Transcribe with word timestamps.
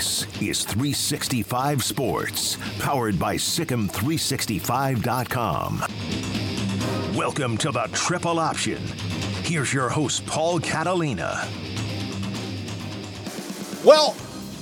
This 0.00 0.24
is 0.40 0.64
365 0.64 1.84
Sports, 1.84 2.56
powered 2.78 3.18
by 3.18 3.36
SicEm365.com. 3.36 5.84
Welcome 7.14 7.58
to 7.58 7.70
the 7.70 7.86
Triple 7.92 8.38
Option. 8.38 8.78
Here's 9.44 9.74
your 9.74 9.90
host, 9.90 10.24
Paul 10.24 10.58
Catalina. 10.58 11.46
Well, 13.84 14.16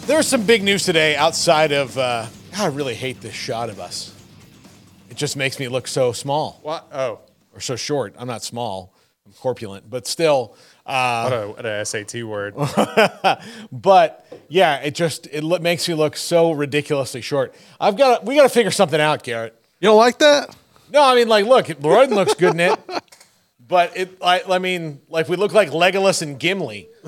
there's 0.07 0.27
some 0.27 0.45
big 0.45 0.65
news 0.65 0.85
today 0.85 1.15
outside 1.15 1.71
of. 1.71 1.97
Uh, 1.97 2.27
God, 2.51 2.61
I 2.61 2.67
really 2.67 2.97
hate 2.97 3.21
this 3.21 3.35
shot 3.35 3.71
of 3.71 3.79
us. 3.79 4.13
It 5.09 5.17
just 5.17 5.37
makes 5.37 5.61
me 5.61 5.69
look 5.69 5.87
so 5.87 6.11
small 6.11 6.59
What? 6.65 6.89
Oh, 6.93 7.21
or 7.55 7.61
so 7.61 7.77
short. 7.77 8.17
I'm 8.19 8.27
not 8.27 8.43
small. 8.43 8.93
I'm 9.25 9.33
corpulent, 9.35 9.89
but 9.89 10.09
still. 10.09 10.57
Uh, 10.85 11.29
what 11.29 11.33
a, 11.33 11.49
what 11.49 11.65
a 11.65 11.85
SAT 11.85 12.25
word. 12.25 12.57
but 13.71 14.25
yeah, 14.49 14.77
it 14.77 14.95
just 14.95 15.27
it 15.31 15.45
lo- 15.45 15.59
makes 15.59 15.89
me 15.89 15.95
look 15.95 16.17
so 16.17 16.53
ridiculously 16.53 17.21
short. 17.21 17.55
I've 17.81 17.97
got 17.97 18.25
we 18.25 18.35
got 18.37 18.45
to 18.45 18.49
figure 18.49 18.71
something 18.71 19.01
out, 19.01 19.23
Garrett. 19.23 19.55
You 19.81 19.89
don't 19.89 19.97
like 19.99 20.19
that? 20.19 20.55
No, 20.91 21.03
I 21.05 21.15
mean 21.15 21.29
like, 21.29 21.45
look, 21.47 21.67
Royden 21.81 22.15
looks 22.15 22.35
good 22.35 22.55
in 22.55 22.61
it, 22.61 22.79
but 23.69 23.97
it. 23.97 24.17
I, 24.23 24.43
I 24.49 24.59
mean, 24.59 25.01
like 25.09 25.29
we 25.29 25.37
look 25.37 25.53
like 25.53 25.71
Legolas 25.71 26.23
and 26.23 26.39
Gimli. 26.41 26.89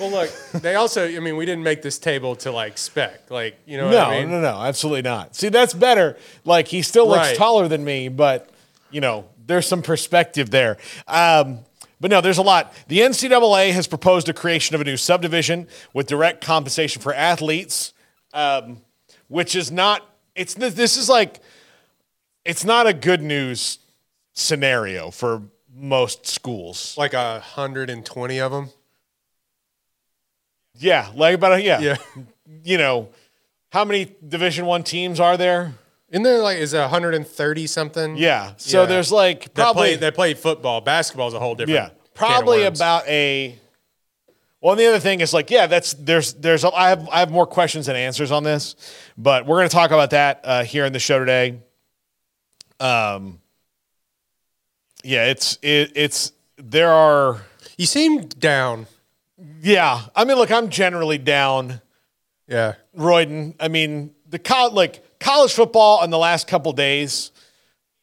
well, 0.00 0.10
look, 0.10 0.30
they 0.52 0.74
also, 0.74 1.06
I 1.06 1.18
mean, 1.20 1.36
we 1.36 1.46
didn't 1.46 1.62
make 1.62 1.82
this 1.82 1.98
table 1.98 2.34
to 2.36 2.50
like 2.50 2.76
spec. 2.78 3.30
Like, 3.30 3.56
you 3.66 3.76
know 3.76 3.90
No, 3.90 3.98
what 3.98 4.06
I 4.08 4.20
mean? 4.20 4.30
no, 4.30 4.40
no, 4.40 4.60
absolutely 4.60 5.02
not. 5.02 5.36
See, 5.36 5.48
that's 5.48 5.74
better. 5.74 6.16
Like 6.44 6.68
he 6.68 6.82
still 6.82 7.06
looks 7.06 7.28
Right. 7.28 7.36
taller 7.36 7.68
than 7.68 7.84
me, 7.84 8.08
but 8.08 8.50
you 8.90 9.00
know, 9.00 9.26
there's 9.46 9.66
some 9.66 9.82
perspective 9.82 10.50
there. 10.50 10.76
Um, 11.06 11.60
but 12.02 12.10
no, 12.10 12.20
there's 12.20 12.38
a 12.38 12.42
lot. 12.42 12.74
The 12.88 12.98
NCAA 12.98 13.70
has 13.70 13.86
proposed 13.86 14.28
a 14.28 14.32
creation 14.32 14.74
of 14.74 14.80
a 14.80 14.84
new 14.84 14.96
subdivision 14.96 15.68
with 15.94 16.08
direct 16.08 16.44
compensation 16.44 17.00
for 17.00 17.14
athletes, 17.14 17.94
um, 18.34 18.82
which 19.28 19.54
is 19.54 19.70
not. 19.70 20.04
It's 20.34 20.54
this 20.54 20.96
is 20.96 21.08
like, 21.08 21.38
it's 22.44 22.64
not 22.64 22.88
a 22.88 22.92
good 22.92 23.22
news 23.22 23.78
scenario 24.32 25.12
for 25.12 25.42
most 25.72 26.26
schools. 26.26 26.96
Like 26.98 27.14
a 27.14 27.34
120 27.34 28.40
of 28.40 28.50
them. 28.50 28.70
Yeah, 30.74 31.08
like 31.14 31.36
about 31.36 31.52
a, 31.52 31.62
yeah, 31.62 31.78
Yeah. 31.80 31.96
You 32.64 32.78
know, 32.78 33.10
how 33.70 33.84
many 33.84 34.14
Division 34.26 34.66
One 34.66 34.82
teams 34.82 35.20
are 35.20 35.36
there? 35.36 35.74
Isn't 36.12 36.22
there 36.22 36.38
like, 36.40 36.58
is 36.58 36.74
it 36.74 36.78
130 36.78 37.66
something? 37.66 38.16
Yeah. 38.16 38.52
So 38.58 38.82
Yeah. 38.82 38.86
there's 38.86 39.10
like 39.10 39.44
That 39.54 39.54
probably 39.54 39.82
play, 39.92 39.96
that 39.96 40.14
play 40.14 40.34
football. 40.34 40.80
Basketball 40.80 41.26
is 41.28 41.34
a 41.34 41.40
whole 41.40 41.54
different. 41.56 41.74
yeah, 41.74 41.88
can 41.88 41.96
of 41.96 42.14
probably 42.14 42.58
worms. 42.62 42.78
about 42.78 43.08
a. 43.08 43.58
Well, 44.60 44.72
and 44.72 44.80
the 44.80 44.86
other 44.86 45.00
thing 45.00 45.20
is 45.20 45.32
like 45.34 45.50
yeah, 45.50 45.66
that's 45.66 45.94
there's 45.94 46.34
there's 46.34 46.62
a, 46.64 46.70
I 46.72 46.90
have 46.90 47.08
I 47.08 47.18
have 47.18 47.30
more 47.32 47.46
questions 47.46 47.86
than 47.86 47.96
answers 47.96 48.30
on 48.30 48.44
this, 48.44 48.76
but 49.18 49.44
we're 49.46 49.56
going 49.58 49.68
to 49.68 49.74
talk 49.74 49.90
about 49.90 50.10
that 50.10 50.40
uh, 50.44 50.62
here 50.64 50.84
in 50.84 50.92
the 50.92 51.00
show 51.00 51.18
today. 51.18 51.58
Um. 52.78 53.40
Yeah, 55.02 55.24
it's 55.26 55.58
it, 55.62 55.92
it's 55.96 56.32
there 56.58 56.90
are 56.92 57.42
You 57.76 57.86
seem 57.86 58.20
down. 58.28 58.86
yeah. 59.62 60.02
I 60.14 60.24
mean, 60.24 60.36
look, 60.36 60.50
I'm 60.52 60.68
generally 60.68 61.18
down. 61.18 61.80
Yeah. 62.46 62.74
Royden. 62.94 63.54
I 63.58 63.66
mean, 63.68 64.14
the 64.28 64.38
college, 64.38 64.74
like 64.74 65.04
college 65.22 65.52
football 65.52 66.04
in 66.04 66.10
the 66.10 66.18
last 66.18 66.46
couple 66.46 66.72
days. 66.72 67.30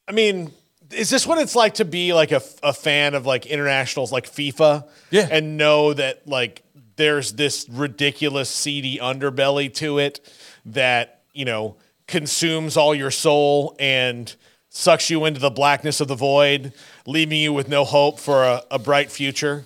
I 0.07 0.11
mean, 0.11 0.51
is 0.91 1.09
this 1.09 1.27
what 1.27 1.37
it's 1.37 1.55
like 1.55 1.75
to 1.75 1.85
be 1.85 2.13
like 2.13 2.31
a, 2.31 2.41
a 2.63 2.73
fan 2.73 3.13
of 3.13 3.25
like 3.25 3.45
internationals 3.45 4.11
like 4.11 4.25
FIFA? 4.25 4.87
Yeah. 5.11 5.27
And 5.29 5.57
know 5.57 5.93
that 5.93 6.27
like 6.27 6.63
there's 6.95 7.33
this 7.33 7.67
ridiculous 7.69 8.49
seedy 8.49 8.97
underbelly 8.97 9.73
to 9.75 9.99
it 9.99 10.19
that, 10.65 11.21
you 11.33 11.45
know, 11.45 11.75
consumes 12.07 12.75
all 12.75 12.95
your 12.95 13.11
soul 13.11 13.75
and 13.79 14.35
sucks 14.69 15.09
you 15.09 15.25
into 15.25 15.39
the 15.39 15.49
blackness 15.49 16.01
of 16.01 16.07
the 16.07 16.15
void, 16.15 16.73
leaving 17.05 17.39
you 17.39 17.53
with 17.53 17.67
no 17.67 17.83
hope 17.83 18.19
for 18.19 18.43
a, 18.43 18.63
a 18.71 18.79
bright 18.79 19.11
future. 19.11 19.65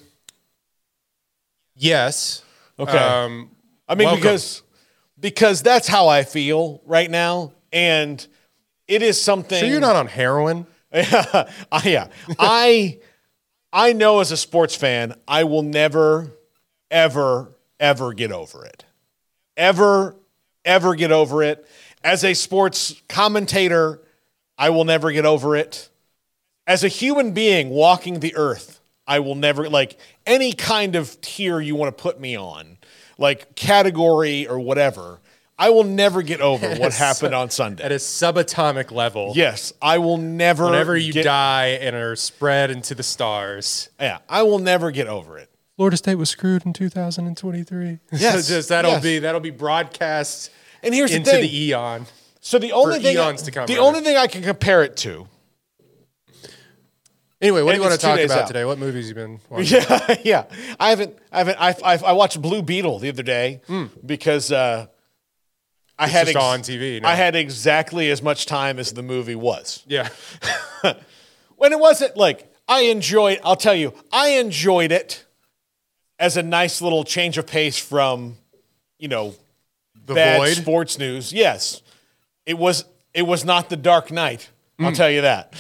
Yes. 1.75 2.43
Okay. 2.77 2.97
Um, 2.97 3.51
I 3.87 3.95
mean, 3.95 4.05
Welcome. 4.05 4.21
because 4.21 4.62
because 5.23 5.61
that's 5.61 5.87
how 5.87 6.09
I 6.09 6.23
feel 6.23 6.81
right 6.85 7.09
now, 7.09 7.53
and 7.71 8.25
it 8.89 9.01
is 9.01 9.19
something. 9.19 9.57
so 9.57 9.65
you're 9.65 9.79
not 9.79 9.95
on 9.95 10.07
heroin? 10.07 10.67
I, 10.93 11.47
yeah, 11.85 12.09
I 12.37 12.99
I 13.71 13.93
know 13.93 14.19
as 14.19 14.31
a 14.31 14.37
sports 14.37 14.75
fan, 14.75 15.15
I 15.25 15.45
will 15.45 15.63
never, 15.63 16.33
ever, 16.91 17.55
ever 17.79 18.13
get 18.13 18.33
over 18.33 18.65
it. 18.65 18.83
Ever, 19.55 20.17
ever 20.65 20.93
get 20.93 21.11
over 21.13 21.41
it. 21.41 21.65
As 22.03 22.25
a 22.25 22.33
sports 22.33 23.01
commentator, 23.07 24.01
I 24.57 24.71
will 24.71 24.83
never 24.83 25.09
get 25.11 25.25
over 25.25 25.55
it. 25.55 25.89
As 26.67 26.83
a 26.83 26.89
human 26.89 27.31
being 27.31 27.69
walking 27.69 28.19
the 28.19 28.35
earth, 28.35 28.81
I 29.07 29.19
will 29.19 29.35
never 29.35 29.69
like 29.69 29.97
any 30.25 30.51
kind 30.51 30.95
of 30.95 31.19
tier 31.21 31.61
you 31.61 31.75
want 31.75 31.95
to 31.97 32.01
put 32.01 32.19
me 32.19 32.37
on, 32.37 32.77
like 33.23 33.55
category 33.55 34.47
or 34.47 34.59
whatever. 34.59 35.19
I 35.57 35.69
will 35.69 35.83
never 35.83 36.21
get 36.23 36.41
over 36.41 36.67
what 36.75 36.93
happened 36.93 37.33
on 37.33 37.49
Sunday. 37.49 37.83
At 37.83 37.91
a 37.91 37.95
subatomic 37.95 38.91
level. 38.91 39.31
Yes, 39.35 39.71
I 39.81 39.99
will 39.99 40.17
never. 40.17 40.65
Whenever 40.65 40.97
you 40.97 41.13
get- 41.13 41.23
die 41.23 41.77
and 41.81 41.95
are 41.95 42.15
spread 42.15 42.69
into 42.69 42.93
the 42.95 43.03
stars. 43.03 43.89
Yeah, 43.99 44.17
I 44.27 44.43
will 44.43 44.59
never 44.59 44.91
get 44.91 45.07
over 45.07 45.37
it. 45.37 45.49
Florida 45.77 45.95
State 45.97 46.15
was 46.15 46.29
screwed 46.29 46.65
in 46.65 46.73
2023. 46.73 47.99
Yes, 48.11 48.45
so 48.47 48.55
just 48.55 48.69
that'll 48.69 48.91
yes. 48.91 49.03
be 49.03 49.19
that'll 49.19 49.41
be 49.41 49.49
broadcast 49.51 50.51
And 50.83 50.93
here's 50.93 51.11
into 51.13 51.31
the 51.31 51.41
the, 51.41 51.63
eon. 51.67 52.05
so 52.41 52.59
the 52.59 52.71
only 52.73 52.97
for 52.97 53.03
thing, 53.03 53.15
eons 53.15 53.41
to 53.43 53.51
come, 53.51 53.65
the 53.65 53.75
rather. 53.75 53.87
only 53.87 54.01
thing 54.01 54.17
I 54.17 54.27
can 54.27 54.43
compare 54.43 54.83
it 54.83 54.97
to, 54.97 55.27
Anyway, 57.43 57.61
what 57.61 57.71
do 57.73 57.77
you 57.77 57.81
want 57.83 57.93
to 57.93 57.99
talk 57.99 58.17
about 58.19 58.39
out. 58.39 58.47
today? 58.47 58.63
What 58.63 58.79
movies 58.79 59.09
you 59.09 59.15
been 59.15 59.39
watching? 59.49 59.81
yeah, 59.81 60.15
yeah. 60.23 60.45
I 60.79 60.89
haven't, 60.91 61.17
I 61.31 61.37
haven't. 61.39 61.57
I, 61.59 61.75
I, 61.83 61.97
I 61.97 62.11
watched 62.13 62.41
Blue 62.41 62.61
Beetle 62.63 62.99
the 62.99 63.09
other 63.09 63.21
day 63.23 63.59
because 64.05 64.49
uh, 64.51 64.87
I 65.99 66.07
had 66.07 66.27
Hmm. 66.27 66.33
just 66.33 66.43
on 66.45 66.59
TV 66.61 67.01
now. 67.01 67.09
I 67.09 67.15
had 67.15 67.35
exactly 67.35 68.09
as 68.11 68.21
much 68.21 68.45
time 68.45 68.79
as 68.79 68.93
the 68.93 69.03
movie 69.03 69.35
was. 69.35 69.83
Yeah. 69.87 70.07
when 71.57 71.71
it 71.73 71.79
wasn't 71.79 72.15
like 72.15 72.49
I 72.67 72.83
enjoyed. 72.83 73.39
I'll 73.43 73.57
tell 73.57 73.75
you, 73.75 73.93
I 74.11 74.29
enjoyed 74.39 74.93
it 74.93 75.25
as 76.17 76.37
a 76.37 76.43
nice 76.43 76.81
little 76.81 77.03
change 77.03 77.37
of 77.37 77.45
pace 77.45 77.77
from, 77.77 78.37
you 78.97 79.09
know, 79.09 79.35
The 80.05 80.13
bad 80.13 80.37
Void. 80.39 80.55
sports 80.55 80.97
news. 80.97 81.33
Yes, 81.33 81.81
it 82.45 82.57
was. 82.57 82.85
It 83.13 83.23
was 83.27 83.43
not 83.45 83.69
the 83.69 83.75
Dark 83.77 84.11
Knight. 84.11 84.49
I'll 84.79 84.87
Hmm. 84.89 84.93
tell 84.95 85.11
you 85.11 85.21
that. 85.21 85.53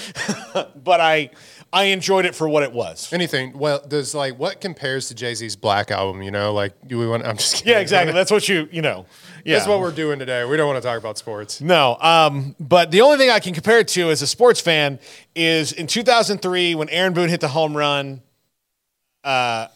but 0.83 0.99
I, 0.99 1.29
I 1.73 1.85
enjoyed 1.85 2.25
it 2.25 2.35
for 2.35 2.47
what 2.47 2.61
it 2.61 2.71
was. 2.71 3.11
Anything? 3.11 3.57
Well, 3.57 3.83
does 3.85 4.13
like 4.13 4.37
what 4.37 4.61
compares 4.61 5.07
to 5.07 5.15
Jay 5.15 5.33
Z's 5.33 5.55
Black 5.55 5.91
album? 5.91 6.21
You 6.21 6.31
know, 6.31 6.53
like 6.53 6.73
do 6.87 6.99
we 6.99 7.07
want? 7.07 7.25
I'm 7.27 7.35
just 7.35 7.55
kidding. 7.55 7.73
Yeah, 7.73 7.79
exactly. 7.79 8.13
That's 8.13 8.31
what 8.31 8.47
you, 8.47 8.69
you 8.71 8.81
know. 8.81 9.07
Yeah. 9.43 9.55
That's 9.55 9.67
what 9.67 9.79
we're 9.79 9.91
doing 9.91 10.19
today. 10.19 10.45
We 10.45 10.55
don't 10.55 10.67
want 10.67 10.81
to 10.81 10.87
talk 10.87 10.97
about 10.97 11.17
sports. 11.17 11.59
No, 11.59 11.97
um, 11.99 12.55
but 12.59 12.91
the 12.91 13.01
only 13.01 13.17
thing 13.17 13.29
I 13.29 13.39
can 13.39 13.53
compare 13.53 13.79
it 13.79 13.89
to 13.89 14.09
as 14.11 14.21
a 14.21 14.27
sports 14.27 14.61
fan 14.61 14.99
is 15.35 15.73
in 15.73 15.87
2003 15.87 16.75
when 16.75 16.87
Aaron 16.89 17.13
Boone 17.13 17.27
hit 17.27 17.41
the 17.41 17.49
home 17.49 17.75
run 17.75 18.21
uh, 19.23 19.67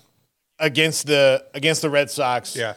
against 0.60 1.08
the 1.08 1.46
against 1.54 1.82
the 1.82 1.90
Red 1.90 2.10
Sox. 2.12 2.56
Yeah. 2.56 2.76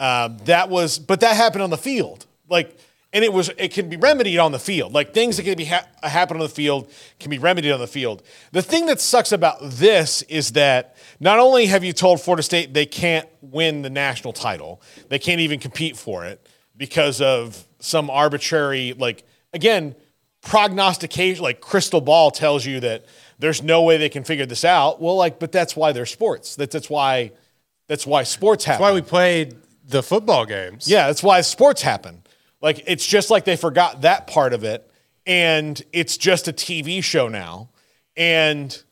Um, 0.00 0.38
that 0.44 0.70
was, 0.70 0.98
but 0.98 1.20
that 1.20 1.36
happened 1.36 1.62
on 1.62 1.68
the 1.68 1.76
field. 1.76 2.24
Like, 2.48 2.74
and 3.12 3.24
it 3.24 3.32
was, 3.32 3.50
it 3.58 3.72
can 3.72 3.88
be 3.88 3.96
remedied 3.96 4.38
on 4.38 4.52
the 4.52 4.58
field. 4.58 4.92
Like 4.92 5.12
things 5.12 5.36
that 5.36 5.42
can 5.42 5.56
be 5.56 5.64
ha- 5.64 5.86
happen 6.02 6.36
on 6.36 6.42
the 6.42 6.48
field 6.48 6.90
can 7.18 7.30
be 7.30 7.38
remedied 7.38 7.72
on 7.72 7.80
the 7.80 7.86
field. 7.86 8.22
The 8.52 8.62
thing 8.62 8.86
that 8.86 9.00
sucks 9.00 9.32
about 9.32 9.58
this 9.62 10.22
is 10.22 10.52
that 10.52 10.96
not 11.18 11.38
only 11.38 11.66
have 11.66 11.82
you 11.82 11.92
told 11.92 12.20
Florida 12.20 12.42
State 12.42 12.72
they 12.72 12.86
can't 12.86 13.28
win 13.40 13.82
the 13.82 13.90
national 13.90 14.32
title, 14.32 14.80
they 15.08 15.18
can't 15.18 15.40
even 15.40 15.58
compete 15.58 15.96
for 15.96 16.24
it 16.24 16.46
because 16.76 17.20
of 17.20 17.66
some 17.80 18.10
arbitrary, 18.10 18.92
like 18.92 19.24
again, 19.52 19.96
prognostication, 20.42 21.42
like 21.42 21.60
crystal 21.60 22.00
ball 22.00 22.30
tells 22.30 22.64
you 22.64 22.80
that 22.80 23.04
there's 23.38 23.62
no 23.62 23.82
way 23.82 23.96
they 23.96 24.08
can 24.08 24.24
figure 24.24 24.46
this 24.46 24.64
out. 24.64 25.00
Well, 25.00 25.16
like, 25.16 25.38
but 25.38 25.50
that's 25.52 25.74
why 25.74 25.92
they're 25.92 26.06
sports. 26.06 26.56
That's 26.56 26.72
that's 26.72 26.88
why 26.90 27.32
that's 27.88 28.06
why 28.06 28.22
sports 28.22 28.64
happen. 28.64 28.82
That's 28.82 28.90
why 28.90 28.94
we 28.94 29.02
played 29.02 29.56
the 29.88 30.02
football 30.02 30.46
games. 30.46 30.86
Yeah, 30.88 31.08
that's 31.08 31.22
why 31.22 31.40
sports 31.40 31.82
happen. 31.82 32.22
Like 32.60 32.82
it's 32.86 33.06
just 33.06 33.30
like 33.30 33.44
they 33.44 33.56
forgot 33.56 34.02
that 34.02 34.26
part 34.26 34.52
of 34.52 34.64
it, 34.64 34.90
and 35.26 35.80
it's 35.92 36.16
just 36.16 36.48
a 36.48 36.52
TV 36.52 37.02
show 37.02 37.28
now, 37.28 37.70
and 38.16 38.82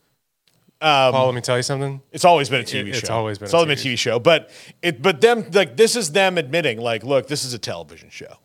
Paul, 0.80 1.26
let 1.26 1.34
me 1.34 1.40
tell 1.40 1.56
you 1.56 1.62
something. 1.62 2.00
it's 2.12 2.24
always 2.24 2.48
been 2.48 2.60
a 2.60 2.64
TV 2.64 2.88
It- 2.90 2.94
show. 2.94 2.98
it's 2.98 3.10
always 3.10 3.38
been 3.38 3.46
it's 3.46 3.52
a 3.54 3.56
always 3.56 3.82
been 3.82 3.92
a 3.92 3.94
TV 3.94 3.98
show. 3.98 4.18
But 4.18 4.50
it 4.82 5.02
but 5.02 5.20
them 5.20 5.50
like 5.52 5.76
this 5.76 5.96
is 5.96 6.12
them 6.12 6.38
admitting 6.38 6.78
like, 6.80 7.04
look, 7.04 7.26
this 7.28 7.44
is 7.44 7.52
a 7.52 7.58
television 7.58 8.10
show. 8.10 8.36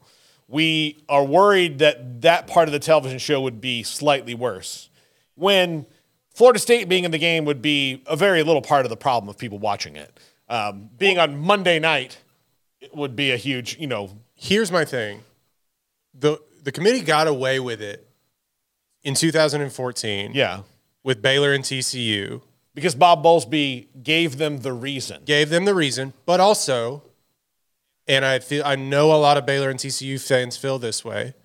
We 0.47 1.03
are 1.07 1.23
worried 1.23 1.79
that 1.79 2.21
that 2.21 2.47
part 2.47 2.67
of 2.67 2.73
the 2.73 2.79
television 2.79 3.17
show 3.19 3.41
would 3.41 3.61
be 3.61 3.81
slightly 3.83 4.35
worse. 4.35 4.89
When 5.35 5.85
Florida 6.33 6.59
State 6.59 6.89
being 6.89 7.05
in 7.05 7.11
the 7.11 7.17
game 7.17 7.45
would 7.45 7.61
be 7.61 8.03
a 8.07 8.15
very 8.15 8.43
little 8.43 8.61
part 8.61 8.85
of 8.85 8.89
the 8.89 8.97
problem 8.97 9.29
of 9.29 9.37
people 9.37 9.57
watching 9.59 9.95
it. 9.95 10.19
Um, 10.49 10.89
being 10.97 11.17
on 11.17 11.37
Monday 11.37 11.79
night 11.79 12.17
it 12.81 12.93
would 12.93 13.15
be 13.15 13.31
a 13.31 13.37
huge, 13.37 13.77
you 13.79 13.87
know, 13.87 14.09
Here's 14.43 14.73
my 14.73 14.83
thing. 14.83 15.21
The 16.13 16.37
the 16.63 16.73
committee 16.73 16.99
got 16.99 17.27
away 17.27 17.61
with 17.61 17.81
it 17.81 18.05
in 19.01 19.13
2014 19.13 20.31
yeah. 20.33 20.63
with 21.01 21.21
Baylor 21.21 21.53
and 21.53 21.63
TCU. 21.63 22.41
Because 22.75 22.93
Bob 22.93 23.23
Bowlesby 23.23 23.87
gave 24.03 24.37
them 24.37 24.57
the 24.57 24.73
reason. 24.73 25.21
Gave 25.23 25.49
them 25.49 25.63
the 25.63 25.73
reason, 25.73 26.11
but 26.25 26.41
also 26.41 27.03
and 28.05 28.25
I 28.25 28.39
feel 28.39 28.63
I 28.65 28.75
know 28.75 29.13
a 29.13 29.15
lot 29.15 29.37
of 29.37 29.45
Baylor 29.45 29.69
and 29.69 29.79
TCU 29.79 30.19
fans 30.19 30.57
feel 30.57 30.77
this 30.77 31.05
way. 31.05 31.35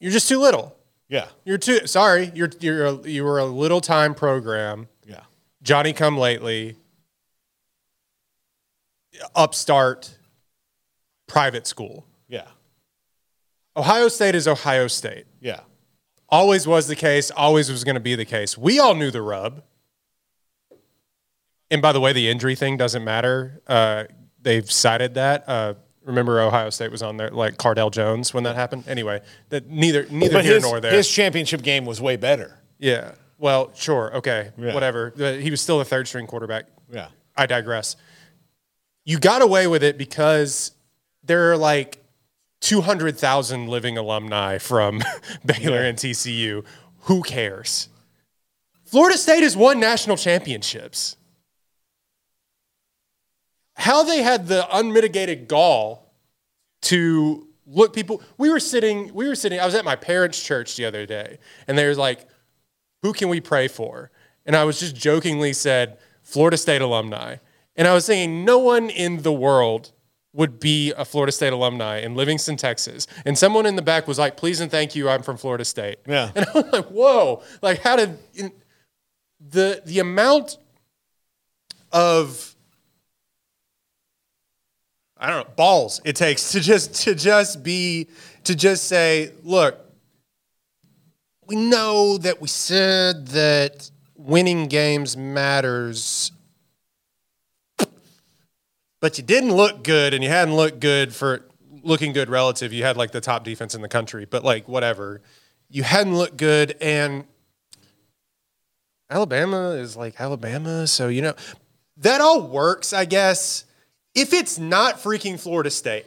You're 0.00 0.12
just 0.12 0.28
too 0.28 0.38
little. 0.38 0.76
Yeah. 1.08 1.28
You're 1.46 1.56
too 1.56 1.86
sorry. 1.86 2.30
You're 2.34 2.50
you're 2.60 2.84
a, 2.84 2.94
you 3.08 3.24
were 3.24 3.38
a 3.38 3.46
little 3.46 3.80
time 3.80 4.14
program. 4.14 4.88
Yeah. 5.06 5.22
Johnny 5.62 5.94
come 5.94 6.18
lately. 6.18 6.76
Upstart 9.34 10.17
private 11.28 11.66
school. 11.68 12.04
Yeah. 12.28 12.48
Ohio 13.76 14.08
State 14.08 14.34
is 14.34 14.48
Ohio 14.48 14.88
State. 14.88 15.26
Yeah. 15.40 15.60
Always 16.28 16.66
was 16.66 16.88
the 16.88 16.96
case, 16.96 17.30
always 17.30 17.70
was 17.70 17.84
going 17.84 17.94
to 17.94 18.00
be 18.00 18.14
the 18.16 18.24
case. 18.24 18.58
We 18.58 18.80
all 18.80 18.94
knew 18.96 19.10
the 19.12 19.22
rub. 19.22 19.62
And 21.70 21.80
by 21.82 21.92
the 21.92 22.00
way, 22.00 22.12
the 22.12 22.28
injury 22.28 22.54
thing 22.54 22.76
doesn't 22.76 23.04
matter. 23.04 23.62
Uh, 23.66 24.04
they've 24.40 24.70
cited 24.70 25.14
that. 25.14 25.44
Uh, 25.48 25.74
remember, 26.02 26.40
Ohio 26.40 26.70
State 26.70 26.90
was 26.90 27.02
on 27.02 27.16
there, 27.18 27.30
like 27.30 27.56
Cardale 27.56 27.90
Jones 27.90 28.32
when 28.32 28.44
that 28.44 28.56
happened. 28.56 28.84
Anyway, 28.88 29.20
that 29.50 29.68
neither 29.68 30.06
neither 30.10 30.34
But 30.34 30.44
here 30.44 30.54
his, 30.54 30.62
nor 30.64 30.80
there. 30.80 30.92
his 30.92 31.08
championship 31.08 31.62
game 31.62 31.84
was 31.84 32.00
way 32.00 32.16
better. 32.16 32.58
yeah. 32.78 33.12
Well, 33.40 33.70
sure, 33.76 34.12
okay, 34.16 34.50
Yeah. 34.58 34.74
whatever. 34.74 35.12
But 35.16 35.38
he 35.40 35.52
was 35.52 35.60
still 35.60 35.80
a 35.80 35.84
third 35.84 36.08
string 36.08 36.26
quarterback. 36.26 36.64
Yeah. 36.90 37.06
I 37.36 37.46
digress. 37.46 37.94
You 39.04 39.20
got 39.20 39.42
away 39.42 39.68
with 39.68 39.84
it 39.84 39.96
because 39.96 40.72
there 41.28 41.52
are 41.52 41.56
like 41.56 42.02
200,000 42.60 43.68
living 43.68 43.96
alumni 43.96 44.58
from 44.58 45.00
Baylor 45.46 45.84
and 45.84 45.96
TCU. 45.96 46.64
Who 47.02 47.22
cares? 47.22 47.88
Florida 48.84 49.16
State 49.16 49.42
has 49.42 49.56
won 49.56 49.78
national 49.78 50.16
championships. 50.16 51.16
How 53.74 54.02
they 54.02 54.22
had 54.22 54.48
the 54.48 54.66
unmitigated 54.76 55.46
gall 55.46 56.12
to 56.82 57.46
look 57.66 57.94
people 57.94 58.22
we 58.38 58.48
were 58.48 58.60
sitting 58.60 59.12
we 59.12 59.28
were 59.28 59.34
sitting 59.34 59.60
I 59.60 59.66
was 59.66 59.74
at 59.74 59.84
my 59.84 59.94
parents' 59.94 60.42
church 60.42 60.76
the 60.76 60.86
other 60.86 61.04
day 61.04 61.38
and 61.66 61.76
they 61.76 61.86
was 61.86 61.98
like 61.98 62.26
who 63.02 63.12
can 63.12 63.28
we 63.28 63.40
pray 63.40 63.68
for? 63.68 64.10
And 64.46 64.56
I 64.56 64.64
was 64.64 64.80
just 64.80 64.96
jokingly 64.96 65.52
said, 65.52 65.98
Florida 66.22 66.56
State 66.56 66.82
alumni. 66.82 67.36
And 67.76 67.86
I 67.86 67.94
was 67.94 68.04
saying, 68.04 68.44
no 68.44 68.58
one 68.58 68.90
in 68.90 69.22
the 69.22 69.32
world 69.32 69.92
would 70.38 70.60
be 70.60 70.92
a 70.96 71.04
Florida 71.04 71.32
State 71.32 71.52
alumni 71.52 71.98
in 71.98 72.14
Livingston, 72.14 72.56
Texas. 72.56 73.08
And 73.26 73.36
someone 73.36 73.66
in 73.66 73.74
the 73.74 73.82
back 73.82 74.06
was 74.06 74.20
like, 74.20 74.36
please 74.36 74.60
and 74.60 74.70
thank 74.70 74.94
you, 74.94 75.08
I'm 75.08 75.22
from 75.22 75.36
Florida 75.36 75.64
State. 75.64 75.98
Yeah. 76.06 76.30
And 76.32 76.46
I 76.54 76.60
was 76.60 76.72
like, 76.72 76.86
whoa, 76.86 77.42
like 77.60 77.80
how 77.80 77.96
did 77.96 78.16
in, 78.34 78.52
the 79.40 79.82
the 79.84 79.98
amount 79.98 80.58
of 81.90 82.54
I 85.16 85.28
don't 85.28 85.48
know, 85.48 85.54
balls 85.56 86.00
it 86.04 86.14
takes 86.14 86.52
to 86.52 86.60
just 86.60 86.94
to 87.02 87.16
just 87.16 87.64
be 87.64 88.06
to 88.44 88.54
just 88.54 88.84
say, 88.84 89.32
look, 89.42 89.76
we 91.48 91.56
know 91.56 92.16
that 92.18 92.40
we 92.40 92.46
said 92.46 93.26
that 93.28 93.90
winning 94.14 94.68
games 94.68 95.16
matters, 95.16 96.30
but 99.00 99.18
you 99.18 99.24
didn't 99.24 99.54
look 99.54 99.84
good 99.84 100.14
and 100.14 100.22
you 100.22 100.30
hadn't 100.30 100.54
looked 100.56 100.80
good 100.80 101.14
for 101.14 101.44
looking 101.82 102.12
good 102.12 102.28
relative. 102.28 102.72
You 102.72 102.84
had 102.84 102.96
like 102.96 103.12
the 103.12 103.20
top 103.20 103.44
defense 103.44 103.74
in 103.74 103.82
the 103.82 103.88
country, 103.88 104.24
but 104.24 104.44
like 104.44 104.68
whatever. 104.68 105.20
You 105.70 105.82
hadn't 105.82 106.16
looked 106.16 106.36
good 106.36 106.76
and 106.80 107.24
Alabama 109.10 109.70
is 109.70 109.96
like 109.96 110.20
Alabama, 110.20 110.86
so 110.86 111.08
you 111.08 111.22
know 111.22 111.34
that 111.98 112.20
all 112.20 112.42
works, 112.46 112.92
I 112.92 113.04
guess. 113.04 113.64
If 114.14 114.32
it's 114.32 114.58
not 114.58 114.96
freaking 114.96 115.38
Florida 115.38 115.70
State, 115.70 116.06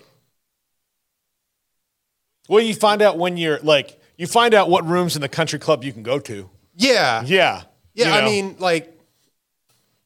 Well, 2.49 2.61
you 2.63 2.73
find 2.73 3.01
out 3.01 3.17
when 3.17 3.38
you're 3.38 3.59
like, 3.59 3.99
you 4.17 4.27
find 4.27 4.53
out 4.53 4.69
what 4.69 4.85
rooms 4.85 5.15
in 5.15 5.21
the 5.21 5.29
country 5.29 5.57
club 5.59 5.83
you 5.83 5.93
can 5.93 6.03
go 6.03 6.19
to. 6.19 6.49
yeah, 6.75 7.23
Yeah. 7.25 7.63
Yeah, 7.93 8.07
You 8.07 8.21
I 8.21 8.25
mean, 8.25 8.55
like, 8.59 8.97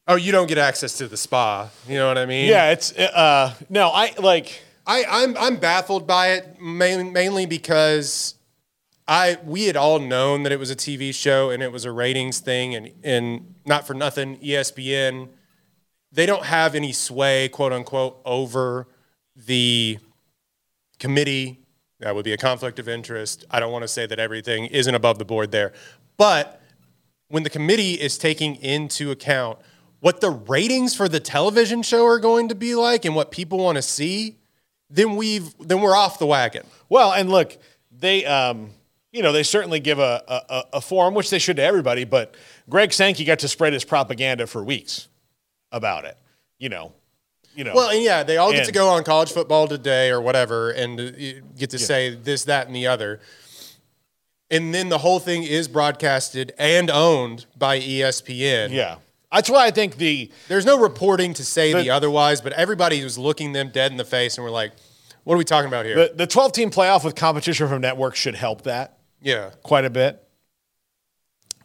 oh, 0.08 0.16
you 0.16 0.32
don't 0.32 0.46
get 0.46 0.58
access 0.58 0.98
to 0.98 1.08
the 1.08 1.16
spa. 1.16 1.70
You 1.88 1.96
know 1.96 2.08
what 2.08 2.18
I 2.18 2.26
mean? 2.26 2.48
yeah, 2.48 2.70
it's, 2.70 2.92
uh, 2.92 3.54
no, 3.68 3.88
I 3.88 4.12
like, 4.18 4.62
I, 4.86 5.04
I'm 5.08 5.36
I'm 5.36 5.56
baffled 5.56 6.06
by 6.06 6.32
it 6.32 6.60
main, 6.60 7.12
mainly 7.12 7.46
because 7.46 8.34
I 9.08 9.38
we 9.44 9.64
had 9.64 9.76
all 9.76 9.98
known 9.98 10.42
that 10.44 10.52
it 10.52 10.58
was 10.58 10.70
a 10.70 10.76
TV 10.76 11.14
show 11.14 11.50
and 11.50 11.62
it 11.62 11.72
was 11.72 11.84
a 11.84 11.92
ratings 11.92 12.38
thing 12.38 12.74
and 12.74 12.90
and 13.02 13.54
not 13.64 13.86
for 13.86 13.94
nothing 13.94 14.38
ESPN 14.38 15.28
they 16.12 16.26
don't 16.26 16.44
have 16.44 16.74
any 16.74 16.92
sway 16.92 17.48
quote 17.48 17.72
unquote 17.72 18.20
over 18.24 18.88
the 19.34 19.98
committee 20.98 21.60
that 22.00 22.14
would 22.14 22.24
be 22.24 22.32
a 22.32 22.36
conflict 22.36 22.78
of 22.78 22.88
interest. 22.88 23.44
I 23.50 23.58
don't 23.58 23.72
want 23.72 23.82
to 23.82 23.88
say 23.88 24.06
that 24.06 24.18
everything 24.18 24.66
isn't 24.66 24.94
above 24.94 25.18
the 25.18 25.24
board 25.24 25.50
there, 25.50 25.72
but 26.16 26.60
when 27.28 27.42
the 27.42 27.50
committee 27.50 27.94
is 27.94 28.18
taking 28.18 28.56
into 28.56 29.10
account 29.10 29.58
what 30.06 30.20
the 30.20 30.30
ratings 30.30 30.94
for 30.94 31.08
the 31.08 31.18
television 31.18 31.82
show 31.82 32.06
are 32.06 32.20
going 32.20 32.48
to 32.48 32.54
be 32.54 32.76
like 32.76 33.04
and 33.04 33.16
what 33.16 33.32
people 33.32 33.58
want 33.58 33.74
to 33.74 33.82
see, 33.82 34.36
then 34.88 35.16
we've 35.16 35.52
then 35.58 35.80
we're 35.80 35.96
off 35.96 36.20
the 36.20 36.26
wagon. 36.26 36.64
well, 36.88 37.12
and 37.12 37.28
look, 37.28 37.58
they, 37.90 38.24
um, 38.24 38.70
you 39.10 39.20
know, 39.20 39.32
they 39.32 39.42
certainly 39.42 39.80
give 39.80 39.98
a, 39.98 40.22
a, 40.28 40.64
a- 40.74 40.80
forum, 40.80 41.12
which 41.14 41.28
they 41.30 41.40
should 41.40 41.56
to 41.56 41.62
everybody, 41.64 42.04
but 42.04 42.36
Greg 42.70 42.92
Sankey 42.92 43.24
got 43.24 43.40
to 43.40 43.48
spread 43.48 43.72
his 43.72 43.82
propaganda 43.84 44.46
for 44.46 44.62
weeks 44.62 45.08
about 45.72 46.04
it, 46.04 46.16
you 46.60 46.68
know, 46.68 46.92
you 47.56 47.64
know. 47.64 47.72
Well, 47.74 47.90
and 47.90 48.00
yeah, 48.00 48.22
they 48.22 48.36
all 48.36 48.52
get 48.52 48.58
And- 48.60 48.66
to 48.66 48.72
go 48.72 48.86
on 48.90 49.02
college 49.02 49.32
football 49.32 49.66
today 49.66 50.10
or 50.10 50.20
whatever 50.20 50.70
and 50.70 51.00
uh, 51.00 51.10
get 51.58 51.70
to 51.70 51.80
say 51.80 52.14
this, 52.14 52.44
that, 52.44 52.68
and 52.68 52.76
the 52.76 52.86
other. 52.86 53.18
And 54.52 54.72
then 54.72 54.88
the 54.88 54.98
whole 54.98 55.18
thing 55.18 55.42
is 55.42 55.66
broadcasted 55.66 56.52
and 56.58 56.90
owned 56.90 57.46
by 57.58 57.80
ESPN. 57.80 58.70
yeah. 58.70 58.98
That's 59.32 59.50
why 59.50 59.66
I 59.66 59.70
think 59.70 59.96
the, 59.96 60.30
There's 60.48 60.64
no 60.64 60.78
reporting 60.78 61.34
to 61.34 61.44
say 61.44 61.72
the, 61.72 61.82
The- 61.82 61.90
otherwise, 61.90 62.40
but 62.40 62.52
everybody 62.52 63.02
was 63.02 63.18
looking 63.18 63.52
them 63.52 63.70
dead 63.70 63.90
in 63.90 63.96
the 63.96 64.04
face 64.04 64.36
and 64.36 64.44
we're 64.44 64.50
like, 64.50 64.72
what 65.24 65.34
are 65.34 65.38
we 65.38 65.44
talking 65.44 65.66
about 65.66 65.84
here? 65.86 65.96
the, 65.96 66.14
the 66.14 66.26
12 66.26 66.52
team 66.52 66.70
playoff 66.70 67.04
with 67.04 67.16
competition 67.16 67.66
from 67.68 67.80
networks 67.80 68.18
should 68.18 68.36
help 68.36 68.62
that 68.62 68.98
yeah. 69.20 69.50
quite 69.62 69.84
a 69.84 69.90
bit. 69.90 70.22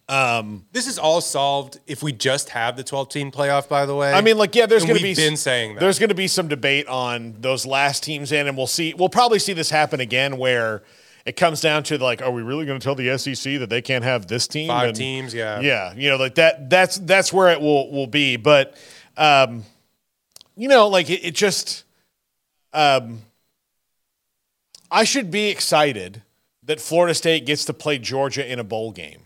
Um, 0.10 0.66
this 0.74 0.88
is 0.88 1.00
all 1.00 1.22
solved 1.22 1.80
if 1.88 2.04
we 2.04 2.12
just 2.12 2.50
have 2.50 2.76
the 2.76 2.84
12 2.84 3.08
team 3.08 3.32
playoff, 3.32 3.70
by 3.70 3.86
the 3.86 3.96
way. 3.96 4.12
I 4.12 4.20
mean, 4.20 4.38
like, 4.38 4.56
yeah, 4.56 4.66
there's 4.66 4.84
going 4.84 4.98
to 4.98 5.04
be 5.04 5.16
been 5.16 5.38
saying 5.38 5.76
that. 5.76 5.80
There's 5.80 6.00
going 6.00 6.10
to 6.10 6.16
be 6.16 6.28
some 6.28 6.50
debate 6.50 6.88
on 6.88 7.36
those 7.40 7.66
last 7.66 8.04
teams 8.04 8.34
in, 8.34 8.46
and 8.46 8.58
we'll 8.58 8.68
see. 8.68 8.94
We'll 8.94 9.08
probably 9.08 9.40
see 9.40 9.54
this 9.54 9.70
happen 9.70 10.02
again, 10.02 10.38
where 10.38 10.84
it 11.26 11.36
comes 11.36 11.62
down 11.62 11.84
to 11.84 11.98
like, 11.98 12.22
are 12.22 12.32
we 12.32 12.42
really 12.42 12.66
going 12.66 12.80
to 12.80 12.84
tell 12.84 12.96
the 12.96 13.18
SEC 13.18 13.60
that 13.60 13.70
they 13.70 13.82
can't 13.82 14.04
have 14.04 14.28
this 14.28 14.48
team? 14.48 14.68
Five 14.68 14.90
And- 14.90 14.98
teams, 14.98 15.34
yeah. 15.34 15.60
yeah, 15.60 15.94
you 15.96 16.10
know, 16.10 16.18
like 16.18 16.36
that. 16.36 16.70
That's 16.70 16.98
that's 16.98 17.32
where 17.32 17.50
it 17.50 17.62
will 17.62 17.92
will 17.92 18.08
be. 18.08 18.38
But, 18.38 18.76
um, 19.18 19.64
you 20.56 20.68
know, 20.68 20.88
like 20.88 21.10
it, 21.10 21.24
it 21.26 21.36
just, 21.36 21.84
um, 22.74 23.20
I 24.90 25.04
should 25.04 25.32
be 25.32 25.50
excited 25.50 26.22
that 26.64 26.80
Florida 26.82 27.14
State 27.14 27.46
gets 27.46 27.66
to 27.66 27.74
play 27.74 27.98
Georgia 27.98 28.50
in 28.50 28.60
a 28.60 28.64
bowl 28.64 28.92
game, 28.92 29.22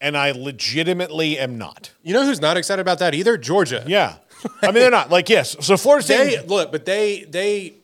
and 0.00 0.16
I 0.16 0.30
legitimately 0.32 1.38
am 1.38 1.58
not. 1.58 1.92
You 2.02 2.14
know 2.14 2.24
who's 2.24 2.40
not 2.40 2.56
excited 2.56 2.80
about 2.80 2.98
that 3.00 3.14
either? 3.14 3.36
Georgia. 3.36 3.84
Yeah. 3.86 4.16
I 4.62 4.66
mean, 4.66 4.74
they're 4.74 4.90
not. 4.90 5.10
Like, 5.10 5.28
yes. 5.28 5.56
So 5.64 5.76
Florida 5.76 6.04
State. 6.04 6.40
They 6.42 6.46
look, 6.46 6.70
but 6.72 6.84
they 6.84 7.24
they 7.24 7.74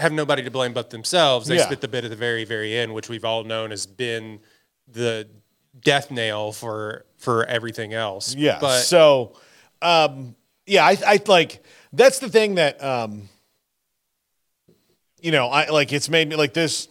have 0.00 0.12
nobody 0.12 0.42
to 0.42 0.50
blame 0.50 0.72
but 0.72 0.90
themselves. 0.90 1.46
They 1.46 1.56
Yeah. 1.56 1.66
spit 1.66 1.80
the 1.80 1.88
bit 1.88 2.04
at 2.04 2.10
the 2.10 2.16
very 2.16 2.44
very 2.44 2.76
end, 2.76 2.94
which 2.94 3.08
we've 3.08 3.24
all 3.24 3.44
known 3.44 3.70
has 3.70 3.86
been 3.86 4.40
the 4.88 5.28
death 5.80 6.10
nail 6.10 6.52
for 6.52 7.04
for 7.16 7.44
everything 7.46 7.92
else. 7.94 8.34
Yeah. 8.34 8.58
but 8.60 8.80
so, 8.80 9.36
um, 9.82 10.34
yeah, 10.66 10.84
I, 10.84 10.96
I 11.06 11.20
like 11.26 11.62
that's 11.92 12.18
the 12.18 12.28
thing 12.28 12.54
that, 12.56 12.82
um, 12.82 13.28
you 15.20 15.32
know, 15.32 15.48
I 15.48 15.68
like 15.68 15.92
it's 15.92 16.08
made 16.08 16.28
me 16.28 16.36
like 16.36 16.54
this, 16.54 16.88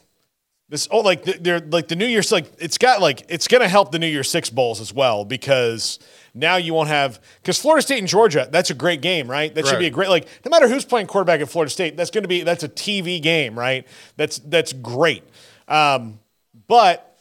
this, 0.69 0.87
oh, 0.91 0.99
like 0.99 1.23
they're 1.23 1.59
like 1.59 1.87
the 1.87 1.95
New 1.95 2.05
Year's, 2.05 2.31
like 2.31 2.51
it's 2.59 2.77
got 2.77 3.01
like, 3.01 3.25
it's 3.29 3.47
to 3.47 3.67
help 3.67 3.91
the 3.91 3.99
New 3.99 4.07
Year's 4.07 4.29
Six 4.29 4.49
Bowls 4.49 4.79
as 4.81 4.93
well 4.93 5.25
because 5.25 5.99
now 6.33 6.57
you 6.57 6.73
won't 6.73 6.89
have, 6.89 7.19
because 7.41 7.59
Florida 7.59 7.81
State 7.81 7.99
and 7.99 8.07
Georgia, 8.07 8.47
that's 8.51 8.69
a 8.69 8.73
great 8.73 9.01
game, 9.01 9.29
right? 9.29 9.53
That 9.53 9.65
should 9.67 9.79
be 9.79 9.87
a 9.87 9.91
great, 9.91 10.09
like, 10.09 10.27
no 10.45 10.49
matter 10.49 10.67
who's 10.67 10.85
playing 10.85 11.07
quarterback 11.07 11.41
at 11.41 11.49
Florida 11.49 11.69
State, 11.69 11.97
that's 11.97 12.11
going 12.11 12.23
to 12.23 12.27
be, 12.27 12.41
that's 12.41 12.63
a 12.63 12.69
TV 12.69 13.21
game, 13.21 13.57
right? 13.57 13.87
That's, 14.17 14.39
that's 14.39 14.73
great. 14.73 15.23
Um, 15.67 16.19
but, 16.67 17.17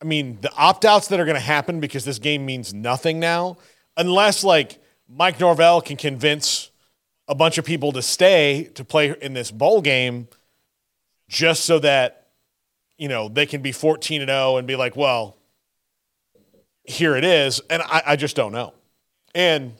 I 0.00 0.04
mean, 0.04 0.38
the 0.40 0.52
opt 0.54 0.84
outs 0.84 1.08
that 1.08 1.18
are 1.18 1.24
going 1.24 1.34
to 1.34 1.40
happen 1.40 1.80
because 1.80 2.04
this 2.04 2.18
game 2.18 2.46
means 2.46 2.72
nothing 2.72 3.18
now, 3.18 3.56
unless 3.96 4.44
like 4.44 4.78
Mike 5.08 5.40
Norvell 5.40 5.80
can 5.80 5.96
convince 5.96 6.70
a 7.26 7.34
bunch 7.34 7.58
of 7.58 7.64
people 7.64 7.92
to 7.92 8.02
stay 8.02 8.70
to 8.74 8.84
play 8.84 9.14
in 9.20 9.34
this 9.34 9.50
bowl 9.50 9.82
game 9.82 10.28
just 11.28 11.64
so 11.64 11.78
that, 11.80 12.28
you 12.96 13.08
know, 13.08 13.28
they 13.28 13.46
can 13.46 13.60
be 13.60 13.72
14 13.72 14.22
and 14.22 14.28
0 14.30 14.56
and 14.56 14.66
be 14.66 14.76
like, 14.76 14.96
well, 14.96 15.36
here 16.88 17.16
it 17.16 17.24
is. 17.24 17.60
And 17.70 17.82
I, 17.82 18.02
I 18.08 18.16
just 18.16 18.34
don't 18.36 18.52
know. 18.52 18.74
And 19.34 19.74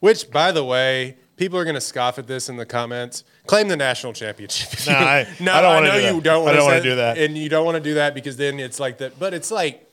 which, 0.00 0.30
by 0.30 0.52
the 0.52 0.62
way, 0.64 1.16
people 1.36 1.58
are 1.58 1.64
going 1.64 1.74
to 1.74 1.80
scoff 1.80 2.18
at 2.18 2.26
this 2.26 2.48
in 2.48 2.56
the 2.56 2.66
comments. 2.66 3.24
Claim 3.46 3.68
the 3.68 3.76
national 3.76 4.12
championship. 4.12 4.68
Nah, 4.86 4.92
I- 4.98 5.28
no, 5.40 5.52
I 5.54 5.60
don't 5.60 5.82
do 5.84 5.90
that. 5.90 6.14
you 6.14 6.20
don't. 6.20 6.44
Don't 6.54 6.64
wanna 6.64 6.82
do 6.82 6.96
that. 6.96 7.18
and 7.18 7.36
you 7.38 7.48
don't 7.48 7.64
want 7.64 7.76
to 7.76 7.80
do 7.82 7.94
that 7.94 8.14
because 8.14 8.36
then 8.36 8.60
it's 8.60 8.78
like 8.78 8.98
that. 8.98 9.18
But 9.18 9.32
it's 9.34 9.50
like, 9.50 9.90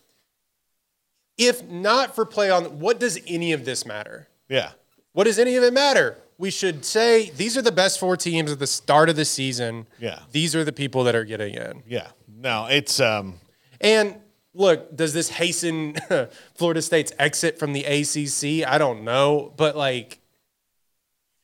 if 1.37 1.63
not 1.67 2.13
for 2.15 2.25
play 2.25 2.49
on, 2.49 2.79
what 2.79 2.99
does 2.99 3.17
any 3.27 3.53
of 3.53 3.65
this 3.65 3.85
matter? 3.85 4.27
yeah. 4.49 4.71
What 5.13 5.25
does 5.25 5.39
any 5.39 5.57
of 5.57 5.63
it 5.63 5.73
matter? 5.73 6.17
We 6.37 6.51
should 6.51 6.85
say 6.85 7.31
these 7.31 7.57
are 7.57 7.61
the 7.61 7.71
best 7.73 7.99
four 7.99 8.15
teams 8.15 8.49
at 8.49 8.59
the 8.59 8.65
start 8.67 9.09
of 9.09 9.17
the 9.17 9.25
season. 9.25 9.85
Yeah. 9.99 10.19
These 10.31 10.55
are 10.55 10.63
the 10.63 10.71
people 10.71 11.03
that 11.03 11.15
are 11.15 11.25
getting 11.25 11.53
in. 11.55 11.83
Yeah. 11.85 12.07
No, 12.33 12.67
it's, 12.67 13.01
um, 13.01 13.35
And 13.81 14.15
look, 14.53 14.95
does 14.95 15.13
this 15.13 15.29
hasten 15.29 15.95
Florida 16.55 16.81
State's 16.81 17.11
exit 17.19 17.57
from 17.59 17.73
the 17.73 17.83
ACC? 17.85 18.67
I 18.67 18.77
don't 18.77 19.03
know, 19.03 19.53
but 19.57 19.75
like 19.75 20.19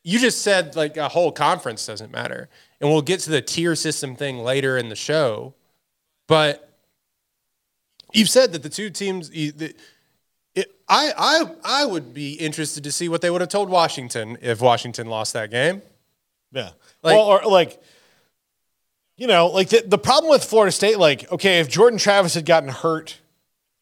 you 0.04 0.20
just 0.20 0.42
said 0.42 0.76
like 0.76 0.96
a 0.98 1.10
whole 1.10 1.32
conference 1.32 1.86
doesn't 1.86 2.12
matter. 2.12 2.50
And 2.80 2.90
we'll 2.90 3.02
get 3.02 3.20
to 3.22 3.30
the 3.32 3.42
tier 3.42 3.76
system 3.76 4.16
thing 4.16 4.40
later 4.40 4.78
in 4.78 4.90
the 4.90 4.96
show. 4.96 5.54
But 6.28 6.70
you've 8.14 8.30
said 8.30 8.52
that 8.54 8.64
the 8.64 8.70
two 8.70 8.90
teams 8.90 9.30
the- 9.30 9.76
it, 10.56 10.72
I 10.88 11.12
I 11.18 11.56
I 11.64 11.86
would 11.86 12.14
be 12.14 12.34
interested 12.34 12.84
to 12.86 12.92
see 12.92 13.10
what 13.10 13.22
they 13.22 13.30
would 13.30 13.42
have 13.42 13.50
told 13.50 13.70
Washington 13.70 14.38
if 14.42 14.62
Washington 14.62 15.08
lost 15.08 15.34
that 15.34 15.52
game. 15.52 15.82
Yeah. 16.52 16.72
Like- 17.04 17.16
well, 17.16 17.26
or 17.26 17.42
like, 17.44 17.82
you 19.18 19.28
know, 19.28 19.48
like 19.48 19.70
the, 19.70 19.84
the 19.86 19.98
problem 19.98 20.30
with 20.30 20.44
Florida 20.44 20.72
State, 20.72 20.98
like, 21.00 21.30
okay, 21.32 21.60
if 21.60 21.68
Jordan 21.68 22.00
Travis 22.00 22.36
had 22.36 22.46
gotten 22.46 22.70
hurt 22.70 23.18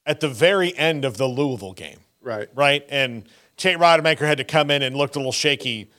at 0.05 0.19
the 0.21 0.29
very 0.29 0.75
end 0.77 1.05
of 1.05 1.17
the 1.17 1.27
Louisville 1.27 1.73
game, 1.73 1.99
Right. 2.21 2.47
right, 2.55 2.83
and 2.89 3.23
Tate 3.57 3.77
Rodemaker 3.77 4.25
had 4.25 4.37
to 4.39 4.43
come 4.43 4.71
in 4.71 4.81
and 4.81 4.95
looked 4.95 5.15
a 5.15 5.19
little 5.19 5.31
shaky, 5.31 5.89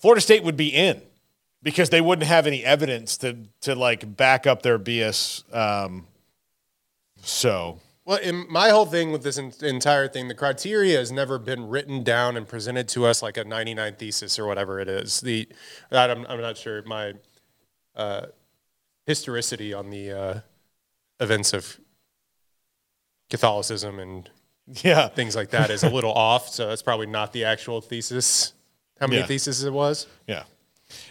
Florida 0.00 0.20
State 0.20 0.44
would 0.44 0.56
be 0.56 0.68
in 0.68 1.02
because 1.62 1.90
they 1.90 2.00
wouldn't 2.00 2.26
have 2.26 2.46
any 2.46 2.64
evidence 2.64 3.16
to 3.18 3.36
to 3.62 3.74
like 3.74 4.16
back 4.16 4.46
up 4.46 4.62
their 4.62 4.78
BS. 4.78 5.42
Um, 5.54 6.06
so 7.22 7.78
Well, 8.04 8.18
in 8.18 8.46
my 8.50 8.70
whole 8.70 8.86
thing 8.86 9.12
with 9.12 9.22
this 9.22 9.38
entire 9.38 10.08
thing, 10.08 10.28
the 10.28 10.34
criteria 10.34 10.98
has 10.98 11.12
never 11.12 11.38
been 11.38 11.68
written 11.68 12.02
down 12.02 12.36
and 12.36 12.48
presented 12.48 12.88
to 12.90 13.06
us 13.06 13.22
like 13.22 13.36
a 13.36 13.44
99 13.44 13.94
thesis 13.94 14.38
or 14.38 14.46
whatever 14.46 14.80
it 14.80 14.88
is. 14.88 15.20
The 15.20 15.48
that 15.90 16.10
I'm, 16.10 16.26
I'm 16.26 16.40
not 16.40 16.56
sure 16.56 16.82
my 16.82 17.14
uh, 17.94 18.26
historicity 19.06 19.72
on 19.74 19.90
the 19.90 20.12
uh, 20.12 20.40
events 21.20 21.52
of 21.52 21.78
Catholicism 23.30 23.98
and 23.98 24.28
yeah, 24.82 25.08
things 25.08 25.34
like 25.34 25.50
that 25.50 25.70
is 25.70 25.82
a 25.82 25.88
little 25.90 26.12
off. 26.14 26.48
So 26.48 26.68
that's 26.68 26.82
probably 26.82 27.06
not 27.06 27.32
the 27.32 27.44
actual 27.44 27.80
thesis. 27.80 28.52
How 29.00 29.06
many 29.06 29.20
Yeah. 29.20 29.26
theses 29.26 29.64
it 29.64 29.72
was? 29.72 30.06
yeah. 30.26 30.44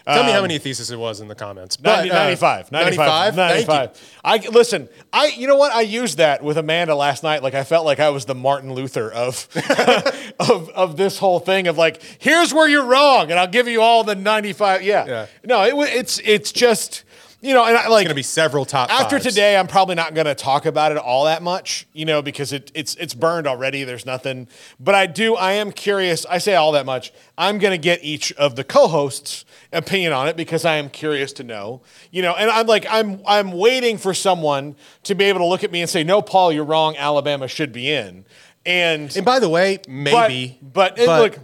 Tell 0.06 0.24
me 0.24 0.30
how 0.32 0.38
Um, 0.38 0.44
many 0.44 0.60
theses 0.60 0.92
it 0.92 1.00
was 1.00 1.22
in 1.22 1.28
the 1.28 1.34
comments. 1.34 1.80
90, 1.80 2.12
uh, 2.12 2.14
95, 2.14 2.72
95, 2.72 3.36
95? 3.36 3.66
Thank 3.66 4.46
you. 4.46 4.48
I 4.50 4.50
listen. 4.52 4.88
I 5.12 5.26
you 5.36 5.48
know 5.48 5.56
what? 5.56 5.74
I 5.74 5.82
used 5.82 6.20
that 6.20 6.44
with 6.44 6.58
Amanda 6.58 6.94
last 6.94 7.24
night. 7.24 7.42
Like 7.42 7.56
I 7.56 7.64
felt 7.64 7.84
like 7.84 8.00
I 8.00 8.10
was 8.12 8.26
the 8.26 8.36
Martin 8.36 8.74
Luther 8.74 9.12
of 9.12 9.48
of 10.40 10.70
of 10.70 10.98
this 10.98 11.18
whole 11.18 11.40
thing 11.40 11.66
of 11.68 11.80
like, 11.80 12.00
here's 12.20 12.54
where 12.54 12.70
you're 12.70 12.86
wrong, 12.86 13.32
and 13.32 13.40
I'll 13.40 13.48
give 13.48 13.68
you 13.68 13.82
all 13.82 14.04
the 14.04 14.14
95. 14.14 14.84
Yeah, 14.84 15.06
Yeah. 15.08 15.26
No, 15.44 15.64
it, 15.64 15.74
it's 15.98 16.20
it's 16.20 16.52
just 16.52 17.04
you 17.42 17.54
know, 17.54 17.66
and 17.66 17.76
I 17.76 17.88
like 17.88 18.06
Going 18.06 18.10
to 18.10 18.14
be 18.16 18.22
several 18.24 18.66
top 18.66 18.92
after 18.92 19.18
fives. 19.18 19.26
today, 19.26 19.58
I'm 19.58 19.68
probably 19.68 19.96
not 19.96 20.14
going 20.14 20.26
to 20.28 20.36
talk 20.36 20.66
about 20.66 20.92
it 20.92 20.98
all 21.00 21.26
that 21.26 21.42
much, 21.42 21.88
you 21.92 22.06
know, 22.06 22.22
because 22.22 22.54
it, 22.54 22.72
it's 22.76 22.96
it's 22.96 23.14
burned 23.14 23.48
already. 23.48 23.84
There's 23.84 24.06
nothing, 24.06 24.48
but 24.80 24.94
I 24.96 25.08
do. 25.08 25.36
I 25.36 25.54
am 25.54 25.72
curious. 25.72 26.26
I 26.28 26.38
say 26.38 26.56
all 26.56 26.72
that 26.74 26.86
much. 26.86 27.12
I'm 27.38 27.58
going 27.58 27.72
to 27.72 27.78
get 27.78 28.04
each 28.04 28.32
of 28.34 28.56
the 28.56 28.64
co-hosts' 28.64 29.44
opinion 29.74 30.14
on 30.14 30.28
it 30.28 30.38
because 30.38 30.66
I 30.66 30.76
am 30.76 30.90
curious 30.90 31.34
to 31.34 31.44
know, 31.44 31.82
you 32.12 32.22
know. 32.22 32.34
And 32.34 32.50
I'm 32.50 32.68
like, 32.68 32.86
I'm 32.90 33.22
I'm 33.28 33.52
waiting 33.52 33.98
for 33.98 34.14
someone 34.14 34.76
to 35.04 35.16
be 35.16 35.26
able 35.26 35.40
to 35.40 35.46
look 35.48 35.64
at 35.64 35.72
me 35.72 35.82
and 35.82 35.90
say, 35.90 36.04
"No, 36.04 36.22
Paul, 36.22 36.52
you're 36.52 36.64
wrong. 36.66 36.96
Alabama 36.98 37.48
should 37.48 37.74
be 37.74 37.92
in." 37.92 38.26
And 38.64 39.16
And 39.18 39.26
by 39.26 39.40
the 39.40 39.50
way, 39.50 39.80
maybe. 39.88 40.60
but, 40.62 40.96
but, 40.96 41.00
it- 41.00 41.08
look, 41.08 41.40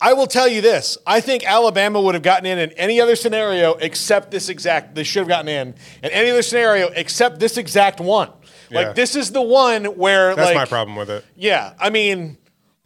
I 0.00 0.12
will 0.12 0.26
tell 0.26 0.48
you 0.48 0.60
this. 0.60 0.98
I 1.06 1.20
think 1.20 1.44
Alabama 1.44 2.00
would 2.00 2.14
have 2.14 2.22
gotten 2.22 2.46
in 2.46 2.58
in 2.58 2.72
any 2.72 3.00
other 3.00 3.16
scenario 3.16 3.74
except 3.74 4.30
this 4.30 4.48
exact. 4.48 4.94
They 4.94 5.04
should 5.04 5.20
have 5.20 5.28
gotten 5.28 5.48
in 5.48 5.74
in 6.02 6.10
any 6.10 6.30
other 6.30 6.42
scenario 6.42 6.88
except 6.88 7.38
this 7.38 7.56
exact 7.56 8.00
one. 8.00 8.30
Yeah. 8.70 8.80
Like 8.80 8.94
this 8.94 9.16
is 9.16 9.32
the 9.32 9.42
one 9.42 9.84
where 9.84 10.34
that's 10.34 10.48
like 10.48 10.56
my 10.56 10.64
problem 10.64 10.96
with 10.96 11.10
it. 11.10 11.24
Yeah, 11.34 11.72
I 11.78 11.90
mean, 11.90 12.36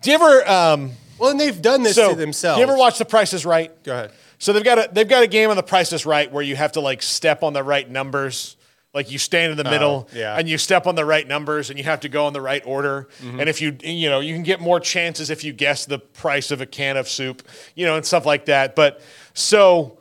do 0.02 0.10
you 0.10 0.16
ever? 0.16 0.48
Um, 0.48 0.92
Well, 1.18 1.30
and 1.30 1.40
they've 1.40 1.60
done 1.60 1.82
this 1.82 1.96
so 1.96 2.10
to 2.10 2.14
themselves. 2.16 2.56
do 2.58 2.60
you 2.64 2.70
ever 2.70 2.78
watch 2.78 2.98
The 2.98 3.04
Price 3.04 3.32
Is 3.32 3.44
Right? 3.44 3.70
Go 3.82 3.92
ahead. 3.92 4.12
So 4.38 4.52
they've 4.52 4.64
got 4.64 4.78
a 4.78 4.88
they've 4.92 5.08
got 5.08 5.22
a 5.22 5.26
game 5.26 5.50
on 5.50 5.56
The 5.56 5.62
Price 5.62 5.92
Is 5.92 6.06
Right 6.06 6.30
where 6.30 6.42
you 6.42 6.56
have 6.56 6.72
to 6.72 6.80
like 6.80 7.02
step 7.02 7.42
on 7.42 7.52
the 7.52 7.62
right 7.62 7.88
numbers. 7.90 8.56
Like 8.92 9.10
you 9.12 9.18
stand 9.18 9.52
in 9.52 9.56
the 9.56 9.62
middle 9.64 10.08
Oh, 10.12 10.16
yeah. 10.18 10.34
and 10.36 10.48
you 10.48 10.58
step 10.58 10.86
on 10.88 10.96
the 10.96 11.04
right 11.04 11.26
numbers 11.26 11.70
and 11.70 11.78
you 11.78 11.84
have 11.84 12.00
to 12.00 12.08
go 12.08 12.26
in 12.26 12.32
the 12.32 12.40
right 12.40 12.62
order. 12.66 13.08
Mm-hmm. 13.22 13.38
And 13.40 13.48
if 13.48 13.60
you 13.60 13.76
you 13.82 14.08
know, 14.10 14.18
you 14.20 14.34
can 14.34 14.42
get 14.42 14.60
more 14.60 14.80
chances 14.80 15.30
if 15.30 15.44
you 15.44 15.52
guess 15.52 15.84
the 15.86 15.98
price 16.00 16.50
of 16.50 16.60
a 16.60 16.66
can 16.66 16.96
of 16.96 17.08
soup, 17.08 17.46
you 17.76 17.86
know, 17.86 17.94
and 17.96 18.04
stuff 18.04 18.26
like 18.26 18.46
that. 18.46 18.74
But 18.74 19.00
so 19.32 19.98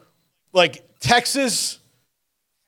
like 0.53 0.83
Texas 0.99 1.79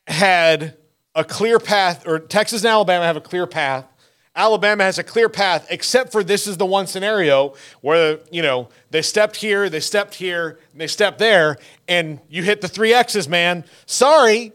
had 0.07 0.77
a 1.15 1.23
clear 1.23 1.57
path 1.59 2.07
or 2.07 2.19
Texas 2.19 2.61
and 2.61 2.69
Alabama 2.69 3.03
have 3.05 3.17
a 3.17 3.21
clear 3.21 3.47
path. 3.47 3.85
Alabama 4.33 4.83
has 4.83 4.97
a 4.97 5.03
clear 5.03 5.27
path, 5.27 5.67
except 5.69 6.11
for 6.13 6.23
this 6.23 6.47
is 6.47 6.55
the 6.55 6.65
one 6.65 6.87
scenario 6.87 7.53
where, 7.81 8.19
you 8.31 8.41
know, 8.41 8.69
they 8.89 9.01
stepped 9.01 9.35
here, 9.35 9.69
they 9.69 9.81
stepped 9.81 10.15
here, 10.15 10.57
and 10.71 10.79
they 10.79 10.87
stepped 10.87 11.19
there, 11.19 11.57
and 11.89 12.17
you 12.29 12.41
hit 12.41 12.61
the 12.61 12.69
three 12.69 12.93
X's, 12.93 13.27
man. 13.27 13.65
Sorry. 13.85 14.53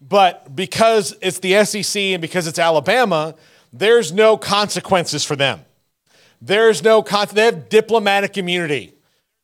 But 0.00 0.54
because 0.56 1.14
it's 1.20 1.38
the 1.40 1.64
SEC 1.64 2.00
and 2.00 2.22
because 2.22 2.46
it's 2.46 2.58
Alabama, 2.58 3.34
there's 3.72 4.12
no 4.12 4.36
consequences 4.36 5.24
for 5.24 5.36
them. 5.36 5.64
There's 6.40 6.82
no 6.82 7.02
con- 7.02 7.28
they 7.32 7.44
have 7.44 7.68
diplomatic 7.68 8.38
immunity. 8.38 8.94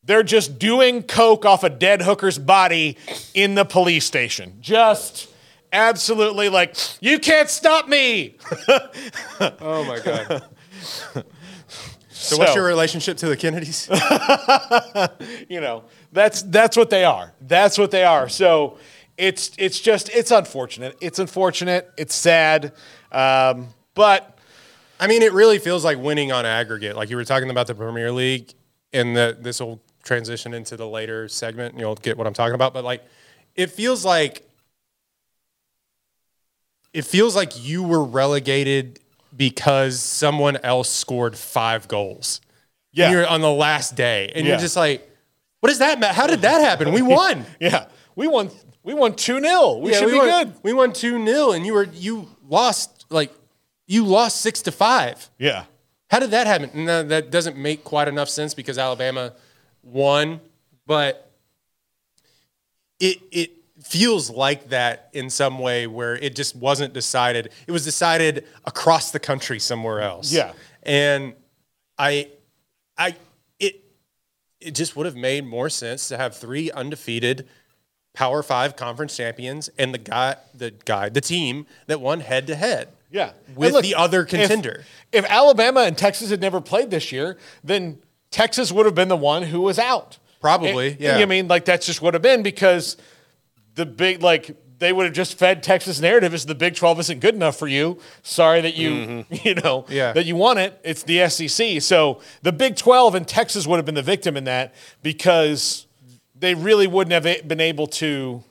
They're 0.02 0.22
just 0.22 0.58
doing 0.58 1.02
coke 1.02 1.44
off 1.44 1.62
a 1.64 1.68
dead 1.68 2.00
hooker's 2.00 2.38
body 2.38 2.96
in 3.34 3.54
the 3.54 3.64
police 3.64 4.04
station. 4.06 4.56
Just 4.60 5.28
absolutely 5.72 6.48
like, 6.48 6.76
you 7.02 7.18
can't 7.18 7.50
stop 7.50 7.88
me. 7.88 8.36
Oh 9.60 9.84
my 9.84 9.98
god. 9.98 10.44
so, 12.08 12.38
what's 12.38 12.54
your 12.54 12.64
relationship 12.64 13.18
to 13.18 13.28
the 13.28 13.36
Kennedys? 13.36 13.86
you 15.48 15.60
know, 15.60 15.84
that's 16.12 16.40
that's 16.42 16.76
what 16.76 16.88
they 16.88 17.04
are. 17.04 17.34
That's 17.42 17.76
what 17.76 17.90
they 17.90 18.04
are. 18.04 18.30
So 18.30 18.78
it's 19.18 19.50
it's 19.58 19.80
just 19.80 20.08
it's 20.10 20.30
unfortunate. 20.30 20.96
It's 21.00 21.18
unfortunate. 21.18 21.90
It's 21.96 22.14
sad. 22.14 22.72
Um, 23.12 23.68
but 23.94 24.38
I 25.00 25.06
mean, 25.06 25.22
it 25.22 25.32
really 25.32 25.58
feels 25.58 25.84
like 25.84 25.98
winning 25.98 26.32
on 26.32 26.44
aggregate. 26.46 26.96
Like 26.96 27.10
you 27.10 27.16
were 27.16 27.24
talking 27.24 27.50
about 27.50 27.66
the 27.66 27.74
Premier 27.74 28.10
League, 28.12 28.52
and 28.92 29.16
the, 29.16 29.36
this 29.40 29.60
will 29.60 29.80
transition 30.04 30.54
into 30.54 30.76
the 30.76 30.86
later 30.88 31.28
segment. 31.28 31.72
And 31.72 31.80
you'll 31.80 31.94
get 31.96 32.16
what 32.18 32.26
I'm 32.26 32.34
talking 32.34 32.54
about. 32.54 32.72
But 32.74 32.84
like, 32.84 33.04
it 33.54 33.70
feels 33.70 34.04
like 34.04 34.42
it 36.92 37.04
feels 37.04 37.36
like 37.36 37.52
you 37.62 37.82
were 37.82 38.02
relegated 38.04 39.00
because 39.36 40.00
someone 40.00 40.56
else 40.58 40.88
scored 40.88 41.36
five 41.36 41.88
goals. 41.88 42.40
Yeah. 42.92 43.10
You're 43.10 43.26
on 43.26 43.42
the 43.42 43.52
last 43.52 43.94
day, 43.94 44.32
and 44.34 44.46
Yeah. 44.46 44.52
you're 44.52 44.60
just 44.60 44.76
like, 44.76 45.06
"What 45.60 45.68
does 45.68 45.80
that 45.80 46.00
matter? 46.00 46.14
How 46.14 46.26
did 46.26 46.40
that 46.42 46.62
happen? 46.62 46.92
We 46.92 47.02
won." 47.02 47.44
yeah, 47.60 47.86
we 48.14 48.26
won. 48.26 48.50
We 48.86 48.94
won 48.94 49.16
two 49.16 49.40
0 49.40 49.78
We 49.78 49.90
Yeah, 49.90 49.98
should 49.98 50.06
we 50.06 50.12
be 50.12 50.18
won, 50.18 50.28
good. 50.28 50.54
We 50.62 50.72
won 50.72 50.92
two 50.92 51.22
0 51.26 51.50
and 51.52 51.66
you 51.66 51.74
were 51.74 51.88
you 51.92 52.28
lost 52.48 53.04
like 53.10 53.34
you 53.86 54.04
lost 54.04 54.40
six 54.40 54.62
to 54.62 54.72
five. 54.72 55.28
Yeah. 55.38 55.64
How 56.08 56.20
did 56.20 56.30
that 56.30 56.46
happen? 56.46 56.84
No, 56.86 57.02
that 57.02 57.32
doesn't 57.32 57.56
make 57.56 57.82
quite 57.82 58.06
enough 58.06 58.28
sense 58.28 58.54
because 58.54 58.78
Alabama 58.78 59.32
won, 59.82 60.40
but 60.86 61.32
it 63.00 63.18
it 63.32 63.50
feels 63.82 64.30
like 64.30 64.68
that 64.68 65.10
in 65.12 65.30
some 65.30 65.58
way 65.58 65.88
where 65.88 66.14
it 66.14 66.36
just 66.36 66.54
wasn't 66.54 66.94
decided. 66.94 67.50
It 67.66 67.72
was 67.72 67.84
decided 67.84 68.46
across 68.64 69.10
the 69.10 69.18
country 69.18 69.58
somewhere 69.58 70.00
else. 70.00 70.32
Yeah. 70.32 70.52
And 70.84 71.34
I 71.98 72.30
I 72.96 73.16
it 73.58 73.82
it 74.60 74.76
just 74.76 74.94
would 74.94 75.06
have 75.06 75.16
made 75.16 75.44
more 75.44 75.68
sense 75.70 76.06
to 76.06 76.16
have 76.16 76.36
three 76.36 76.70
undefeated 76.70 77.48
Power 78.16 78.42
5 78.42 78.74
conference 78.76 79.16
champions 79.16 79.68
and 79.78 79.94
the 79.94 79.98
guy 79.98 80.36
the 80.54 80.72
guy 80.84 81.08
the 81.10 81.20
team 81.20 81.66
that 81.86 82.00
won 82.00 82.20
head 82.20 82.46
to 82.48 82.56
head. 82.56 82.88
Yeah. 83.10 83.32
With 83.54 83.74
look, 83.74 83.82
the 83.84 83.94
other 83.94 84.24
contender. 84.24 84.84
If, 85.12 85.24
Alabama 85.26 85.82
and 85.82 85.96
Texas 85.96 86.30
had 86.30 86.40
never 86.40 86.60
played 86.60 86.90
this 86.90 87.12
year, 87.12 87.36
then 87.62 87.98
Texas 88.32 88.72
would 88.72 88.84
have 88.86 88.94
been 88.96 89.06
the 89.08 89.16
one 89.16 89.44
who 89.44 89.60
was 89.60 89.78
out. 89.78 90.18
Probably, 90.40 90.92
And- 90.92 91.00
yeah. 91.00 91.18
I 91.18 91.26
mean, 91.26 91.46
like 91.46 91.64
that's 91.66 91.86
just 91.86 92.02
would 92.02 92.14
have 92.14 92.22
been 92.22 92.42
because 92.42 92.96
the 93.76 93.86
big 93.86 94.22
like 94.22 94.56
they 94.78 94.92
would 94.92 95.04
have 95.06 95.14
just 95.14 95.38
fed 95.38 95.62
Texas 95.62 96.00
narrative 96.00 96.34
is 96.34 96.44
the 96.44 96.54
Big 96.54 96.74
12 96.74 97.00
isn't 97.00 97.20
good 97.20 97.34
enough 97.34 97.56
for 97.58 97.66
you. 97.66 97.98
Sorry 98.22 98.60
that 98.60 98.74
you 98.74 99.24
you 99.30 99.54
know 99.54 99.82
Mm-hmm. 99.82 99.92
Yeah. 99.92 100.12
that 100.12 100.24
you 100.26 100.36
want 100.36 100.58
it. 100.58 100.78
It's 100.84 101.02
the 101.02 101.28
SEC. 101.28 101.80
So 101.82 102.20
the 102.42 102.52
Big 102.52 102.76
12 102.76 103.14
and 103.14 103.26
Texas 103.28 103.66
would 103.66 103.76
have 103.76 103.86
been 103.86 103.94
the 103.94 104.02
victim 104.02 104.36
in 104.36 104.44
that 104.44 104.74
because 105.02 105.85
they 106.38 106.54
really 106.54 106.86
wouldn't 106.86 107.12
have 107.24 107.46
been 107.48 107.60
able 107.60 107.86
to 107.86 108.42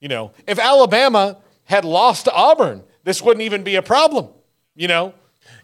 you 0.00 0.08
know, 0.08 0.32
if 0.46 0.58
Alabama 0.58 1.38
had 1.64 1.82
lost 1.86 2.26
to 2.26 2.32
Auburn, 2.32 2.82
this 3.04 3.22
wouldn't 3.22 3.42
even 3.42 3.62
be 3.62 3.76
a 3.76 3.80
problem, 3.82 4.28
you 4.74 4.86
know? 4.86 5.14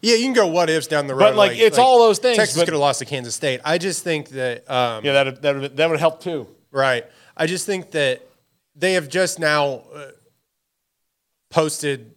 Yeah, 0.00 0.14
you 0.16 0.24
can 0.24 0.32
go 0.32 0.46
what 0.46 0.70
ifs 0.70 0.86
down 0.86 1.06
the 1.08 1.14
road. 1.14 1.20
But, 1.20 1.36
like, 1.36 1.58
it's 1.58 1.76
all 1.76 1.98
those 1.98 2.18
things, 2.18 2.38
Texas 2.38 2.56
but- 2.56 2.64
could 2.64 2.72
have 2.72 2.80
lost 2.80 3.00
to 3.00 3.04
Kansas 3.04 3.34
State. 3.34 3.60
I 3.66 3.76
just 3.76 4.02
think 4.02 4.30
that, 4.30 4.70
um, 4.70 5.04
Yeah, 5.04 5.24
that 5.24 5.42
that 5.42 5.56
would 5.56 5.76
that 5.76 5.90
would 5.90 6.00
help 6.00 6.22
too. 6.22 6.46
right. 6.70 7.04
I 7.36 7.46
just 7.46 7.66
think 7.66 7.90
that 7.90 8.22
they 8.74 8.94
have 8.94 9.08
just 9.10 9.38
now 9.38 9.82
uh, 9.94 10.06
posted, 11.50 12.14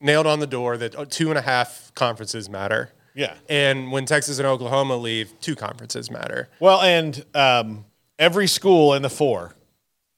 nailed 0.00 0.26
on 0.26 0.40
the 0.40 0.46
door 0.46 0.76
that 0.76 0.94
uh, 0.96 1.06
two 1.08 1.30
and 1.30 1.38
a 1.38 1.42
half 1.42 1.92
conferences 1.94 2.48
matter. 2.48 2.92
Yeah. 3.14 3.34
And 3.48 3.90
when 3.90 4.04
Texas 4.04 4.38
and 4.38 4.46
Oklahoma 4.46 4.96
leave, 4.96 5.32
two 5.40 5.56
conferences 5.56 6.10
matter. 6.10 6.48
Well, 6.60 6.80
and 6.82 7.24
um, 7.34 7.84
every 8.18 8.46
school 8.46 8.94
in 8.94 9.02
the 9.02 9.10
four 9.10 9.54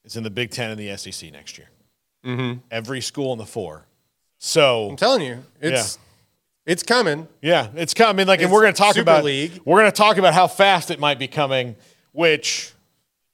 is 0.03 0.15
in 0.15 0.23
the 0.23 0.29
Big 0.29 0.51
Ten 0.51 0.71
and 0.71 0.79
the 0.79 0.95
SEC 0.97 1.31
next 1.31 1.57
year. 1.57 1.69
Mm-hmm. 2.25 2.59
Every 2.71 3.01
school 3.01 3.31
in 3.33 3.39
the 3.39 3.45
four. 3.45 3.85
So 4.37 4.89
I'm 4.89 4.95
telling 4.95 5.21
you, 5.21 5.43
it's 5.61 5.99
it's 6.65 6.83
coming. 6.83 7.27
yeah, 7.41 7.67
it's 7.75 7.93
coming. 7.93 8.27
Like, 8.27 8.41
and 8.41 8.51
we're 8.51 8.61
going 8.61 8.73
to 8.73 8.77
talk 8.77 8.93
Super 8.93 9.01
about 9.01 9.23
League. 9.23 9.59
we're 9.65 9.79
going 9.79 9.91
to 9.91 9.97
talk 9.97 10.17
about 10.17 10.33
how 10.33 10.47
fast 10.47 10.91
it 10.91 10.99
might 10.99 11.19
be 11.19 11.27
coming, 11.27 11.75
which. 12.11 12.73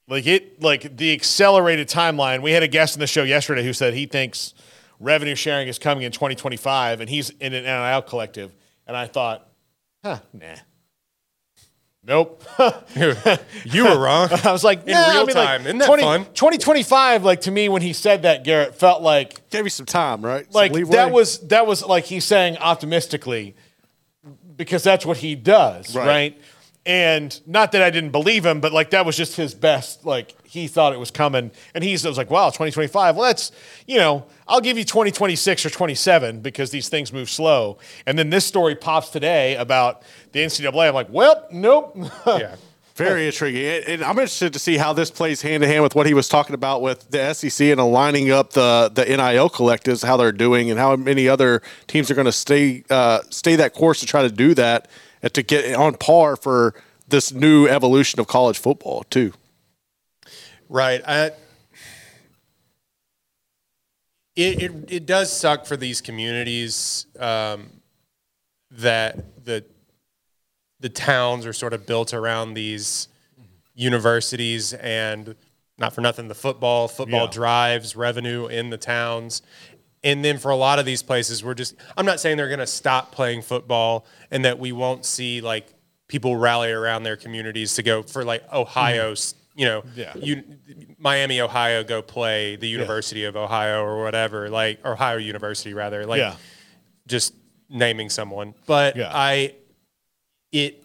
Like 0.08 0.24
it, 0.28 0.62
like 0.62 0.96
the 0.96 1.12
accelerated 1.12 1.88
timeline. 1.88 2.40
We 2.40 2.52
had 2.52 2.62
a 2.62 2.68
guest 2.68 2.94
in 2.94 3.00
the 3.00 3.08
show 3.08 3.24
yesterday 3.24 3.64
who 3.64 3.72
said 3.72 3.92
he 3.92 4.06
thinks 4.06 4.54
revenue 5.00 5.34
sharing 5.34 5.66
is 5.66 5.80
coming 5.80 6.04
in 6.04 6.12
2025, 6.12 7.00
and 7.00 7.10
he's 7.10 7.30
in 7.30 7.52
an 7.52 7.64
NIL 7.64 8.02
collective. 8.02 8.52
And 8.86 8.96
I 8.96 9.08
thought, 9.08 9.48
huh, 10.04 10.20
nah, 10.32 10.54
nope. 12.06 12.42
You 13.64 13.84
were 13.84 13.98
wrong. 13.98 14.28
I 14.44 14.52
was 14.52 14.64
like, 14.64 14.86
In 14.86 14.92
nah, 14.92 14.98
I 14.98 15.12
real 15.12 15.26
mean, 15.26 15.36
like, 15.36 15.46
time. 15.46 15.60
Isn't 15.62 15.78
that 15.78 15.86
20 15.86 16.02
fun? 16.02 16.24
2025, 16.26 17.24
like 17.24 17.40
to 17.42 17.50
me, 17.50 17.68
when 17.68 17.82
he 17.82 17.92
said 17.92 18.22
that, 18.22 18.44
Garrett 18.44 18.74
felt 18.74 19.02
like 19.02 19.48
Gave 19.50 19.64
you 19.64 19.70
some 19.70 19.86
time, 19.86 20.24
right? 20.24 20.44
Some 20.44 20.58
like 20.58 20.72
leeway? 20.72 20.92
that 20.92 21.10
was 21.12 21.40
that 21.48 21.66
was 21.66 21.84
like 21.84 22.04
he's 22.04 22.24
saying 22.24 22.56
optimistically 22.58 23.56
because 24.56 24.82
that's 24.82 25.04
what 25.04 25.16
he 25.18 25.34
does, 25.34 25.94
right. 25.94 26.06
Right. 26.06 26.40
And 26.86 27.38
not 27.46 27.72
that 27.72 27.82
I 27.82 27.90
didn't 27.90 28.12
believe 28.12 28.46
him, 28.46 28.60
but 28.60 28.72
like 28.72 28.90
that 28.90 29.04
was 29.04 29.16
just 29.16 29.36
his 29.36 29.54
best. 29.54 30.06
Like 30.06 30.35
he 30.46 30.68
thought 30.68 30.92
it 30.92 30.98
was 30.98 31.10
coming, 31.10 31.50
and 31.74 31.82
he's 31.84 32.04
I 32.04 32.08
was 32.08 32.18
like, 32.18 32.30
"Wow, 32.30 32.46
2025. 32.46 33.16
Well, 33.16 33.26
that's 33.26 33.52
you 33.86 33.98
know, 33.98 34.24
I'll 34.48 34.60
give 34.60 34.78
you 34.78 34.84
2026 34.84 35.66
or 35.66 35.70
27 35.70 36.40
because 36.40 36.70
these 36.70 36.88
things 36.88 37.12
move 37.12 37.28
slow." 37.28 37.78
And 38.06 38.18
then 38.18 38.30
this 38.30 38.44
story 38.44 38.74
pops 38.74 39.10
today 39.10 39.56
about 39.56 40.02
the 40.32 40.40
NCAA. 40.40 40.88
I'm 40.88 40.94
like, 40.94 41.10
"Well, 41.10 41.46
nope." 41.50 41.96
yeah. 42.26 42.56
Very 42.96 43.26
intriguing. 43.26 43.84
And 43.86 44.02
I'm 44.02 44.12
interested 44.12 44.54
to 44.54 44.58
see 44.58 44.78
how 44.78 44.94
this 44.94 45.10
plays 45.10 45.42
hand 45.42 45.62
in 45.62 45.68
hand 45.68 45.82
with 45.82 45.94
what 45.94 46.06
he 46.06 46.14
was 46.14 46.30
talking 46.30 46.54
about 46.54 46.80
with 46.80 47.10
the 47.10 47.34
SEC 47.34 47.66
and 47.66 47.78
aligning 47.78 48.30
up 48.30 48.54
the, 48.54 48.90
the 48.92 49.04
NIL 49.04 49.50
collectives, 49.50 50.02
how 50.02 50.16
they're 50.16 50.32
doing, 50.32 50.70
and 50.70 50.80
how 50.80 50.96
many 50.96 51.28
other 51.28 51.60
teams 51.88 52.10
are 52.10 52.14
going 52.14 52.24
to 52.24 52.32
stay 52.32 52.84
uh, 52.88 53.20
stay 53.28 53.54
that 53.56 53.74
course 53.74 54.00
to 54.00 54.06
try 54.06 54.22
to 54.22 54.30
do 54.30 54.54
that 54.54 54.88
and 55.22 55.34
to 55.34 55.42
get 55.42 55.74
on 55.74 55.92
par 55.94 56.36
for 56.36 56.72
this 57.08 57.32
new 57.32 57.66
evolution 57.66 58.18
of 58.18 58.28
college 58.28 58.58
football, 58.58 59.04
too. 59.10 59.34
Right. 60.68 61.02
I, 61.06 61.26
it, 64.34 64.62
it 64.62 64.72
it 64.88 65.06
does 65.06 65.32
suck 65.32 65.66
for 65.66 65.76
these 65.76 66.00
communities 66.00 67.06
um, 67.18 67.70
that 68.70 69.44
the 69.44 69.64
the 70.80 70.88
towns 70.88 71.46
are 71.46 71.52
sort 71.52 71.72
of 71.72 71.86
built 71.86 72.12
around 72.12 72.54
these 72.54 73.08
universities 73.74 74.72
and 74.74 75.34
not 75.78 75.94
for 75.94 76.00
nothing 76.00 76.28
the 76.28 76.34
football 76.34 76.88
football 76.88 77.24
Yeah. 77.24 77.30
drives 77.30 77.96
revenue 77.96 78.46
in 78.46 78.70
the 78.70 78.78
towns 78.78 79.42
and 80.04 80.24
then 80.24 80.38
for 80.38 80.50
a 80.50 80.56
lot 80.56 80.78
of 80.78 80.84
these 80.86 81.02
places 81.02 81.44
we're 81.44 81.54
just 81.54 81.74
i'm 81.96 82.06
not 82.06 82.18
saying 82.20 82.36
they're 82.38 82.48
going 82.48 82.58
to 82.58 82.66
stop 82.66 83.12
playing 83.12 83.42
football 83.42 84.06
and 84.30 84.44
that 84.44 84.58
we 84.58 84.72
won't 84.72 85.04
see 85.04 85.40
like 85.42 85.66
people 86.08 86.36
rally 86.36 86.70
around 86.72 87.02
their 87.02 87.16
communities 87.16 87.74
to 87.74 87.82
go 87.82 88.02
for 88.02 88.24
like 88.24 88.42
ohio's 88.52 89.34
you 89.56 89.64
know 89.64 89.82
Yeah. 89.96 90.12
you, 90.16 90.44
miami 90.98 91.40
ohio 91.40 91.82
go 91.82 92.02
play 92.02 92.56
the 92.56 92.68
university 92.68 93.24
of 93.24 93.36
ohio 93.36 93.82
or 93.82 94.02
whatever 94.02 94.48
like 94.50 94.84
ohio 94.84 95.16
university 95.16 95.72
rather 95.74 96.04
like 96.06 96.18
yeah. 96.20 96.36
just 97.08 97.34
naming 97.70 98.10
someone 98.10 98.54
but 98.66 98.94
Yeah. 98.96 99.10
i 99.12 99.54
it 100.52 100.84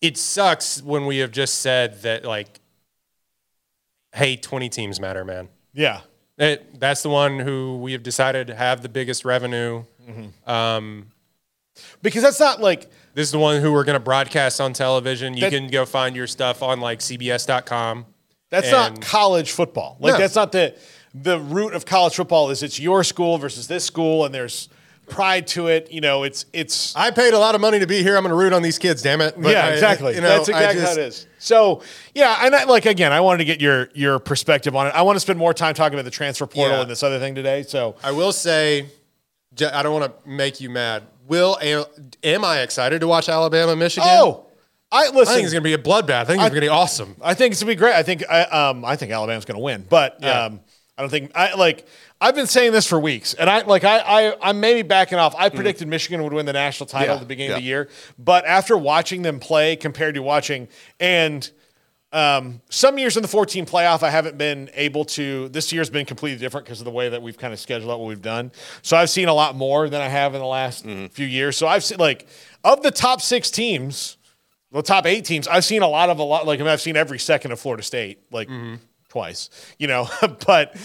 it 0.00 0.16
sucks 0.16 0.82
when 0.82 1.06
we 1.06 1.18
have 1.18 1.30
just 1.30 1.60
said 1.60 2.02
that 2.02 2.24
like 2.24 2.60
hey 4.14 4.36
20 4.36 4.68
teams 4.68 5.00
matter 5.00 5.24
man 5.24 5.48
Yeah. 5.72 6.00
it, 6.38 6.78
that's 6.80 7.02
the 7.02 7.08
one 7.10 7.38
who 7.38 7.78
we 7.78 7.92
have 7.92 8.02
decided 8.02 8.46
to 8.48 8.54
have 8.54 8.82
the 8.82 8.88
biggest 8.88 9.24
revenue 9.24 9.84
um, 10.46 11.06
Because 12.02 12.22
that's 12.22 12.38
not 12.40 12.60
like 12.60 12.90
this 13.14 13.28
is 13.28 13.32
the 13.32 13.38
one 13.38 13.60
who 13.60 13.72
we're 13.72 13.84
going 13.84 13.94
to 13.98 14.04
broadcast 14.04 14.60
on 14.60 14.72
television 14.72 15.34
you 15.34 15.40
That- 15.42 15.50
can 15.52 15.68
go 15.68 15.84
find 15.86 16.14
your 16.16 16.26
stuff 16.26 16.62
on 16.62 16.80
like 16.80 16.98
cbs.com 17.00 18.06
That's 18.50 18.66
And- 18.66 18.72
not 18.96 19.00
college 19.00 19.50
football. 19.52 19.96
Like 20.00 20.14
No. 20.14 20.18
that's 20.18 20.34
not 20.36 20.52
the 20.52 20.74
the 21.14 21.38
root 21.38 21.74
of 21.74 21.86
college 21.86 22.14
football. 22.16 22.50
Is 22.50 22.62
it's 22.62 22.78
your 22.80 23.04
school 23.04 23.38
versus 23.38 23.68
this 23.68 23.84
school, 23.84 24.24
and 24.24 24.34
there's 24.34 24.68
pride 25.08 25.46
to 25.46 25.68
it. 25.68 25.90
You 25.92 26.00
know, 26.00 26.22
it's 26.24 26.46
it's 26.52 26.94
i 26.96 27.10
paid 27.10 27.34
a 27.34 27.38
lot 27.38 27.54
of 27.54 27.60
money 27.60 27.78
to 27.78 27.86
be 27.86 28.02
here 28.02 28.16
i'm 28.16 28.22
going 28.22 28.30
to 28.30 28.36
root 28.36 28.52
on 28.52 28.62
these 28.62 28.78
kids 28.78 29.02
damn 29.02 29.20
it 29.20 29.34
But 29.40 29.52
yeah, 29.52 29.66
I- 29.66 29.70
exactly. 29.72 30.14
you 30.14 30.20
know, 30.22 30.28
That's 30.28 30.48
I 30.48 30.52
exactly 30.52 30.80
just- 30.80 30.96
how 30.96 31.02
it 31.02 31.06
is. 31.06 31.26
So 31.38 31.82
yeah, 32.14 32.38
and 32.44 32.54
I, 32.54 32.64
like 32.64 32.86
again, 32.86 33.12
I 33.12 33.20
wanted 33.20 33.38
to 33.38 33.44
get 33.44 33.60
your 33.60 33.90
your 33.94 34.18
perspective 34.18 34.74
on 34.74 34.86
it. 34.88 34.94
I 34.94 35.02
want 35.02 35.16
to 35.16 35.20
spend 35.20 35.38
more 35.38 35.52
time 35.54 35.74
talking 35.74 35.94
about 35.94 36.04
the 36.04 36.10
transfer 36.10 36.46
portal 36.46 36.76
Yeah. 36.76 36.82
and 36.82 36.90
this 36.90 37.02
other 37.02 37.18
thing 37.18 37.34
today. 37.34 37.62
So 37.64 37.96
I 38.02 38.12
will 38.12 38.32
say, 38.32 38.86
j- 39.54 39.66
I 39.66 39.82
don't 39.82 39.92
want 40.00 40.10
to 40.24 40.28
make 40.28 40.60
you 40.60 40.70
mad. 40.70 41.02
Will 41.26 41.58
am, 41.62 41.84
am 42.22 42.44
I 42.44 42.60
excited 42.60 43.00
to 43.00 43.06
watch 43.06 43.28
Alabama 43.28 43.74
Michigan? 43.76 44.08
oh, 44.10 44.46
I 44.92 45.08
listen. 45.08 45.32
I 45.32 45.34
think 45.36 45.44
it's 45.44 45.52
going 45.52 45.62
to 45.64 45.68
be 45.68 45.72
a 45.74 45.78
bloodbath. 45.78 46.20
I 46.20 46.24
think 46.24 46.40
it's 46.42 46.50
going 46.50 46.54
to 46.54 46.60
be 46.60 46.68
awesome. 46.68 47.16
I 47.22 47.34
think 47.34 47.52
it's 47.52 47.60
gonna 47.62 47.72
be 47.72 47.76
great. 47.76 47.94
I 47.94 48.02
think 48.02 48.22
I 48.30 48.42
um 48.44 48.84
I 48.84 48.96
think 48.96 49.10
Alabama's 49.10 49.44
gonna 49.44 49.58
win, 49.58 49.84
but 49.88 50.18
Yeah. 50.20 50.44
um 50.44 50.60
I 50.96 51.02
don't 51.02 51.10
think 51.10 51.32
I 51.34 51.54
like 51.54 51.86
I've 52.20 52.34
been 52.36 52.46
saying 52.46 52.72
this 52.72 52.86
for 52.86 53.00
weeks, 53.00 53.34
and 53.34 53.50
I 53.50 53.62
like 53.62 53.82
I 53.84 53.98
I 53.98 54.36
I'm 54.40 54.60
maybe 54.60 54.82
backing 54.82 55.18
off. 55.18 55.34
I 55.36 55.48
predicted 55.48 55.88
Michigan 55.88 56.22
would 56.22 56.32
win 56.32 56.46
the 56.46 56.52
national 56.52 56.86
title 56.86 57.08
Yeah, 57.08 57.14
at 57.14 57.20
the 57.20 57.26
beginning 57.26 57.52
of 57.52 57.58
the 57.58 57.64
year, 57.64 57.88
but 58.18 58.46
after 58.46 58.76
watching 58.76 59.22
them 59.22 59.40
play 59.40 59.74
compared 59.76 60.14
to 60.14 60.22
watching 60.22 60.68
and 61.00 61.50
um, 62.14 62.60
some 62.70 62.96
years 62.96 63.16
in 63.16 63.22
the 63.22 63.28
14 63.28 63.66
playoff, 63.66 64.04
I 64.04 64.10
haven't 64.10 64.38
been 64.38 64.70
able 64.74 65.04
to. 65.06 65.48
This 65.48 65.72
year's 65.72 65.90
been 65.90 66.06
completely 66.06 66.38
different 66.38 66.64
because 66.64 66.80
of 66.80 66.84
the 66.84 66.92
way 66.92 67.08
that 67.08 67.20
we've 67.20 67.36
kind 67.36 67.52
of 67.52 67.58
scheduled 67.58 67.90
out 67.90 67.98
what 67.98 68.06
we've 68.06 68.22
done. 68.22 68.52
So 68.82 68.96
I've 68.96 69.10
seen 69.10 69.26
a 69.26 69.34
lot 69.34 69.56
more 69.56 69.88
than 69.88 70.00
I 70.00 70.08
have 70.08 70.32
in 70.34 70.40
the 70.40 70.46
last 70.46 70.84
few 70.84 71.26
years. 71.26 71.56
So 71.56 71.66
I've 71.66 71.82
seen 71.82 71.98
like 71.98 72.28
of 72.62 72.82
the 72.84 72.92
top 72.92 73.20
six 73.20 73.50
teams, 73.50 74.16
the 74.70 74.80
top 74.80 75.06
eight 75.06 75.24
teams, 75.24 75.48
I've 75.48 75.64
seen 75.64 75.82
a 75.82 75.88
lot 75.88 76.08
of 76.08 76.20
a 76.20 76.22
lot. 76.22 76.46
Like 76.46 76.60
I 76.60 76.62
mean, 76.62 76.70
I've 76.70 76.80
seen 76.80 76.96
every 76.96 77.18
second 77.18 77.50
of 77.50 77.58
Florida 77.58 77.82
State, 77.82 78.20
like 78.30 78.48
twice, 79.08 79.50
you 79.80 79.88
know. 79.88 80.08
but 80.46 80.76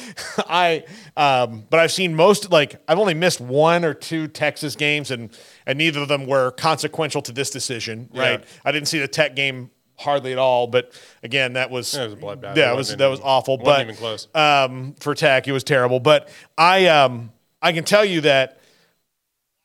I, 0.47 0.83
um, 1.15 1.63
but 1.69 1.79
I've 1.79 1.91
seen 1.91 2.15
most. 2.15 2.51
Like 2.51 2.81
I've 2.87 2.97
only 2.97 3.13
missed 3.13 3.39
one 3.39 3.85
or 3.85 3.93
two 3.93 4.27
Texas 4.27 4.75
games, 4.75 5.11
and 5.11 5.29
and 5.67 5.77
neither 5.77 5.99
of 5.99 6.07
them 6.07 6.25
were 6.25 6.49
consequential 6.51 7.21
to 7.21 7.31
this 7.31 7.51
decision. 7.51 8.09
Right? 8.13 8.43
I 8.65 8.71
didn't 8.71 8.87
see 8.87 8.97
the 8.97 9.07
Tech 9.07 9.35
game 9.35 9.69
hardly 9.99 10.31
at 10.31 10.37
all. 10.37 10.67
But 10.67 10.91
again, 11.21 11.53
that 11.53 11.69
was 11.69 11.93
It 11.93 12.03
was 12.03 12.13
a 12.13 12.15
bloodbath. 12.15 12.55
Yeah, 12.55 12.73
It 12.73 12.75
was 12.75 12.95
that 12.95 13.07
was 13.07 13.19
awful. 13.21 13.57
But 13.57 13.81
even 13.81 13.95
close. 13.95 14.27
um, 14.33 14.95
for 14.99 15.13
Tech, 15.13 15.47
it 15.47 15.51
was 15.51 15.63
terrible. 15.63 15.99
But 15.99 16.29
I 16.57 16.87
um. 16.87 17.31
I 17.61 17.73
can 17.73 17.83
tell 17.83 18.05
you 18.05 18.21
that 18.21 18.57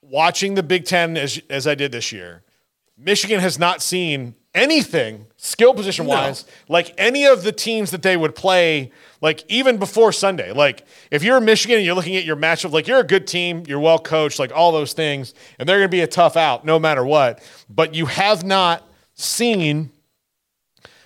watching 0.02 0.54
the 0.54 0.62
Big 0.62 0.84
Ten 0.84 1.16
as 1.16 1.40
as 1.48 1.66
I 1.66 1.74
did 1.74 1.92
this 1.92 2.12
year, 2.12 2.42
Michigan 2.98 3.40
has 3.40 3.58
not 3.58 3.82
seen 3.82 4.34
anything 4.54 5.26
skill 5.36 5.74
position 5.74 6.06
wise 6.06 6.44
like 6.68 6.94
any 6.96 7.26
of 7.26 7.42
the 7.42 7.50
teams 7.50 7.90
that 7.90 8.02
they 8.02 8.16
would 8.16 8.36
play 8.36 8.92
like 9.20 9.42
even 9.48 9.78
before 9.78 10.12
Sunday. 10.12 10.52
Like 10.52 10.86
if 11.10 11.24
you're 11.24 11.38
in 11.38 11.44
Michigan 11.44 11.78
and 11.78 11.84
you're 11.84 11.94
looking 11.94 12.14
at 12.16 12.24
your 12.24 12.36
matchup, 12.36 12.70
like 12.70 12.86
you're 12.86 13.00
a 13.00 13.06
good 13.06 13.26
team, 13.26 13.64
you're 13.66 13.80
well 13.80 13.98
coached, 13.98 14.38
like 14.38 14.52
all 14.52 14.70
those 14.70 14.92
things, 14.92 15.34
and 15.58 15.68
they're 15.68 15.78
going 15.78 15.88
to 15.88 15.96
be 15.96 16.02
a 16.02 16.06
tough 16.06 16.36
out 16.36 16.64
no 16.64 16.78
matter 16.78 17.04
what. 17.04 17.42
But 17.68 17.94
you 17.94 18.06
have 18.06 18.44
not 18.44 18.86
seen 19.14 19.90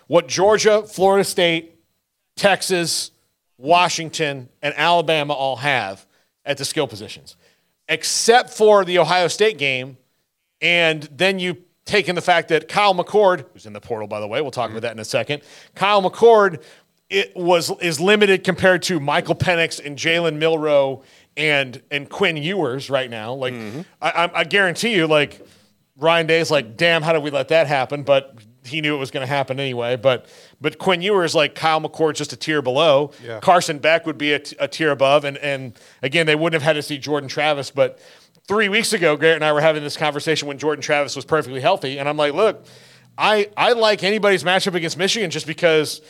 what 0.08 0.26
Georgia, 0.26 0.82
Florida 0.82 1.24
State, 1.24 1.78
Texas, 2.36 3.12
Washington, 3.56 4.48
and 4.60 4.74
Alabama 4.76 5.32
all 5.32 5.56
have 5.56 6.04
at 6.44 6.58
the 6.58 6.64
skill 6.64 6.86
positions, 6.86 7.36
except 7.88 8.50
for 8.50 8.84
the 8.84 8.98
Ohio 8.98 9.28
State 9.28 9.58
game. 9.58 9.96
And 10.60 11.04
then 11.04 11.38
you 11.38 11.58
take 11.84 12.08
in 12.08 12.14
the 12.14 12.20
fact 12.20 12.48
that 12.48 12.68
Kyle 12.68 12.94
McCord, 12.94 13.44
who's 13.52 13.66
in 13.66 13.72
the 13.72 13.80
portal, 13.80 14.08
by 14.08 14.20
the 14.20 14.26
way, 14.26 14.42
we'll 14.42 14.50
talk 14.50 14.70
about 14.70 14.82
that 14.82 14.92
in 14.92 14.98
a 14.98 15.04
second. 15.04 15.42
Kyle 15.74 16.02
McCord 16.02 16.62
it 17.10 17.34
was 17.34 17.70
is 17.80 18.00
limited 18.00 18.44
compared 18.44 18.82
to 18.82 19.00
Michael 19.00 19.34
Penix 19.34 19.84
and 19.84 19.96
Jalen 19.96 20.36
Milroe 20.36 21.02
and 21.36 21.80
and 21.90 22.08
Quinn 22.08 22.36
Ewers 22.36 22.90
right 22.90 23.08
now. 23.08 23.32
Like 23.32 23.54
mm-hmm. 23.54 23.80
I, 24.00 24.10
I, 24.10 24.40
I 24.40 24.44
guarantee 24.44 24.94
you, 24.94 25.06
like 25.06 25.40
Ryan 25.96 26.26
Day's 26.26 26.50
like, 26.50 26.76
damn, 26.76 27.02
how 27.02 27.12
did 27.12 27.22
we 27.22 27.30
let 27.30 27.48
that 27.48 27.66
happen? 27.66 28.02
But 28.02 28.36
he 28.68 28.80
knew 28.80 28.94
it 28.94 28.98
was 28.98 29.10
going 29.10 29.26
to 29.26 29.32
happen 29.32 29.58
anyway. 29.58 29.96
But 29.96 30.26
but 30.60 30.78
Quinn 30.78 31.02
Ewers 31.02 31.34
like 31.34 31.54
Kyle 31.54 31.80
McCord's 31.80 32.18
just 32.18 32.32
a 32.32 32.36
tier 32.36 32.62
below. 32.62 33.12
Yeah. 33.24 33.40
Carson 33.40 33.78
Beck 33.78 34.06
would 34.06 34.18
be 34.18 34.32
a, 34.32 34.38
t- 34.38 34.56
a 34.58 34.68
tier 34.68 34.90
above, 34.90 35.24
and 35.24 35.36
and 35.38 35.78
again 36.02 36.26
they 36.26 36.34
wouldn't 36.34 36.60
have 36.60 36.66
had 36.66 36.74
to 36.74 36.82
see 36.82 36.98
Jordan 36.98 37.28
Travis, 37.28 37.70
but. 37.70 37.98
Three 38.46 38.70
weeks 38.70 38.94
ago, 38.94 39.14
Garrett 39.18 39.34
and 39.34 39.44
I 39.44 39.52
were 39.52 39.60
having 39.60 39.82
this 39.82 39.98
conversation 39.98 40.48
when 40.48 40.56
Jordan 40.56 40.80
Travis 40.80 41.14
was 41.14 41.26
perfectly 41.26 41.60
healthy, 41.60 41.98
and 41.98 42.08
I'm 42.08 42.16
like, 42.16 42.32
"Look, 42.32 42.64
I 43.18 43.50
I 43.58 43.72
like 43.72 44.02
anybody's 44.02 44.42
matchup 44.42 44.72
against 44.72 44.96
Michigan 44.96 45.30
just 45.30 45.46
because 45.46 46.00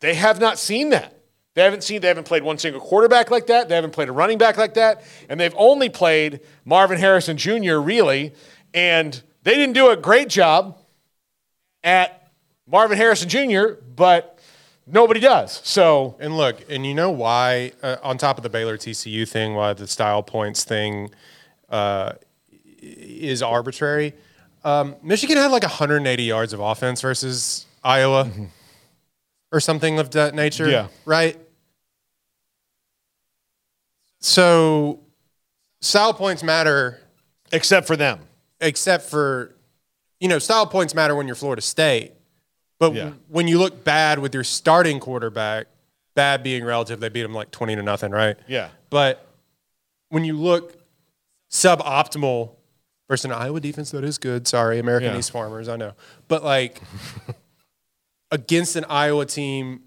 they 0.00 0.14
have 0.14 0.40
not 0.40 0.58
seen 0.58 0.90
that. 0.90 1.16
They 1.54 1.62
haven't 1.62 1.84
seen, 1.84 2.00
they 2.00 2.08
haven't 2.08 2.24
played 2.24 2.42
one 2.42 2.58
single 2.58 2.80
quarterback 2.80 3.30
like 3.30 3.46
that. 3.46 3.68
They 3.68 3.74
haven't 3.74 3.92
played 3.92 4.08
a 4.08 4.12
running 4.12 4.38
back 4.38 4.56
like 4.56 4.74
that. 4.74 5.02
And 5.28 5.38
they've 5.38 5.54
only 5.56 5.88
played 5.88 6.40
Marvin 6.64 6.98
Harrison 6.98 7.36
Jr., 7.36 7.76
really. 7.76 8.32
And 8.72 9.22
they 9.42 9.54
didn't 9.54 9.74
do 9.74 9.90
a 9.90 9.96
great 9.96 10.28
job 10.28 10.78
at 11.84 12.30
Marvin 12.66 12.96
Harrison 12.96 13.28
Jr., 13.28 13.74
but 13.94 14.38
nobody 14.86 15.20
does. 15.20 15.60
So, 15.64 16.16
And 16.20 16.36
look, 16.36 16.64
and 16.70 16.86
you 16.86 16.94
know 16.94 17.10
why, 17.10 17.72
uh, 17.82 17.96
on 18.02 18.18
top 18.18 18.36
of 18.36 18.42
the 18.42 18.48
Baylor 18.48 18.76
TCU 18.76 19.28
thing, 19.28 19.54
why 19.54 19.72
the 19.72 19.86
style 19.86 20.22
points 20.22 20.64
thing 20.64 21.10
uh, 21.68 22.12
is 22.80 23.42
arbitrary. 23.42 24.14
Um, 24.64 24.96
Michigan 25.02 25.36
had 25.36 25.50
like 25.50 25.62
180 25.62 26.22
yards 26.22 26.52
of 26.52 26.60
offense 26.60 27.00
versus 27.00 27.66
Iowa 27.82 28.30
or 29.52 29.60
something 29.60 29.98
of 29.98 30.10
that 30.12 30.34
nature. 30.34 30.70
Yeah. 30.70 30.88
Right? 31.04 31.36
So, 34.20 35.00
style 35.80 36.14
points 36.14 36.42
matter 36.42 37.00
except 37.52 37.86
for 37.86 37.96
them. 37.96 38.20
except 38.60 39.10
for, 39.10 39.54
you 40.22 40.28
know, 40.28 40.38
style 40.38 40.66
points 40.68 40.94
matter 40.94 41.16
when 41.16 41.26
you're 41.26 41.34
Florida 41.34 41.60
State. 41.60 42.12
But 42.78 42.94
Yeah. 42.94 43.10
when 43.28 43.48
you 43.48 43.58
look 43.58 43.82
bad 43.82 44.20
with 44.20 44.32
your 44.34 44.44
starting 44.44 45.00
quarterback, 45.00 45.66
bad 46.14 46.44
being 46.44 46.64
relative, 46.64 47.00
they 47.00 47.08
beat 47.08 47.22
them 47.22 47.34
like 47.34 47.50
20 47.50 47.74
to 47.74 47.82
nothing, 47.82 48.12
right? 48.12 48.36
Yeah. 48.46 48.68
But 48.88 49.26
when 50.10 50.24
you 50.24 50.38
look 50.38 50.76
suboptimal 51.50 52.54
versus 53.08 53.24
an 53.24 53.32
Iowa 53.32 53.58
defense 53.60 53.90
that 53.90 54.04
is 54.04 54.16
good, 54.18 54.46
sorry, 54.46 54.78
American 54.78 55.10
Yeah. 55.12 55.18
East 55.18 55.32
Farmers, 55.32 55.68
I 55.68 55.74
know. 55.76 55.94
But 56.28 56.44
like 56.44 56.80
against 58.30 58.76
an 58.76 58.84
Iowa 58.88 59.26
team 59.26 59.82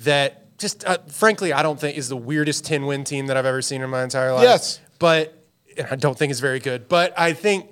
that 0.00 0.58
just 0.58 0.84
uh, 0.86 0.98
frankly 1.08 1.52
I 1.52 1.62
don't 1.62 1.78
think 1.78 1.96
is 1.96 2.08
the 2.08 2.16
weirdest 2.16 2.64
10 2.64 2.86
win 2.86 3.04
team 3.04 3.26
that 3.28 3.36
I've 3.36 3.46
ever 3.46 3.62
seen 3.62 3.82
in 3.82 3.90
my 3.90 4.02
entire 4.02 4.32
life. 4.32 4.42
Yes. 4.42 4.80
But 4.98 5.32
and 5.76 5.86
I 5.90 5.96
don't 5.96 6.18
think 6.18 6.30
it's 6.30 6.40
very 6.40 6.58
good. 6.60 6.88
But 6.88 7.12
I 7.18 7.32
think 7.32 7.70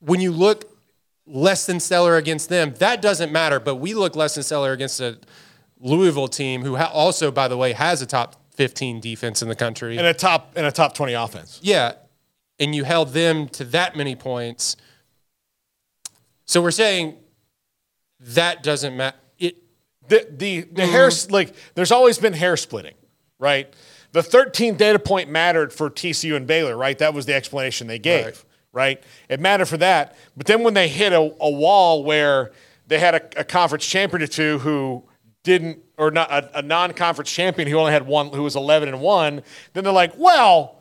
when 0.00 0.20
you 0.20 0.32
look 0.32 0.76
less 1.26 1.66
than 1.66 1.80
stellar 1.80 2.16
against 2.16 2.48
them, 2.48 2.74
that 2.78 3.00
doesn't 3.00 3.32
matter. 3.32 3.60
But 3.60 3.76
we 3.76 3.94
look 3.94 4.16
less 4.16 4.34
than 4.34 4.42
stellar 4.42 4.72
against 4.72 5.00
a 5.00 5.18
Louisville 5.78 6.28
team 6.28 6.62
who 6.62 6.76
ha- 6.76 6.90
also, 6.92 7.30
by 7.30 7.48
the 7.48 7.56
way, 7.56 7.72
has 7.72 8.02
a 8.02 8.06
top 8.06 8.36
15 8.54 9.00
defense 9.00 9.42
in 9.42 9.48
the 9.48 9.56
country. 9.56 9.96
And 9.96 10.06
a 10.06 10.14
top 10.14 10.52
and 10.56 10.66
a 10.66 10.72
top 10.72 10.94
20 10.94 11.14
offense. 11.14 11.60
yeah. 11.62 11.92
And 12.58 12.74
you 12.74 12.84
held 12.84 13.14
them 13.14 13.48
to 13.50 13.64
that 13.64 13.96
many 13.96 14.14
points. 14.14 14.76
So 16.44 16.60
we're 16.60 16.72
saying 16.72 17.16
that 18.20 18.62
doesn't 18.62 18.94
matter. 18.94 19.16
It 19.38 19.56
the 20.08 20.26
the 20.30 20.60
the 20.72 20.86
hair 20.86 21.08
mm. 21.08 21.30
like 21.30 21.54
there's 21.74 21.90
always 21.90 22.18
been 22.18 22.34
hair 22.34 22.58
splitting, 22.58 22.96
right? 23.38 23.72
The 24.12 24.20
13th 24.20 24.76
data 24.76 24.98
point 24.98 25.30
mattered 25.30 25.72
for 25.72 25.88
TCU 25.88 26.36
and 26.36 26.46
Baylor, 26.46 26.76
right? 26.76 26.98
That 26.98 27.14
was 27.14 27.24
the 27.24 27.34
explanation 27.34 27.86
they 27.86 27.98
gave, 27.98 28.24
right? 28.26 28.44
Right. 28.72 29.02
It 29.28 29.40
mattered 29.40 29.66
for 29.66 29.76
that. 29.78 30.16
But 30.36 30.46
then 30.46 30.62
when 30.62 30.74
they 30.74 30.88
hit 30.88 31.12
a, 31.12 31.34
a 31.40 31.50
wall 31.50 32.04
where 32.04 32.52
they 32.86 32.98
had 32.98 33.14
a, 33.14 33.40
a 33.40 33.44
conference 33.44 33.86
champion 33.86 34.22
or 34.22 34.26
two 34.26 34.58
who 34.58 35.04
didn't, 35.42 35.80
or 35.96 36.10
not 36.10 36.30
a, 36.30 36.58
a 36.58 36.62
non-conference 36.62 37.30
champion 37.30 37.68
who 37.68 37.78
only 37.78 37.92
had 37.92 38.06
one, 38.06 38.28
who 38.28 38.42
was 38.42 38.56
11 38.56 38.88
and 38.88 39.00
one, 39.00 39.42
then 39.72 39.84
they're 39.84 39.92
like, 39.92 40.12
well, 40.16 40.80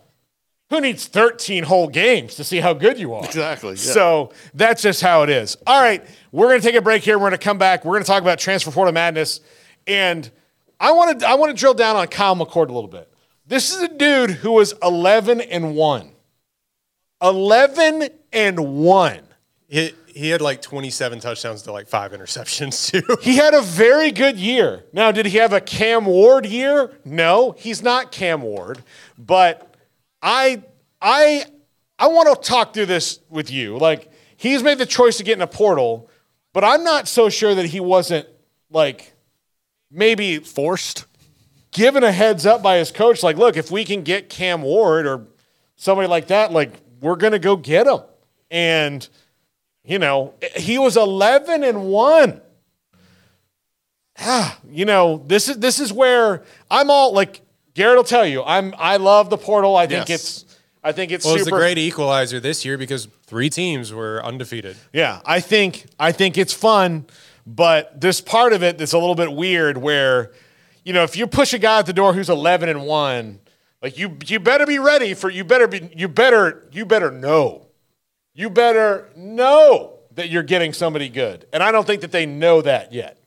who 0.70 0.82
needs 0.82 1.08
13 1.08 1.64
whole 1.64 1.88
games 1.88 2.36
to 2.36 2.44
see 2.44 2.58
how 2.58 2.74
good 2.74 3.00
you 3.00 3.14
are? 3.14 3.26
Exactly, 3.26 3.72
yeah. 3.72 3.76
So 3.76 4.34
that's 4.54 4.82
just 4.82 5.02
how 5.02 5.24
it 5.24 5.30
is. 5.30 5.58
All 5.66 5.82
right, 5.82 6.06
we're 6.32 6.48
going 6.48 6.62
to 6.62 6.66
take 6.68 6.76
a 6.76 6.82
break 6.82 7.04
here. 7.04 7.18
We're 7.18 7.30
going 7.30 7.40
to 7.40 7.44
come 7.44 7.58
back. 7.58 7.84
We're 7.86 7.94
going 7.94 8.04
to 8.04 8.08
talk 8.08 8.22
about 8.22 8.38
transfer 8.38 8.70
portal 8.72 8.94
madness, 8.94 9.42
and 9.88 10.30
I 10.80 10.92
want 10.92 11.20
to 11.20 11.28
I 11.28 11.36
want 11.36 11.56
to 11.56 11.60
drill 11.60 11.74
down 11.74 11.96
on 11.96 12.08
Kyle 12.08 12.36
McCord 12.36 12.70
a 12.70 12.74
little 12.74 12.88
bit. 12.88 13.12
This 13.48 13.76
is 13.76 13.82
a 13.82 13.88
dude 13.88 14.30
who 14.30 14.52
was 14.52 14.76
11 14.84 15.42
and 15.42 15.76
one. 15.76 16.12
11 17.22 18.10
and 18.34 18.60
one. 18.78 19.22
he, 19.68 19.92
he 20.08 20.30
had 20.30 20.42
like 20.42 20.62
27 20.62 21.20
touchdowns 21.20 21.62
to 21.64 21.72
like 21.72 21.88
five 21.88 22.12
interceptions 22.12 22.92
too. 22.92 23.18
He 23.22 23.36
had 23.38 23.54
a 23.54 23.62
very 23.62 24.12
good 24.12 24.38
year. 24.38 24.84
Now, 24.94 25.12
did 25.12 25.26
he 25.28 25.38
have 25.38 25.54
a 25.54 25.62
Cam 25.62 26.06
Ward 26.06 26.46
year? 26.46 26.92
No, 27.06 27.52
he's 27.58 27.82
not 27.84 28.12
Cam 28.12 28.42
Ward. 28.42 28.84
But 29.18 29.76
I 30.22 30.64
I 31.02 31.46
I 31.98 32.08
want 32.08 32.30
to 32.44 32.48
talk 32.50 32.74
through 32.74 32.88
this 32.88 33.20
with 33.30 33.52
you. 33.52 33.78
Like 33.78 34.12
he's 34.38 34.64
made 34.64 34.78
the 34.78 34.86
choice 34.86 35.18
to 35.18 35.24
get 35.24 35.38
in 35.38 35.42
a 35.42 35.48
portal, 35.48 36.10
but 36.54 36.64
I'm 36.64 36.84
not 36.84 37.08
so 37.08 37.30
sure 37.30 37.54
that 37.56 37.66
he 37.68 37.80
wasn't 37.80 38.28
like 38.72 39.14
maybe 39.92 40.40
Forced. 40.40 41.06
given 41.72 42.04
a 42.04 42.12
heads 42.12 42.46
up 42.46 42.62
by 42.62 42.78
his 42.78 42.92
coach. 42.92 43.24
Like, 43.24 43.38
look, 43.38 43.56
if 43.58 43.72
we 43.72 43.86
can 43.86 44.02
get 44.04 44.30
Cam 44.30 44.62
Ward 44.62 45.06
or 45.08 45.28
somebody 45.76 46.08
like 46.08 46.28
that, 46.28 46.52
like 46.52 46.74
we're 47.02 47.16
gonna 47.16 47.40
go 47.40 47.56
get 47.56 47.88
him. 47.88 48.00
And 48.52 49.08
you 49.84 50.00
know, 50.00 50.34
he 50.56 50.78
was 50.78 50.98
11 50.98 51.64
and 51.64 51.86
one. 51.86 52.42
Ah, 54.20 54.58
you 54.70 54.86
know, 54.86 55.24
this 55.28 55.48
is 55.48 55.58
this 55.60 55.80
is 55.80 55.94
where 55.94 56.44
I'm 56.70 56.90
all 56.90 57.14
like 57.14 57.42
Garrett 57.74 57.96
will 57.98 58.04
tell 58.04 58.26
you. 58.26 58.44
I'm 58.44 58.74
I 58.78 58.98
love 58.98 59.30
the 59.30 59.38
portal. 59.38 59.76
I 59.78 59.88
think 59.88 60.10
Yes. 60.10 60.20
it's 60.44 60.46
I 60.84 60.92
think 60.92 61.12
it's 61.12 61.26
well, 61.26 61.36
it 61.36 61.38
was 61.40 61.46
super 61.46 61.56
the 61.58 61.62
great 61.62 61.78
equalizer 61.78 62.40
this 62.40 62.66
year 62.66 62.78
because 62.78 63.08
three 63.26 63.50
teams 63.50 63.94
were 63.94 64.24
undefeated. 64.24 64.76
Yeah, 64.94 65.22
I 65.26 65.40
think 65.40 65.86
I 66.00 66.12
think 66.12 66.38
it's 66.38 66.54
fun, 66.54 67.06
but 67.48 68.00
there's 68.02 68.20
part 68.22 68.52
of 68.54 68.62
it 68.64 68.78
that's 68.78 68.94
a 68.94 68.98
little 68.98 69.16
bit 69.16 69.32
weird 69.32 69.78
where, 69.78 70.32
you 70.84 70.92
know, 70.92 71.04
if 71.04 71.16
you 71.16 71.26
push 71.26 71.54
a 71.54 71.58
guy 71.60 71.80
at 71.80 71.86
the 71.86 71.94
door 71.94 72.14
who's 72.14 72.30
11 72.30 72.68
and 72.68 72.86
one, 72.86 73.40
like 73.82 73.98
you 73.98 74.18
you 74.26 74.40
better 74.40 74.66
be 74.66 74.80
ready 74.80 75.14
for 75.14 75.30
you 75.30 75.44
better 75.44 75.68
be 75.68 75.90
you 75.96 76.08
better 76.08 76.68
you 76.72 76.86
better 76.86 77.12
know, 77.12 77.68
you 78.34 78.50
better 78.50 79.10
know 79.16 80.00
that 80.16 80.30
you're 80.30 80.44
getting 80.44 80.74
somebody 80.74 81.08
good, 81.08 81.46
and 81.54 81.64
I 81.64 81.72
don't 81.72 81.88
think 81.88 82.02
that 82.02 82.12
they 82.12 82.26
know 82.26 82.62
that 82.62 82.92
yet. 82.92 83.18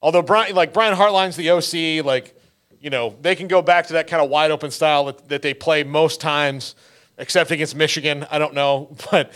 Although 0.00 0.22
Brian, 0.22 0.54
like 0.54 0.72
Brian 0.72 0.94
Hartline's 0.94 1.36
the 1.36 1.50
OC, 1.50 2.04
like 2.04 2.38
you 2.78 2.90
know 2.90 3.16
they 3.20 3.34
can 3.34 3.48
go 3.48 3.62
back 3.62 3.88
to 3.88 3.94
that 3.94 4.06
kind 4.06 4.22
of 4.22 4.30
wide 4.30 4.52
open 4.52 4.70
style 4.70 5.06
that, 5.06 5.28
that 5.28 5.42
they 5.42 5.54
play 5.54 5.82
most 5.82 6.20
times, 6.20 6.76
except 7.18 7.50
against 7.50 7.74
Michigan. 7.74 8.26
I 8.30 8.38
don't 8.38 8.54
know, 8.54 8.94
but 9.10 9.32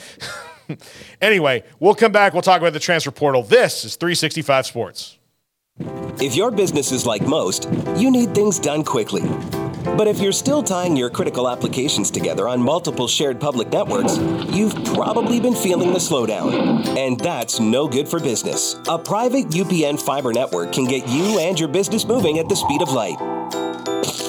anyway, 1.20 1.64
we'll 1.80 1.96
come 1.96 2.12
back. 2.12 2.32
We'll 2.32 2.42
talk 2.42 2.60
about 2.60 2.74
the 2.74 2.80
transfer 2.80 3.10
portal. 3.10 3.42
This 3.42 3.84
is 3.84 3.96
365 3.96 4.66
Sports. 4.66 5.18
If 6.20 6.36
your 6.36 6.50
business 6.50 6.92
is 6.92 7.06
like 7.06 7.22
most, 7.22 7.68
you 7.96 8.10
need 8.10 8.34
things 8.34 8.58
done 8.58 8.84
quickly. 8.84 9.22
But 9.98 10.06
if 10.06 10.20
you're 10.20 10.30
still 10.30 10.62
tying 10.62 10.96
your 10.96 11.10
critical 11.10 11.48
applications 11.48 12.12
together 12.12 12.46
on 12.46 12.62
multiple 12.62 13.08
shared 13.08 13.40
public 13.40 13.72
networks, 13.72 14.16
you've 14.54 14.72
probably 14.84 15.40
been 15.40 15.56
feeling 15.56 15.92
the 15.92 15.98
slowdown. 15.98 16.86
And 16.96 17.18
that's 17.18 17.58
no 17.58 17.88
good 17.88 18.06
for 18.06 18.20
business. 18.20 18.76
A 18.86 18.96
private 18.96 19.48
UPN 19.48 20.00
fiber 20.00 20.32
network 20.32 20.72
can 20.72 20.84
get 20.84 21.08
you 21.08 21.40
and 21.40 21.58
your 21.58 21.68
business 21.68 22.06
moving 22.06 22.38
at 22.38 22.48
the 22.48 22.54
speed 22.54 22.80
of 22.80 22.92
light. 22.92 23.16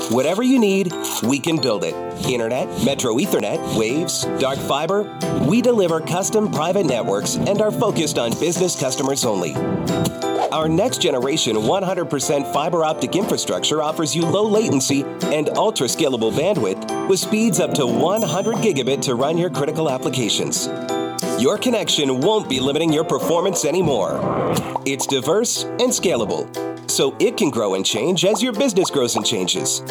Whatever 0.10 0.42
you 0.42 0.58
need, 0.58 0.92
we 1.22 1.38
can 1.38 1.62
build 1.62 1.84
it. 1.84 1.94
Internet, 2.26 2.84
Metro 2.84 3.14
Ethernet, 3.18 3.78
Waves, 3.78 4.26
dark 4.42 4.58
fiber. 4.58 5.04
We 5.48 5.62
deliver 5.62 6.02
custom 6.02 6.52
private 6.52 6.88
networks 6.88 7.36
and 7.36 7.62
are 7.62 7.72
focused 7.72 8.18
on 8.18 8.32
business 8.40 8.76
customers 8.76 9.24
only. 9.24 9.54
Our 10.52 10.68
next 10.68 11.00
generation 11.00 11.56
100% 11.56 12.54
fiber 12.54 12.84
optic 12.84 13.16
infrastructure 13.16 13.84
offers 13.84 14.16
you 14.16 14.24
low 14.24 14.48
latency 14.48 15.04
and 15.26 15.50
ultra 15.50 15.86
scalable 15.86 16.32
bandwidth 16.32 17.08
with 17.08 17.20
speeds 17.20 17.60
up 17.60 17.74
to 17.76 17.86
100 17.86 18.56
gigabit 18.56 19.02
to 19.04 19.14
run 19.14 19.38
your 19.38 19.52
critical 19.52 19.92
applications. 19.92 20.68
Your 21.40 21.60
connection 21.60 22.20
won't 22.22 22.50
be 22.50 22.60
limiting 22.60 22.92
your 22.92 23.04
performance 23.04 23.64
anymore. 23.64 24.20
It's 24.88 25.06
diverse 25.06 25.66
and 25.66 25.92
scalable, 25.92 26.50
so 26.90 27.16
it 27.20 27.38
can 27.38 27.52
grow 27.52 27.76
and 27.76 27.86
change 27.86 28.26
as 28.26 28.42
your 28.42 28.54
business 28.54 28.90
grows 28.90 29.16
and 29.16 29.26
changes. 29.26 29.82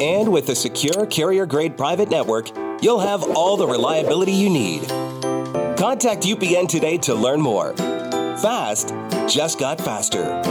And 0.00 0.32
with 0.32 0.48
a 0.48 0.54
secure 0.54 1.04
carrier 1.06 1.44
grade 1.44 1.76
private 1.76 2.08
network, 2.08 2.48
you'll 2.80 3.00
have 3.00 3.22
all 3.36 3.58
the 3.58 3.66
reliability 3.66 4.32
you 4.32 4.48
need. 4.48 4.88
Contact 5.76 6.22
UPN 6.22 6.68
today 6.68 6.96
to 6.98 7.14
learn 7.14 7.40
more. 7.40 7.74
Fast 8.42 8.92
just 9.28 9.58
got 9.58 9.80
faster. 9.80 10.42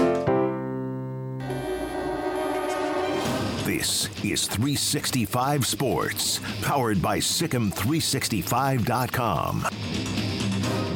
This 3.63 4.08
is 4.24 4.48
365 4.48 5.65
Sports, 5.65 6.39
powered 6.62 7.02
by 7.02 7.17
SicEm365.com. 7.19 9.67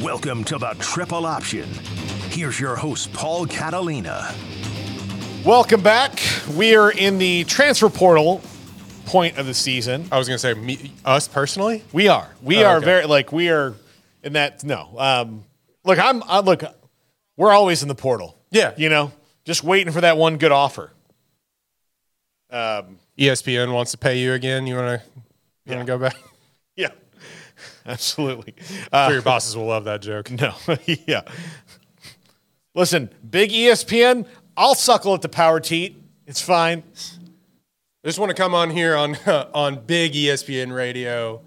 Welcome 0.02 0.44
to 0.46 0.58
the 0.58 0.76
Triple 0.80 1.26
Option. 1.26 1.70
Here's 2.30 2.60
your 2.60 2.76
host, 2.76 3.12
Paul 3.14 3.46
Catalina. 3.46 4.34
Welcome 5.46 5.82
back. 5.82 6.20
We 6.56 6.76
are 6.76 6.92
in 6.92 7.18
the 7.18 7.44
transfer 7.46 7.90
portal 7.90 8.42
point 9.06 9.38
of 9.38 9.46
the 9.46 9.54
season. 9.54 10.08
I 10.12 10.18
was 10.18 10.28
going 10.28 10.38
to 10.38 10.42
say 10.42 10.54
me, 10.54 10.94
us 11.06 11.28
personally. 11.28 11.84
We 11.94 12.08
are. 12.08 12.30
We 12.42 12.64
Oh, 12.64 12.68
are 12.68 12.78
okay. 12.78 12.86
very 12.86 13.06
like 13.06 13.32
we 13.32 13.50
are 13.50 13.74
in 14.24 14.34
that. 14.34 14.64
No, 14.64 14.90
um, 14.98 15.44
look, 15.84 15.98
I'm. 16.00 16.22
I, 16.24 16.40
look, 16.42 16.64
we're 17.40 17.54
always 17.54 17.82
in 17.82 17.88
the 17.88 17.96
portal. 17.96 18.38
Yeah. 18.52 18.74
you 18.76 18.90
know, 18.90 19.14
just 19.46 19.64
waiting 19.64 19.94
for 19.94 20.02
that 20.02 20.18
one 20.18 20.38
good 20.38 20.52
offer. 20.52 20.92
Um, 22.52 23.00
ESPN 23.18 23.74
wants 23.74 23.92
to 23.92 23.98
pay 23.98 24.20
you 24.20 24.34
again. 24.34 24.68
You 24.68 24.76
want 24.76 25.02
to 25.02 25.08
you 25.66 25.76
want 25.76 25.88
to 25.88 25.92
go 25.92 25.98
back? 25.98 26.16
Yeah, 26.76 26.92
absolutely. 27.86 28.56
Sure 28.66 28.78
uh, 28.94 29.10
your 29.12 29.22
bosses 29.22 29.58
will 29.58 29.66
love 29.66 29.84
that 29.84 30.02
joke. 30.02 30.32
No, 30.40 30.54
yeah. 30.86 31.24
Listen, 32.74 33.10
big 33.30 33.50
ESPN. 33.52 34.26
I'll 34.56 34.76
suckle 34.76 35.14
at 35.14 35.22
the 35.22 35.28
power 35.28 35.60
teat. 35.60 36.02
It's 36.26 36.42
fine. 36.42 36.84
I 38.02 38.08
just 38.08 38.18
want 38.18 38.30
to 38.30 38.34
come 38.34 38.54
on 38.54 38.70
here 38.70 38.96
on 38.96 39.18
on 39.54 39.86
big 39.86 40.14
ESPN 40.14 40.74
radio 40.74 41.42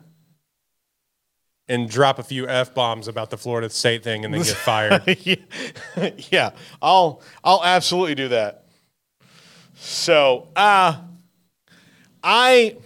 and 1.69 1.89
drop 1.89 2.19
a 2.19 2.23
few 2.23 2.49
f 2.49 2.75
bombs 2.75 3.09
about 3.09 3.31
the 3.31 3.37
Florida 3.37 3.71
State 3.71 4.03
thing 4.03 4.25
and 4.25 4.35
then 4.35 4.43
get 4.43 4.57
fired. 4.57 5.03
yeah, 6.31 6.51
I'll 6.81 7.23
I'll 7.43 7.65
absolutely 7.65 8.15
do 8.15 8.29
that. 8.29 8.67
So, 9.75 10.49
uh, 10.55 11.01
I, 12.23 12.77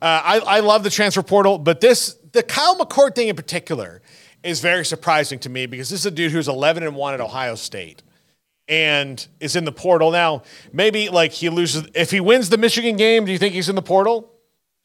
uh, 0.00 0.04
I 0.04 0.38
I 0.38 0.60
love 0.60 0.82
the 0.82 0.90
transfer 0.90 1.22
portal, 1.22 1.58
but 1.58 1.80
this 1.80 2.16
the 2.32 2.42
Kyle 2.42 2.76
McCord 2.76 3.14
thing 3.14 3.28
in 3.28 3.36
particular 3.36 4.02
is 4.42 4.60
very 4.60 4.84
surprising 4.84 5.38
to 5.40 5.48
me 5.48 5.66
because 5.66 5.90
this 5.90 6.00
is 6.00 6.06
a 6.06 6.10
dude 6.10 6.32
who's 6.32 6.48
11 6.48 6.82
and 6.82 6.96
one 6.96 7.14
at 7.14 7.20
Ohio 7.20 7.54
State 7.54 8.02
and 8.68 9.26
is 9.38 9.54
in 9.54 9.64
the 9.64 9.72
portal 9.72 10.10
now. 10.10 10.42
Maybe 10.72 11.08
like 11.08 11.32
he 11.32 11.48
loses 11.48 11.88
if 11.94 12.10
he 12.10 12.20
wins 12.20 12.48
the 12.48 12.58
Michigan 12.58 12.96
game. 12.96 13.24
Do 13.24 13.32
you 13.32 13.38
think 13.38 13.54
he's 13.54 13.68
in 13.68 13.76
the 13.76 13.82
portal? 13.82 14.31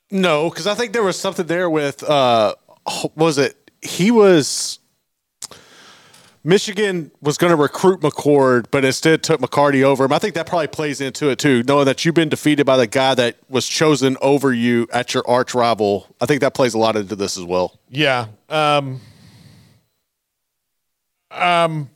No, 0.09 0.49
because 0.49 0.67
I 0.67 0.73
think 0.73 0.93
there 0.93 1.03
was 1.03 1.19
something 1.19 1.47
there 1.47 1.69
with 1.69 2.03
uh 2.03 2.55
was 3.15 3.37
it 3.37 3.71
he 3.81 4.11
was 4.11 4.79
Michigan 6.43 7.11
was 7.19 7.37
going 7.37 7.51
to 7.51 7.57
recruit 7.57 7.99
McCord, 7.99 8.67
but 8.71 8.85
instead 8.85 9.21
took 9.21 9.41
McCarthy 9.41 9.83
over 9.83 10.05
him. 10.05 10.13
I 10.13 10.19
think 10.19 10.33
that 10.35 10.47
probably 10.47 10.67
plays 10.67 11.01
into 11.01 11.29
it 11.29 11.39
too, 11.39 11.61
knowing 11.67 11.83
that 11.85 12.05
you've 12.05 12.15
been 12.15 12.29
defeated 12.29 12.65
by 12.65 12.77
the 12.77 12.87
guy 12.87 13.15
that 13.15 13.35
was 13.49 13.67
chosen 13.67 14.15
over 14.21 14.53
you 14.53 14.87
at 14.93 15.13
your 15.13 15.27
arch 15.27 15.53
rival. 15.53 16.07
I 16.21 16.25
think 16.25 16.39
that 16.39 16.53
plays 16.53 16.73
a 16.73 16.77
lot 16.77 16.95
into 16.95 17.17
this 17.17 17.37
as 17.37 17.43
well. 17.43 17.77
Yeah. 17.89 18.27
Um, 18.47 19.01
um, 21.31 21.89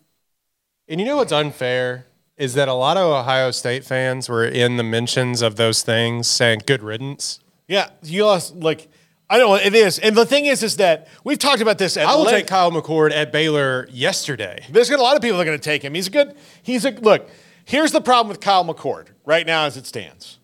And 0.89 1.00
you 1.00 1.06
know 1.06 1.15
what's 1.15 1.32
unfair 1.32 2.08
is 2.36 2.54
that 2.56 2.67
a 2.67 2.74
lot 2.74 2.97
of 2.97 3.04
Ohio 3.04 3.52
State 3.52 3.86
fans 3.86 4.28
were 4.28 4.43
in 4.43 4.76
the 4.76 4.84
mentions 4.84 5.41
of 5.41 5.56
those 5.56 5.82
things 5.84 6.28
saying 6.28 6.63
good 6.65 6.84
riddance. 6.84 7.39
Yeah, 7.71 7.89
you 8.03 8.25
lost 8.25 8.53
like 8.53 8.89
I 9.29 9.38
know 9.38 9.55
it 9.55 9.73
is, 9.73 9.97
and 9.97 10.13
the 10.13 10.25
thing 10.25 10.45
is, 10.45 10.62
is 10.62 10.75
that 10.75 11.07
we've 11.23 11.39
talked 11.39 11.62
about 11.62 11.77
this. 11.77 11.95
At 11.95 12.05
I 12.05 12.15
will 12.15 12.23
length. 12.23 12.39
take 12.39 12.47
Kyle 12.47 12.69
McCord 12.69 13.13
at 13.13 13.31
Baylor 13.31 13.88
yesterday. 13.89 14.65
There's 14.69 14.89
gonna, 14.89 15.01
a 15.01 15.05
lot 15.05 15.15
of 15.15 15.21
people 15.21 15.38
that 15.38 15.43
are 15.43 15.45
going 15.45 15.57
to 15.57 15.63
take 15.63 15.81
him. 15.81 15.93
He's 15.93 16.07
a 16.07 16.10
good. 16.10 16.36
He's 16.62 16.84
a 16.84 16.91
look. 16.91 17.29
Here's 17.63 17.93
the 17.93 18.01
problem 18.01 18.27
with 18.27 18.41
Kyle 18.41 18.65
McCord 18.65 19.07
right 19.25 19.47
now, 19.47 19.63
as 19.63 19.77
it 19.77 19.86
stands. 19.86 20.39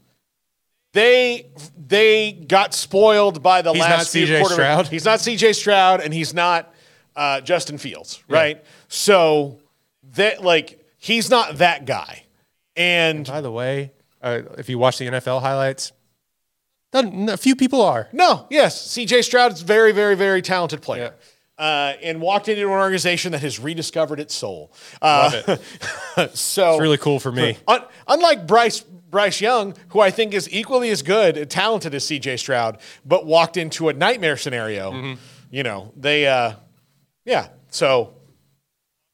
They 0.94 1.48
they 1.78 2.32
got 2.32 2.74
spoiled 2.74 3.44
by 3.44 3.62
the 3.62 3.74
He's 3.74 3.82
last 3.82 3.98
not 3.98 4.08
few 4.08 4.26
CJ 4.26 4.46
Stroud? 4.46 4.88
He's 4.88 5.04
not 5.04 5.20
C.J. 5.20 5.52
Stroud, 5.52 6.00
and 6.00 6.14
he's 6.14 6.34
not 6.34 6.74
uh, 7.14 7.42
Justin 7.42 7.78
Fields, 7.78 8.24
right? 8.30 8.64
So 8.88 9.60
that 10.14 10.46
like 10.46 10.82
he's 10.98 11.30
not 11.30 11.58
that 11.58 11.86
guy, 11.86 12.24
and 12.78 13.28
By 13.28 13.42
the 13.42 13.52
way, 13.52 13.92
uh, 14.22 14.44
if 14.58 14.70
you 14.70 14.80
watch 14.80 14.98
the 14.98 15.08
NFL 15.08 15.42
highlights, 15.42 15.92
a 16.94 17.38
few 17.38 17.56
people 17.56 17.82
are. 17.82 18.10
No, 18.12 18.48
yes, 18.50 18.90
C.J. 18.90 19.22
Stroud 19.24 19.54
is 19.54 19.62
a 19.62 19.66
very, 19.66 19.92
very, 19.92 20.16
very 20.16 20.42
talented 20.42 20.82
player. 20.82 21.14
Yeah. 21.14 21.64
Uh, 21.64 21.94
and 22.04 22.22
walked 22.22 22.48
into 22.50 22.62
an 22.62 22.70
organization 22.70 23.32
that 23.32 23.42
has 23.42 23.60
rediscovered 23.60 24.20
its 24.20 24.36
soul. 24.36 24.72
Uh, 25.02 25.42
Love 25.48 26.36
so 26.36 26.74
It's 26.74 26.82
really 26.82 27.00
cool 27.00 27.20
for 27.20 27.32
me. 27.32 27.58
Un- 27.68 27.84
unlike 28.08 28.46
Bryce 28.46 28.82
Bryce 28.82 29.42
Young, 29.42 29.74
who 29.90 30.00
I 30.00 30.12
think 30.12 30.34
is 30.34 30.48
equally 30.52 30.90
as 30.92 31.02
good 31.02 31.36
and 31.36 31.50
talented 31.50 31.96
as 31.96 32.06
C.J. 32.06 32.38
Stroud, 32.38 32.78
but 33.06 33.26
walked 33.26 33.58
into 33.58 33.90
a 33.90 33.94
nightmare 33.94 34.38
scenario. 34.38 34.92
Mm-hmm. 34.92 35.22
You 35.50 35.64
know, 35.64 35.94
they, 35.96 36.28
uh, 36.28 36.54
yeah. 37.26 37.48
So 37.70 38.14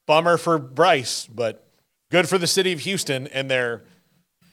bummer 0.06 0.38
for 0.38 0.58
Bryce, 0.58 1.28
but 1.28 1.66
good 2.12 2.28
for 2.28 2.38
the 2.38 2.48
city 2.48 2.74
of 2.74 2.80
Houston 2.82 3.28
and 3.28 3.50
their, 3.50 3.84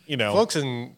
you 0.06 0.16
know, 0.16 0.32
Folks 0.32 0.56
in 0.56 0.94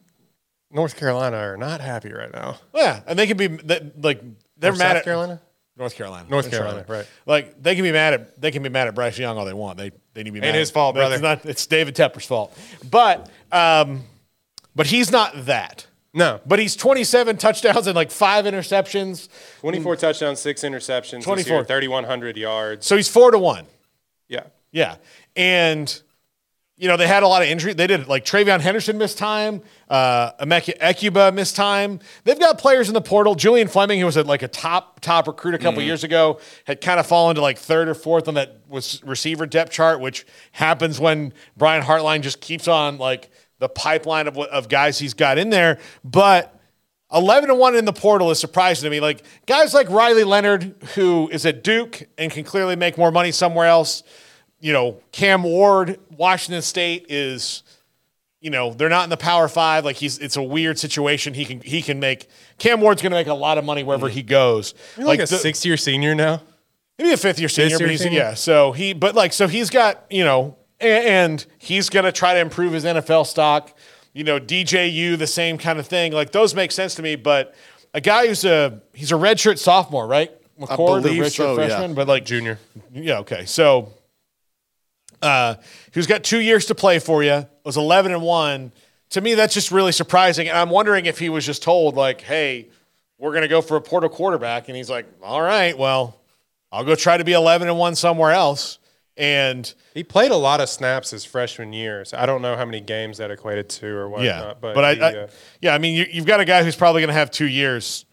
North 0.73 0.97
Carolina 0.97 1.37
are 1.37 1.57
not 1.57 1.79
happy 1.81 2.11
right 2.11 2.31
now. 2.33 2.57
yeah, 2.73 3.01
and 3.07 3.17
they 3.17 3.27
can 3.27 3.37
be 3.37 3.47
that- 3.47 4.01
like 4.03 4.21
they're 4.57 4.71
Or 4.71 4.75
mad 4.75 4.87
South 4.89 4.95
at 4.97 5.03
Carolina. 5.03 5.41
North 5.75 5.95
Carolina. 5.95 6.27
North 6.29 6.51
Carolina, 6.51 6.85
right. 6.87 7.07
Like 7.25 7.61
they 7.61 7.75
can 7.75 7.83
be 7.83 7.91
mad 7.91 8.13
at 8.13 8.39
they 8.41 8.51
can 8.51 8.61
be 8.63 8.69
mad 8.69 8.87
at 8.87 8.95
Bryce 8.95 9.17
Young 9.17 9.37
all 9.37 9.45
they 9.45 9.53
want. 9.53 9.77
They 9.77 9.91
they 10.13 10.21
need 10.23 10.29
to 10.29 10.31
be 10.33 10.39
mad. 10.39 10.47
Ain't 10.47 10.55
at- 10.55 10.59
his 10.59 10.71
fault, 10.71 10.95
brother. 10.95 11.15
It's, 11.15 11.21
not, 11.23 11.45
it's 11.45 11.65
David 11.65 11.95
Tepper's 11.95 12.25
fault. 12.25 12.55
But 12.91 13.29
um, 13.51 14.03
but 14.75 14.87
he's 14.87 15.11
not 15.11 15.45
that. 15.45 15.87
No, 16.15 16.39
But 16.45 16.59
he's 16.59 16.75
27 16.75 17.37
touchdowns 17.37 17.87
and 17.87 17.95
like 17.95 18.11
five 18.11 18.45
interceptions. 18.45 19.29
24 19.61 19.95
touchdowns, 19.95 20.39
six 20.39 20.61
interceptions. 20.61 21.23
24. 21.23 21.63
24, 21.63 21.63
3,100 21.63 22.37
yards. 22.37 22.85
So 22.85 22.95
he's 22.95 23.09
four 23.09 23.31
to 23.31 23.39
one. 23.39 23.65
Yeah, 24.29 24.43
Yeah. 24.71 24.97
And, 25.35 25.99
you 26.83 26.89
know, 26.89 26.97
they 26.97 27.07
had 27.07 27.23
a 27.23 27.27
lot 27.29 27.41
of 27.41 27.47
injury. 27.47 27.71
They 27.71 27.87
did 27.87 28.09
like 28.09 28.25
TreVeyon 28.25 28.59
Henderson 28.59 28.97
missed 28.97 29.17
time. 29.17 29.61
Uh, 29.87 30.33
Emeka 30.33 30.77
Egbuka 30.79 31.33
missed 31.33 31.55
time. 31.55 32.01
They've 32.25 32.37
got 32.37 32.57
players 32.57 32.89
in 32.89 32.93
the 32.93 32.99
portal. 32.99 33.35
Julian 33.35 33.69
Fleming, 33.69 34.01
who 34.01 34.05
was 34.05 34.17
at 34.17 34.25
like 34.27 34.41
a 34.41 34.49
top, 34.49 34.99
top 34.99 35.27
recruit 35.27 35.55
a 35.55 35.59
couple 35.59 35.81
years 35.81 36.03
ago, 36.03 36.41
had 36.65 36.81
kind 36.81 36.99
of 36.99 37.07
fallen 37.07 37.37
to 37.37 37.41
like 37.41 37.57
third 37.57 37.87
or 37.87 37.93
fourth 37.93 38.27
on 38.27 38.33
that 38.33 38.57
was 38.67 39.01
receiver 39.05 39.45
depth 39.45 39.71
chart, 39.71 40.01
which 40.01 40.25
happens 40.51 40.99
when 40.99 41.31
Brian 41.55 41.81
Hartline 41.81 42.19
just 42.19 42.41
keeps 42.41 42.67
on 42.67 42.97
like 42.97 43.31
the 43.59 43.69
pipeline 43.69 44.27
of, 44.27 44.37
of 44.37 44.67
guys 44.67 44.99
he's 44.99 45.13
got 45.13 45.37
in 45.37 45.51
there. 45.51 45.79
But 46.03 46.53
11 47.13 47.47
to 47.47 47.55
1 47.55 47.77
in 47.77 47.85
the 47.85 47.93
portal 47.93 48.29
is 48.29 48.39
surprising 48.39 48.87
to 48.87 48.89
me. 48.89 48.99
Like 48.99 49.23
guys 49.45 49.73
like 49.73 49.89
Riley 49.89 50.25
Leonard, 50.25 50.75
who 50.95 51.29
is 51.31 51.45
at 51.45 51.63
Duke 51.63 52.03
and 52.17 52.29
can 52.29 52.43
clearly 52.43 52.75
make 52.75 52.97
more 52.97 53.09
money 53.09 53.31
somewhere 53.31 53.67
else. 53.67 54.03
You 54.63 54.71
know, 54.71 55.01
Cam 55.11 55.43
Ward, 55.43 55.99
Washington 56.15 56.61
State 56.61 57.07
is, 57.09 57.63
you 58.39 58.49
know, 58.49 58.73
they're 58.73 58.87
not 58.87 59.03
in 59.03 59.09
the 59.09 59.17
Power 59.17 59.49
Five. 59.49 59.83
Like 59.83 59.97
he's, 59.97 60.19
it's 60.19 60.37
a 60.37 60.41
weird 60.41 60.79
situation. 60.79 61.33
He 61.33 61.43
can, 61.43 61.59
he 61.59 61.81
can 61.81 61.99
make. 61.99 62.29
Cam 62.59 62.79
Ward's 62.79 63.01
going 63.01 63.11
to 63.11 63.17
make 63.17 63.27
a 63.27 63.33
lot 63.33 63.57
of 63.57 63.65
money 63.65 63.83
wherever 63.83 64.07
he 64.07 64.23
goes. 64.23 64.73
You're 64.95 65.05
like, 65.05 65.19
a 65.19 65.23
the- 65.23 65.37
sixth 65.37 65.65
year 65.65 65.75
senior 65.75 66.15
now. 66.15 66.41
maybe 66.97 67.11
a 67.11 67.17
fifth 67.17 67.39
year 67.39 67.49
senior, 67.49 67.77
but 67.77 67.89
he's 67.89 68.03
senior? 68.03 68.19
yeah. 68.19 68.33
So 68.35 68.71
he, 68.71 68.93
but 68.93 69.15
like, 69.15 69.33
so 69.33 69.49
he's 69.49 69.69
got 69.69 70.05
you 70.09 70.23
know, 70.23 70.55
a- 70.79 71.09
and 71.09 71.45
he's 71.57 71.89
gonna 71.89 72.13
try 72.13 72.33
to 72.33 72.39
improve 72.39 72.71
his 72.71 72.85
NFL 72.85 73.27
stock. 73.27 73.77
You 74.13 74.23
know, 74.23 74.39
DJU 74.39 75.17
the 75.17 75.27
same 75.27 75.57
kind 75.57 75.77
of 75.77 75.87
thing. 75.87 76.13
Like 76.13 76.31
those 76.31 76.55
make 76.55 76.71
sense 76.71 76.95
to 76.95 77.01
me. 77.01 77.17
But 77.17 77.53
a 77.93 77.99
guy 77.99 78.27
who's 78.27 78.45
a 78.45 78.81
he's 78.93 79.11
a 79.11 79.15
redshirt 79.15 79.59
sophomore, 79.59 80.07
right? 80.07 80.31
McCord, 80.57 81.01
believe 81.01 81.21
a 81.21 81.25
redshirt 81.25 81.31
so, 81.31 81.59
yeah. 81.59 81.67
freshman, 81.67 81.95
but 81.95 82.07
like 82.07 82.23
Junior. 82.23 82.59
yeah, 82.93 83.19
okay. 83.19 83.43
So 83.45 83.91
uh 85.23 85.55
who's 85.93 86.07
got 86.07 86.23
two 86.23 86.39
years 86.39 86.65
to 86.67 86.75
play 86.75 86.99
for 86.99 87.23
you, 87.23 87.47
was 87.63 87.77
eleven 87.77 88.11
and 88.11 88.21
one 88.21 88.71
to 89.13 89.21
me, 89.21 89.35
that's 89.35 89.53
just 89.53 89.71
really 89.71 89.91
surprising. 89.91 90.49
And 90.49 90.57
I'm 90.57 90.71
wondering 90.71 91.05
if 91.05 91.19
he 91.19 91.29
was 91.29 91.45
just 91.45 91.61
told, 91.61 91.95
like, 91.95 92.21
hey, 92.21 92.69
we're 93.19 93.29
going 93.29 93.43
to 93.43 93.47
go 93.47 93.61
for 93.61 93.77
a 93.77 93.81
portal 93.81 94.09
quarterback. 94.09 94.69
And 94.69 94.75
he's 94.75 94.89
like, 94.89 95.05
all 95.21 95.41
right, 95.41 95.77
well, 95.77 96.19
I'll 96.71 96.83
go 96.83 96.95
try 96.95 97.17
to 97.17 97.23
be 97.23 97.33
11 97.33 97.67
and 97.67 97.77
1 97.77 97.95
somewhere 97.95 98.31
else. 98.31 98.79
And 99.15 99.71
He 99.93 100.03
played 100.03 100.31
a 100.31 100.35
lot 100.35 100.61
of 100.61 100.67
snaps 100.69 101.11
his 101.11 101.23
freshman 101.25 101.73
year. 101.73 102.03
So 102.05 102.17
I 102.17 102.25
don't 102.25 102.41
know 102.41 102.55
how 102.55 102.65
many 102.65 102.81
games 102.81 103.19
that 103.19 103.29
equated 103.29 103.69
to 103.69 103.87
or 103.87 104.09
whatnot. 104.09 104.25
yeah, 104.25 104.53
but, 104.59 104.73
but, 104.73 104.83
I, 104.83 104.89
I 104.93 105.15
uh, 105.15 105.27
yeah, 105.61 105.75
I 105.75 105.77
mean, 105.77 105.95
you, 105.95 106.07
you've 106.11 106.25
got 106.25 106.39
a 106.39 106.45
guy 106.45 106.63
who's 106.63 106.75
probably 106.75 107.01
going 107.01 107.09
to 107.09 107.13
have 107.13 107.29
two 107.29 107.47
years 107.47 108.05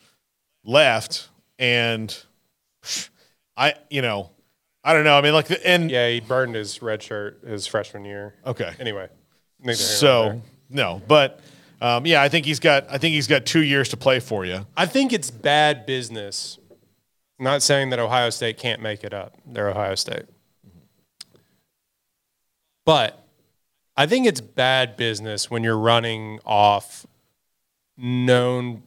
left. 0.64 1.30
And 1.58 2.14
I, 3.56 3.72
you 3.88 4.02
know, 4.02 4.32
I 4.82 4.94
don't 4.94 5.04
know. 5.04 5.16
I 5.16 5.20
mean, 5.20 5.32
like, 5.34 5.46
the- 5.48 5.66
and 5.66 5.90
yeah, 5.90 6.08
he 6.08 6.20
burned 6.20 6.54
his 6.54 6.80
red 6.80 7.02
shirt 7.02 7.40
his 7.46 7.66
freshman 7.66 8.04
year. 8.04 8.34
okay. 8.46 8.72
Anyway, 8.80 9.08
neither 9.60 9.76
here 9.78 9.86
nor 9.86 9.96
So 9.98 10.42
no, 10.70 11.02
but 11.06 11.40
um, 11.80 12.06
yeah, 12.06 12.22
I 12.22 12.28
think 12.28 12.46
he's 12.46 12.60
got. 12.60 12.86
I 12.90 12.98
think 12.98 13.14
he's 13.14 13.26
got 13.26 13.44
two 13.46 13.62
years 13.62 13.88
to 13.90 13.96
play 13.96 14.20
for 14.20 14.44
you. 14.44 14.66
I 14.76 14.86
think 14.86 15.12
it's 15.12 15.30
bad 15.30 15.86
business. 15.86 16.58
Not 17.38 17.62
saying 17.62 17.90
that 17.90 17.98
Ohio 17.98 18.28
State 18.30 18.58
can't 18.58 18.82
make 18.82 19.02
it 19.02 19.14
up. 19.14 19.38
They're 19.46 19.70
Ohio 19.70 19.94
State. 19.94 20.24
But 22.84 23.24
I 23.96 24.06
think 24.06 24.26
it's 24.26 24.40
bad 24.40 24.96
business 24.96 25.50
when 25.50 25.62
you're 25.64 25.78
running 25.78 26.40
off 26.44 27.06
known 27.96 28.82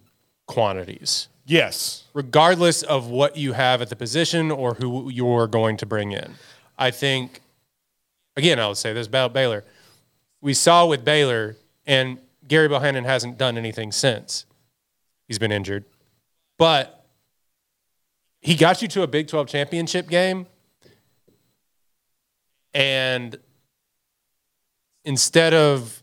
quantities, 0.47 1.29
Yes. 1.45 2.05
regardless 2.13 2.83
of 2.83 3.07
what 3.07 3.35
you 3.35 3.53
have 3.53 3.81
at 3.81 3.89
the 3.89 3.95
position 3.95 4.49
or 4.51 4.75
who 4.75 5.09
you're 5.09 5.47
going 5.47 5.77
to 5.77 5.85
bring 5.85 6.11
in. 6.11 6.35
I 6.77 6.91
think, 6.91 7.41
again, 8.37 8.59
I'll 8.59 8.75
say 8.75 8.93
this 8.93 9.07
about 9.07 9.33
Baylor. 9.33 9.63
We 10.41 10.53
saw 10.53 10.85
with 10.85 11.03
Baylor, 11.03 11.57
and 11.85 12.17
Gary 12.47 12.67
Bohanon 12.67 13.03
hasn't 13.03 13.37
done 13.37 13.57
anything 13.57 13.91
since. 13.91 14.45
He's 15.27 15.39
been 15.39 15.51
injured. 15.51 15.85
But 16.57 17.05
he 18.41 18.55
got 18.55 18.81
you 18.81 18.87
to 18.89 19.01
a 19.01 19.07
Big 19.07 19.27
12 19.27 19.47
championship 19.47 20.09
game. 20.09 20.47
And 22.73 23.37
instead 25.05 25.53
of 25.53 26.01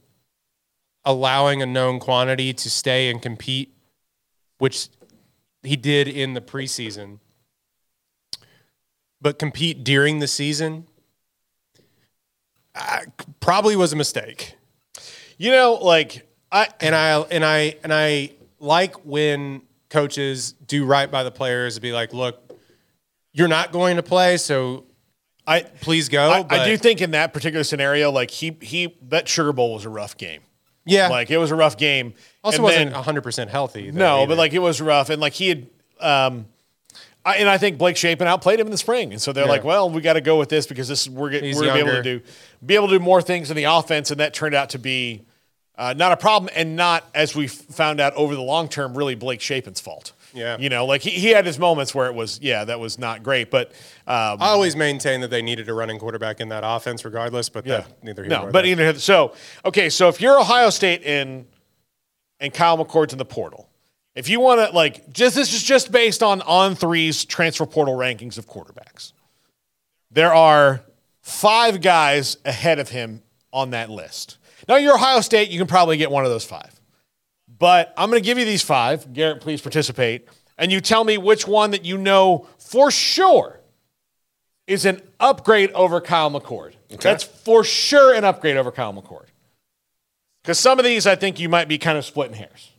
allowing 1.05 1.63
a 1.63 1.67
known 1.67 1.99
quantity 1.99 2.53
to 2.53 2.71
stay 2.71 3.11
and 3.11 3.21
compete, 3.21 3.75
which 4.59 4.89
he 5.63 5.77
did 5.77 6.09
in 6.09 6.35
the 6.35 6.41
preseason, 6.41 7.19
but 9.21 9.39
compete 9.39 9.85
during 9.85 10.19
the 10.19 10.27
season, 10.27 10.87
uh, 12.75 13.01
probably 13.41 13.77
was 13.77 13.93
a 13.93 13.97
mistake. 13.97 14.57
You 15.37 15.51
know, 15.51 15.75
like 15.75 16.27
I 16.53 16.69
And 16.81 16.95
I 16.95 17.21
and 17.21 17.45
I 17.45 17.77
and 17.83 17.93
I 17.93 18.33
like 18.59 18.97
when 19.05 19.63
coaches 19.89 20.53
do 20.53 20.85
right 20.85 21.11
by 21.11 21.23
the 21.23 21.31
players 21.31 21.77
and 21.77 21.83
be 21.83 21.93
like, 21.93 22.13
look, 22.13 22.53
you're 23.33 23.49
not 23.49 23.73
going 23.73 23.97
to 23.97 24.03
play, 24.03 24.37
so 24.37 24.85
I 25.47 25.63
please 25.63 26.09
go. 26.09 26.31
I, 26.31 26.45
I 26.49 26.65
do 26.65 26.77
think 26.77 27.01
in 27.01 27.13
that 27.13 27.33
particular 27.33 27.65
scenario, 27.65 28.11
like 28.11 28.31
he 28.31 28.57
he 28.61 28.97
that 29.03 29.29
Sugar 29.29 29.53
Bowl 29.53 29.75
was 29.75 29.85
a 29.85 29.89
rough 29.89 30.17
game. 30.17 30.43
Yeah. 30.85 31.09
Like 31.09 31.31
it 31.31 31.39
was 31.39 31.51
a 31.51 31.55
rough 31.55 31.77
game. 31.77 32.15
also 32.43 32.57
And 32.57 32.65
wasn't 32.65 32.85
then- 32.87 32.95
100 32.95 33.23
percent 33.23 33.51
healthy. 33.51 33.91
though, 33.91 33.99
no, 33.99 34.17
either. 34.19 34.29
but 34.29 34.39
like 34.39 34.53
it 34.53 34.59
was 34.61 34.81
rough, 34.81 35.11
and 35.11 35.21
like 35.21 35.33
he 35.35 35.49
had. 35.49 35.67
Um, 36.01 36.47
I, 37.23 37.37
and 37.37 37.51
I 37.51 37.59
think 37.59 37.77
Blake 37.77 37.99
Shapen 37.99 38.27
outplayed 38.27 38.59
him 38.59 38.67
in 38.67 38.71
the 38.71 38.79
spring, 38.79 39.13
and 39.13 39.21
so 39.21 39.35
they're 39.35 39.45
Yeah. 39.45 39.51
like, 39.51 39.63
"Well, 39.65 39.91
we 39.91 40.01
got 40.01 40.15
to 40.15 40.23
go 40.23 40.39
with 40.39 40.49
this 40.49 40.67
because 40.67 40.89
this 40.89 41.07
we're, 41.07 41.29
get, 41.29 41.43
we're 41.43 41.53
gonna 41.67 41.75
be 41.75 41.79
able 41.81 41.93
to 41.93 42.03
do 42.03 42.21
be 42.65 42.75
able 42.77 42.89
to 42.89 42.99
do 42.99 43.05
more 43.05 43.21
things 43.21 43.51
in 43.51 43.57
the 43.59 43.65
offense," 43.65 44.11
and 44.11 44.19
that 44.21 44.33
turned 44.33 44.55
out 44.55 44.71
to 44.71 44.79
be 44.79 45.21
uh, 45.77 45.93
not 45.95 46.13
a 46.13 46.17
problem, 46.17 46.51
and 46.57 46.77
not 46.77 47.05
as 47.15 47.35
we 47.37 47.47
found 47.47 48.01
out 48.01 48.15
over 48.15 48.35
the 48.35 48.41
long 48.41 48.69
term, 48.69 48.97
really 48.97 49.15
Blake 49.15 49.43
Shapen's 49.43 49.81
fault. 49.81 50.13
Yeah. 50.33 50.57
you 50.59 50.69
know, 50.69 50.87
like 50.87 51.03
he, 51.03 51.11
he 51.11 51.29
had 51.29 51.47
his 51.47 51.59
moments 51.59 51.95
where 51.95 52.07
it 52.07 52.15
was, 52.15 52.39
yeah, 52.41 52.65
that 52.65 52.79
was 52.79 52.99
not 52.99 53.23
great, 53.23 53.51
but 53.51 53.69
um, 54.07 54.41
I 54.41 54.49
always 54.49 54.77
maintain 54.77 55.21
that 55.23 55.29
they 55.29 55.43
needed 55.43 55.69
a 55.69 55.75
running 55.75 55.99
quarterback 55.99 56.41
in 56.41 56.49
that 56.51 56.63
offense, 56.65 57.05
regardless. 57.05 57.49
But 57.49 57.67
yeah, 57.67 57.79
that, 57.79 58.05
neither 58.05 58.23
here 58.23 58.31
no, 58.31 58.45
but 58.47 58.63
there. 58.63 58.67
either 58.67 58.99
so 58.99 59.35
okay. 59.65 59.91
So 59.91 60.09
if 60.09 60.21
you're 60.21 60.39
Ohio 60.39 60.71
State 60.71 61.03
and 61.05 61.47
and 62.39 62.53
Kyle 62.53 62.79
McCord's 62.79 63.13
in 63.13 63.19
the 63.19 63.25
portal, 63.25 63.69
if 64.15 64.29
you 64.29 64.41
want 64.41 64.61
to 64.61 64.75
like 64.75 65.13
just 65.13 65.37
this 65.37 65.53
is 65.53 65.63
just 65.63 65.93
based 65.93 66.23
on 66.23 66.43
on 66.43 66.75
three's 66.75 67.25
transfer 67.25 67.67
portal 67.67 67.97
rankings 67.97 68.39
of 68.39 68.47
quarterbacks. 68.47 69.13
There 70.11 70.35
are 70.35 70.83
five 71.23 71.81
guys 71.81 72.37
ahead 72.45 72.79
of 72.79 72.89
him 72.89 73.23
on 73.53 73.71
that 73.71 73.91
list. 73.91 74.39
Now 74.69 74.77
you're 74.77 74.95
Ohio 74.95 75.21
State, 75.21 75.51
you 75.51 75.59
can 75.59 75.67
probably 75.67 75.97
get 75.97 76.11
one 76.11 76.25
of 76.25 76.31
those 76.31 76.45
five. 76.45 76.80
But 77.61 77.93
I'm 77.97 78.11
going 78.11 78.21
to 78.21 78.27
give 78.27 78.39
you 78.39 78.47
these 78.47 78.63
five. 78.63 79.13
Garrett, 79.13 79.41
please 79.41 79.61
participate. 79.61 80.27
And 80.59 80.73
you 80.73 80.81
tell 80.81 81.05
me 81.05 81.19
which 81.19 81.47
one 81.47 81.71
that 81.71 81.85
you 81.85 81.97
know 81.97 82.49
for 82.59 82.91
sure 82.91 83.61
is 84.67 84.85
an 84.85 85.01
upgrade 85.21 85.71
over 85.73 86.01
Kyle 86.01 86.31
McCord. 86.31 86.73
That's 87.01 87.23
for 87.23 87.63
sure 87.63 88.15
an 88.15 88.25
upgrade 88.25 88.57
over 88.57 88.73
Kyle 88.73 88.93
McCord. 88.93 89.27
Because 90.43 90.59
some 90.59 90.79
of 90.79 90.85
these, 90.85 91.07
I 91.07 91.17
think 91.17 91.39
you 91.39 91.49
might 91.49 91.69
be 91.69 91.77
kind 91.77 91.99
of 91.99 92.05
splitting 92.05 92.35
hairs. 92.35 92.71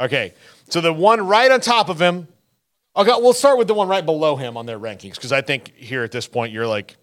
Okay, 0.00 0.32
so 0.68 0.80
the 0.80 0.92
one 0.92 1.26
right 1.26 1.50
on 1.50 1.60
top 1.60 1.88
of 1.88 2.00
him, 2.00 2.28
I'll 2.94 3.04
we'll 3.20 3.32
start 3.32 3.58
with 3.58 3.66
the 3.66 3.74
one 3.74 3.88
right 3.88 4.06
below 4.06 4.36
him 4.36 4.56
on 4.56 4.66
their 4.66 4.78
rankings 4.78 5.14
because 5.14 5.32
I 5.32 5.40
think 5.40 5.74
here 5.74 6.04
at 6.04 6.12
this 6.12 6.28
point 6.28 6.52
you're 6.52 6.66
like, 6.66 6.96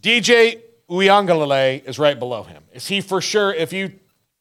DJ 0.00 0.60
Uiagalelei 0.88 1.84
is 1.84 1.98
right 1.98 2.16
below 2.16 2.44
him. 2.44 2.62
Is 2.72 2.86
he 2.86 3.00
for 3.00 3.20
sure? 3.20 3.52
If 3.52 3.72
you, 3.72 3.92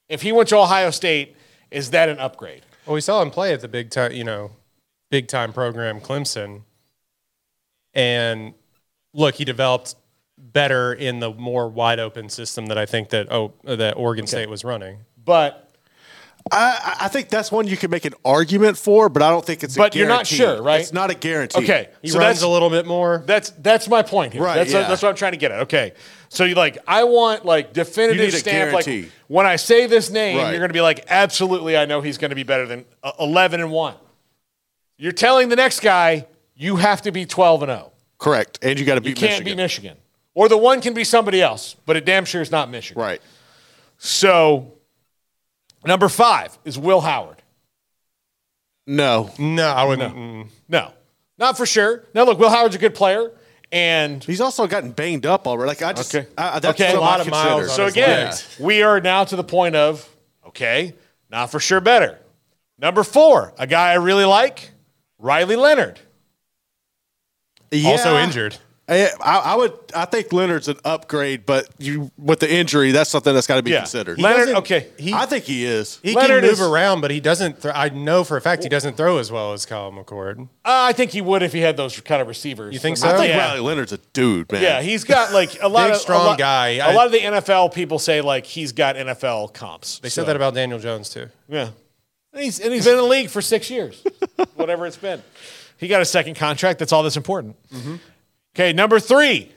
if 0.10 0.22
he 0.22 0.32
went 0.32 0.50
to 0.50 0.58
Ohio 0.58 0.92
State, 0.92 1.36
is 1.72 1.92
that 1.92 2.10
an 2.10 2.20
upgrade? 2.20 2.64
Well, 2.86 2.94
we 2.94 3.02
saw 3.02 3.22
him 3.22 3.32
play 3.32 3.54
at 3.54 3.62
the 3.62 3.68
big 3.68 3.90
time, 3.90 4.12
you 4.12 4.24
know, 4.24 4.52
big 5.10 5.28
time 5.28 5.54
program 5.54 6.00
Clemson, 6.02 6.62
and 7.94 8.54
look, 9.14 9.36
he 9.36 9.46
developed 9.46 9.96
better 10.38 10.94
in 10.94 11.20
the 11.20 11.32
more 11.32 11.68
wide 11.68 12.00
open 12.00 12.30
system 12.30 12.66
that 12.68 12.78
I 12.78 12.86
think 12.86 13.10
that 13.10 13.32
oh 13.32 13.54
that 13.64 13.96
Oregon 13.98 14.28
State 14.28 14.50
was 14.50 14.64
running. 14.64 15.00
But 15.24 15.71
I, 16.52 16.98
I 17.02 17.08
think 17.10 17.30
that's 17.30 17.52
one 17.52 17.68
you 17.68 17.78
can 17.78 17.92
make 17.92 18.06
an 18.06 18.14
argument 18.26 18.78
for, 18.78 19.10
but 19.10 19.22
I 19.22 19.30
don't 19.30 19.46
think 19.46 19.64
it's. 19.64 19.76
A 19.76 19.78
guarantee. 19.78 19.90
But 19.90 19.96
a 19.96 20.00
you're 20.00 20.08
not 20.08 20.26
guarantee. 20.28 20.36
sure, 20.58 20.62
right? 20.64 20.82
It's 20.82 20.94
not 20.94 21.12
a 21.12 21.14
guarantee. 21.14 21.64
okay, 21.64 21.90
He 22.02 22.08
so 22.10 22.20
runs 22.20 22.30
that's 22.38 22.42
a 22.44 22.48
little 22.48 22.70
bit 22.70 22.86
more. 22.86 23.24
That's 23.26 23.52
that's 23.52 23.88
my 23.88 24.02
point 24.02 24.34
here. 24.34 24.42
Right, 24.44 24.56
That's 24.56 24.72
yeah. 24.74 24.88
that's 24.88 25.02
what 25.02 25.10
I'm 25.10 25.16
trying 25.16 25.34
to 25.34 25.38
get 25.38 25.52
at. 25.52 25.60
Okay. 25.62 25.94
So 26.30 26.46
you 26.46 26.56
like 26.56 26.78
I 26.88 27.04
want 27.04 27.46
like 27.46 27.74
definitive 27.74 28.18
You 28.18 28.26
need 28.28 28.34
a 28.34 28.38
stamp 28.38 28.74
like 28.74 28.86
guarantee. 28.86 29.12
when 29.28 29.46
I 29.46 29.58
say 29.58 29.86
this 29.88 30.10
name 30.10 30.38
Right. 30.38 30.50
you're 30.52 30.60
going 30.60 30.70
to 30.70 30.74
be 30.74 30.80
like 30.82 31.06
absolutely 31.10 31.76
I 31.78 31.84
know 31.86 32.00
he's 32.02 32.18
going 32.18 32.30
to 32.30 32.36
be 32.36 32.44
better 32.44 32.66
than 32.66 32.86
uh, 33.04 33.12
11 33.20 33.60
and 33.60 33.70
1. 33.72 33.96
You're 34.98 35.12
telling 35.12 35.50
the 35.50 35.56
next 35.58 35.82
guy 35.82 36.28
you 36.56 36.78
have 36.78 37.02
to 37.02 37.12
be 37.12 37.26
12 37.26 37.64
and 37.64 37.70
0. 37.72 37.92
Correct, 38.18 38.60
and 38.62 38.80
you 38.80 38.86
got 38.86 38.96
to 38.96 39.02
You 39.02 39.14
beat 39.14 39.18
can't 39.18 39.32
Michigan. 39.32 39.54
be 39.54 39.56
Michigan. 39.62 39.98
Or 40.34 40.48
the 40.48 40.58
one 40.58 40.80
can 40.80 40.94
be 40.94 41.04
somebody 41.04 41.42
else, 41.42 41.76
but 41.86 41.98
it 41.98 42.06
damn 42.06 42.24
sure 42.24 42.42
is 42.42 42.52
not 42.52 42.70
Michigan. 42.70 43.02
Right. 43.02 43.22
So 43.98 44.74
number 45.86 46.10
5 46.10 46.58
is 46.66 46.78
Will 46.78 47.02
Howard. 47.02 47.38
No. 48.88 49.32
no, 49.38 49.68
I 49.68 49.84
wouldn't. 49.86 50.16
mm. 50.16 50.48
No. 50.68 50.92
Not 51.38 51.58
for 51.58 51.66
sure. 51.66 52.04
Now 52.14 52.24
look, 52.24 52.40
Will 52.40 52.50
Howard's 52.50 52.76
a 52.76 52.80
good 52.80 52.96
player 52.96 53.32
and 53.72 54.24
He's 54.24 54.42
also 54.42 54.68
gotten 54.68 54.92
banged 54.92 55.26
up 55.26 55.48
already. 55.48 55.68
Like 55.70 55.82
I 55.82 55.94
just, 55.94 56.14
Okay. 56.14 56.28
I, 56.38 56.60
that's 56.60 56.80
Okay. 56.80 56.92
something 56.92 56.98
A 56.98 57.02
lot 57.02 57.18
I 57.20 57.22
of 57.22 57.28
consider. 57.28 57.50
miles 57.50 57.76
So 57.76 57.86
again, 57.86 58.26
legs. 58.28 58.58
we 58.60 58.82
are 58.84 59.00
now 59.00 59.24
to 59.24 59.36
the 59.36 59.44
point 59.44 59.76
of 59.76 60.08
okay, 60.48 60.94
not 61.30 61.50
for 61.52 61.60
sure 61.60 61.80
better. 61.82 62.20
Number 62.78 63.04
four, 63.04 63.54
a 63.58 63.68
guy 63.68 63.92
I 63.92 63.96
really 63.96 64.26
like, 64.26 64.72
Riley 65.20 65.56
Leonard. 65.56 66.00
Yeah. 67.72 67.92
Also 67.92 68.18
injured. 68.18 68.58
I, 68.92 69.10
I 69.22 69.38
I 69.40 69.56
would. 69.56 69.74
I 69.96 70.04
think 70.06 70.34
Leonard's 70.34 70.68
an 70.68 70.78
upgrade, 70.84 71.46
but 71.46 71.70
you 71.78 72.12
with 72.18 72.40
the 72.42 72.54
injury, 72.54 72.92
that's 72.92 73.10
something 73.10 73.34
that's 73.34 73.48
got 73.48 73.56
to 73.56 73.64
be 73.64 73.72
Yeah. 73.72 73.78
considered. 73.80 74.20
Leonard, 74.20 74.40
doesn't- 74.48 74.56
okay. 74.58 74.88
He 74.98 75.14
I 75.14 75.26
think 75.26 75.46
he 75.46 75.66
is. 75.66 76.00
he 76.04 76.14
Leonard 76.14 76.42
can 76.42 76.50
move 76.50 76.60
is- 76.60 76.62
around, 76.62 77.00
but 77.02 77.10
he 77.10 77.20
doesn't. 77.22 77.62
Th- 77.62 77.74
I 77.74 77.90
know 77.90 78.24
for 78.26 78.36
a 78.38 78.42
fact 78.42 78.64
he 78.64 78.70
doesn't 78.70 78.98
throw 78.98 79.18
as 79.18 79.32
well 79.32 79.54
as 79.54 79.66
Kyle 79.66 79.92
McCord. 79.92 80.42
Uh, 80.42 80.46
I 80.66 80.92
think 80.94 81.12
he 81.12 81.22
would 81.22 81.42
if 81.42 81.54
he 81.54 81.60
had 81.62 81.78
those 81.78 82.00
kind 82.02 82.22
of 82.22 82.28
receivers. 82.28 82.74
You 82.74 82.80
think 82.80 82.98
so? 82.98 83.08
I 83.08 83.18
think 83.18 83.30
yeah. 83.30 83.38
Riley 83.48 83.62
Leonard's 83.62 83.94
a 83.94 83.98
dude, 84.14 84.52
man. 84.52 84.62
Yeah, 84.62 84.82
he's 84.82 85.04
got 85.06 85.32
like 85.34 85.62
a 85.64 85.68
lot 85.70 85.86
Big, 85.88 85.96
of 85.96 86.02
strong 86.02 86.22
a 86.22 86.26
lot, 86.32 86.38
guy. 86.38 86.68
A 86.76 86.82
I- 86.82 86.94
lot 86.94 87.06
of 87.06 87.14
the 87.14 87.20
NFL 87.20 87.74
people 87.74 87.98
say 87.98 88.20
like 88.20 88.46
he's 88.46 88.74
got 88.74 88.98
NFL 88.98 89.54
comps. 89.54 90.00
They 90.00 90.10
said 90.10 90.26
that 90.26 90.36
about 90.36 90.54
Daniel 90.54 90.80
Jones 90.80 91.10
too. 91.10 91.28
Yeah. 91.48 91.70
And 92.34 92.44
he's, 92.44 92.60
and 92.60 92.74
he's 92.74 92.86
been 92.86 92.94
in 92.94 93.00
the 93.00 93.10
league 93.10 93.30
for 93.30 93.42
six 93.42 93.70
years, 93.70 94.02
whatever 94.56 94.86
it's 94.86 94.96
been. 94.98 95.22
He 95.78 95.88
got 95.90 96.02
a 96.02 96.06
second 96.06 96.36
contract. 96.36 96.80
That's 96.80 96.94
all 96.94 97.04
that's 97.04 97.18
important. 97.18 97.56
Okay, 98.56 98.74
number 98.74 99.00
three, 99.00 99.52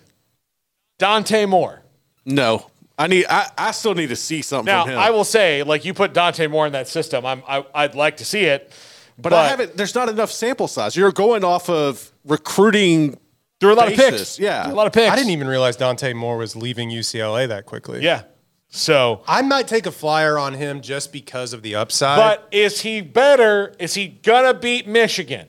Dante 0.99 1.47
Moore. 1.47 1.83
No, 2.25 2.71
I 2.99 3.07
need. 3.09 3.27
I, 3.29 3.51
I 3.59 3.71
still 3.73 3.95
need 3.95 4.09
to 4.09 4.17
see 4.17 4.41
something 4.43 4.67
Now, 4.73 4.85
from 4.85 4.93
him. 4.93 4.99
I 4.99 5.11
will 5.11 5.25
say, 5.25 5.63
like, 5.63 5.85
you 5.85 5.95
put 5.95 6.13
Dante 6.15 6.47
Moore 6.47 6.67
in 6.67 6.73
that 6.73 6.89
system. 6.89 7.27
I'm, 7.27 7.43
I, 7.49 7.65
I'd 7.75 7.95
like 7.95 8.19
to 8.19 8.25
see 8.25 8.45
it. 8.45 8.73
but, 9.19 9.33
I 9.33 9.49
haven't. 9.49 9.77
There's 9.77 9.95
not 9.95 10.09
enough 10.09 10.31
sample 10.31 10.69
size. 10.69 10.97
You're 10.97 11.13
going 11.13 11.45
off 11.45 11.69
of 11.69 12.13
recruiting. 12.25 13.19
There 13.61 13.69
were 13.69 13.73
a 13.73 13.77
lot 13.77 13.89
of 13.91 13.97
picks. 13.97 14.39
yeah. 14.39 14.71
A 14.71 14.75
lot 14.75 14.87
of 14.87 14.93
picks. 14.93 15.11
I 15.11 15.17
didn't 15.17 15.31
even 15.31 15.49
realize 15.49 15.77
Dante 15.77 16.13
Moore 16.13 16.37
was 16.37 16.55
leaving 16.55 16.91
UCLA 16.91 17.49
that 17.49 17.67
quickly. 17.67 18.03
Yeah. 18.03 18.23
So, 18.69 19.23
I 19.29 19.43
might 19.43 19.69
take 19.69 19.87
a 19.87 19.93
flyer 19.93 20.37
on 20.37 20.55
him 20.55 20.81
just 20.81 21.13
because 21.13 21.53
of 21.53 21.63
the 21.63 21.77
upside. 21.77 22.19
but 22.19 22.49
is 22.51 22.81
he 22.81 23.01
better? 23.01 23.73
Is 23.79 23.95
he 23.95 24.09
gonna 24.09 24.53
beat 24.55 24.89
Michigan? 24.89 25.47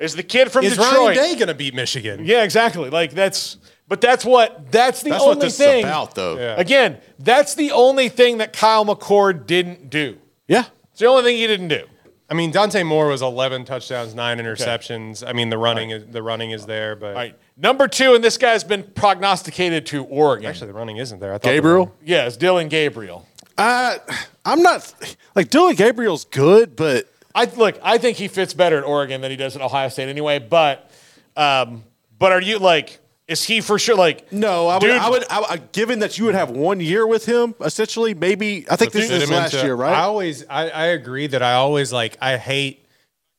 Is 0.00 0.14
the 0.16 0.22
kid 0.22 0.50
from 0.50 0.64
is 0.64 0.72
Detroit? 0.76 0.92
Ryan 0.92 1.14
Day 1.14 1.34
going 1.34 1.48
to 1.48 1.54
beat 1.54 1.74
Michigan? 1.74 2.24
Yeah, 2.24 2.42
exactly. 2.42 2.88
Like 2.90 3.12
that's, 3.12 3.58
but 3.86 4.00
that's 4.00 4.24
what 4.24 4.72
that's 4.72 5.02
the 5.02 5.10
That's 5.10 5.22
only 5.22 5.36
what 5.36 5.40
this 5.40 5.58
thing. 5.58 5.80
is 5.80 5.84
about, 5.84 6.14
though. 6.14 6.36
Yeah. 6.38 6.54
Again, 6.58 6.98
that's 7.18 7.54
the 7.54 7.72
only 7.72 8.08
thing 8.08 8.38
that 8.38 8.52
Kyle 8.52 8.84
McCord 8.86 9.46
didn't 9.46 9.90
do. 9.90 10.16
Yeah. 10.48 10.64
It's 10.90 11.00
the 11.00 11.06
only 11.06 11.22
thing 11.22 11.36
he 11.36 11.46
didn't 11.46 11.68
do. 11.68 11.86
I 12.30 12.34
mean, 12.34 12.52
Dante 12.52 12.84
Moore 12.84 13.08
was 13.08 13.22
11 13.22 13.64
touchdowns, 13.64 14.14
nine 14.14 14.38
interceptions. 14.38 15.26
I 15.26 15.32
mean, 15.32 15.50
the 15.50 15.58
running 15.58 15.90
is 15.90 16.06
the 16.06 16.22
running 16.22 16.52
is 16.52 16.64
there, 16.64 16.94
but 16.94 17.08
All 17.08 17.14
right, 17.14 17.36
number 17.56 17.88
two, 17.88 18.14
and 18.14 18.22
this 18.22 18.38
guy's 18.38 18.62
been 18.64 18.84
prognosticated 18.84 19.84
to 19.86 20.04
Oregon. 20.04 20.46
actually 20.46 20.68
the 20.68 20.74
running 20.74 20.96
isn't 20.98 21.18
there. 21.18 21.30
I 21.34 21.38
thought 21.38 21.50
Gabriel? 21.50 21.76
running- 21.86 21.92
yeah, 22.04 22.28
Dillon 22.30 22.68
Gabriel. 22.68 23.26
Uh, 23.58 23.98
I'm 24.44 24.62
not 24.62 24.94
like 25.34 25.50
Dillon 25.50 25.74
Gabriel's 25.74 26.24
good, 26.24 26.76
but 26.76 27.06
I 27.34 27.44
look. 27.44 27.78
I 27.82 27.98
think 27.98 28.16
he 28.16 28.28
fits 28.28 28.54
better 28.54 28.78
at 28.78 28.84
Oregon 28.84 29.20
than 29.20 29.30
he 29.30 29.36
does 29.36 29.54
at 29.56 29.62
Ohio 29.62 29.88
State 29.88 30.08
anyway. 30.08 30.38
But, 30.38 30.90
um, 31.36 31.84
but 32.18 32.32
are 32.32 32.40
you 32.42 32.58
like? 32.58 32.98
Is 33.28 33.44
he 33.44 33.60
for 33.60 33.78
sure 33.78 33.94
like? 33.96 34.32
no, 34.32 34.66
I 34.66 34.74
would, 34.74 34.80
Dude. 34.80 34.90
I 34.90 35.08
would, 35.10 35.24
I 35.30 35.40
would, 35.52 35.70
given 35.72 36.00
that 36.00 36.18
you 36.18 36.24
would 36.24 36.34
have 36.34 36.50
one 36.50 36.80
year 36.80 37.06
with 37.06 37.24
him, 37.26 37.54
essentially, 37.60 38.12
maybe 38.12 38.66
I 38.68 38.74
think 38.74 38.90
this 38.90 39.08
is 39.08 39.22
him 39.22 39.30
last 39.30 39.54
into- 39.54 39.66
year, 39.66 39.74
right? 39.76 39.92
I 39.94 40.00
always, 40.00 40.44
I, 40.50 40.68
I 40.70 40.86
agree 40.86 41.28
that 41.28 41.40
I 41.40 41.52
always 41.54 41.92
like, 41.92 42.16
I 42.20 42.36
hate 42.38 42.84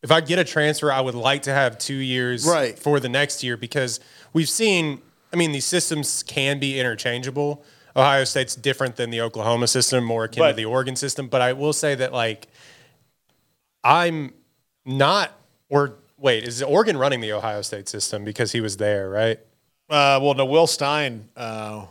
if 0.02 0.10
I 0.10 0.22
get 0.22 0.40
a 0.40 0.46
transfer, 0.46 0.92
I 0.92 1.02
would 1.02 1.14
like 1.14 1.44
to 1.44 1.54
have 1.54 1.78
two 1.78 1.94
years 1.94 2.48
Right. 2.48 2.80
for 2.80 3.00
the 3.02 3.10
next 3.10 3.44
year 3.44 3.58
because 3.58 4.00
we've 4.34 4.50
seen. 4.50 5.02
I 5.34 5.38
mean, 5.38 5.52
these 5.54 5.66
systems 5.66 6.24
can 6.24 6.60
be 6.60 6.80
interchangeable. 6.80 7.64
Ohio 7.96 8.24
State's 8.26 8.56
different 8.56 8.96
than 8.96 9.10
the 9.12 9.22
Oklahoma 9.22 9.68
system, 9.68 10.04
more 10.06 10.24
akin 10.26 10.40
But- 10.42 10.50
to 10.52 10.56
the 10.56 10.66
Oregon 10.66 10.96
system. 10.96 11.28
But 11.28 11.42
I 11.42 11.52
will 11.54 11.74
say 11.74 11.96
that 11.96 12.14
like, 12.14 12.48
I'm 13.84 14.34
not. 14.86 15.32
Or 15.70 15.96
wait, 16.18 16.44
is 16.44 16.62
Oregon 16.62 16.98
running 16.98 17.22
the 17.22 17.32
Ohio 17.34 17.62
State 17.62 17.88
system 17.88 18.24
because 18.24 18.52
he 18.52 18.62
was 18.62 18.78
there, 18.78 19.10
right? 19.10 19.40
Uh, 19.90 20.20
well, 20.22 20.34
no, 20.34 20.46
Will 20.46 20.68
Stein. 20.68 21.28
Uh, 21.36 21.86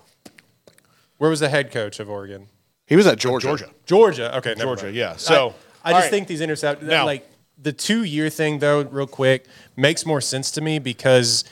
Where 1.18 1.30
was 1.30 1.40
the 1.40 1.48
head 1.48 1.70
coach 1.70 2.00
of 2.00 2.08
Oregon? 2.08 2.46
he 2.86 2.96
was 2.96 3.06
at 3.06 3.18
Georgia. 3.18 3.46
Georgia. 3.46 3.70
Georgia. 3.86 4.36
Okay, 4.38 4.50
never 4.50 4.64
Georgia, 4.64 4.84
mind. 4.86 4.96
yeah. 4.96 5.16
So, 5.16 5.54
I, 5.84 5.90
I 5.90 5.92
just 5.92 6.04
right. 6.04 6.10
think 6.10 6.26
these 6.28 6.40
intercept 6.40 6.82
Now- 6.82 7.04
like 7.06 7.26
the 7.62 7.72
two 7.72 8.02
year 8.04 8.30
thing 8.30 8.58
though, 8.58 8.82
real 8.82 9.06
quick, 9.06 9.46
makes 9.76 10.04
more 10.06 10.20
sense 10.20 10.50
to 10.52 10.60
me 10.62 10.78
because 10.78 11.44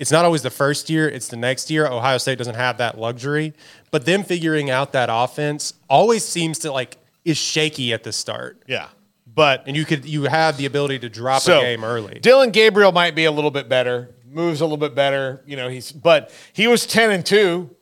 it's 0.00 0.10
not 0.10 0.24
always 0.24 0.42
the 0.42 0.50
first 0.50 0.90
year; 0.90 1.08
it's 1.08 1.28
the 1.28 1.36
next 1.36 1.70
year. 1.70 1.86
Ohio 1.86 2.18
State 2.18 2.36
doesn't 2.38 2.56
have 2.56 2.78
that 2.78 2.98
luxury, 2.98 3.54
but 3.92 4.04
them 4.04 4.24
figuring 4.24 4.70
out 4.70 4.92
that 4.92 5.08
offense 5.10 5.74
always 5.88 6.24
seems 6.24 6.58
to 6.60 6.72
like 6.72 6.96
is 7.24 7.36
shaky 7.38 7.92
at 7.92 8.02
the 8.02 8.12
start, 8.12 8.60
Yeah, 8.66 8.88
but 9.34 9.64
and 9.66 9.76
you 9.76 9.84
could 9.84 10.04
you 10.04 10.24
have 10.24 10.56
the 10.56 10.66
ability 10.66 10.98
to 11.00 11.08
drop 11.08 11.42
so 11.42 11.58
a 11.58 11.62
game 11.62 11.84
early. 11.84 12.18
Dillon 12.20 12.50
Gabriel 12.50 12.92
might 12.92 13.14
be 13.14 13.24
a 13.24 13.32
little 13.32 13.50
bit 13.50 13.68
better. 13.68 14.14
Moves 14.26 14.60
a 14.60 14.64
little 14.64 14.78
bit 14.78 14.94
better. 14.94 15.42
You 15.46 15.56
know, 15.56 15.68
he's 15.68 15.92
but 15.92 16.32
he 16.52 16.66
was 16.66 16.86
ten 16.86 17.10
and 17.10 17.24
two 17.24 17.74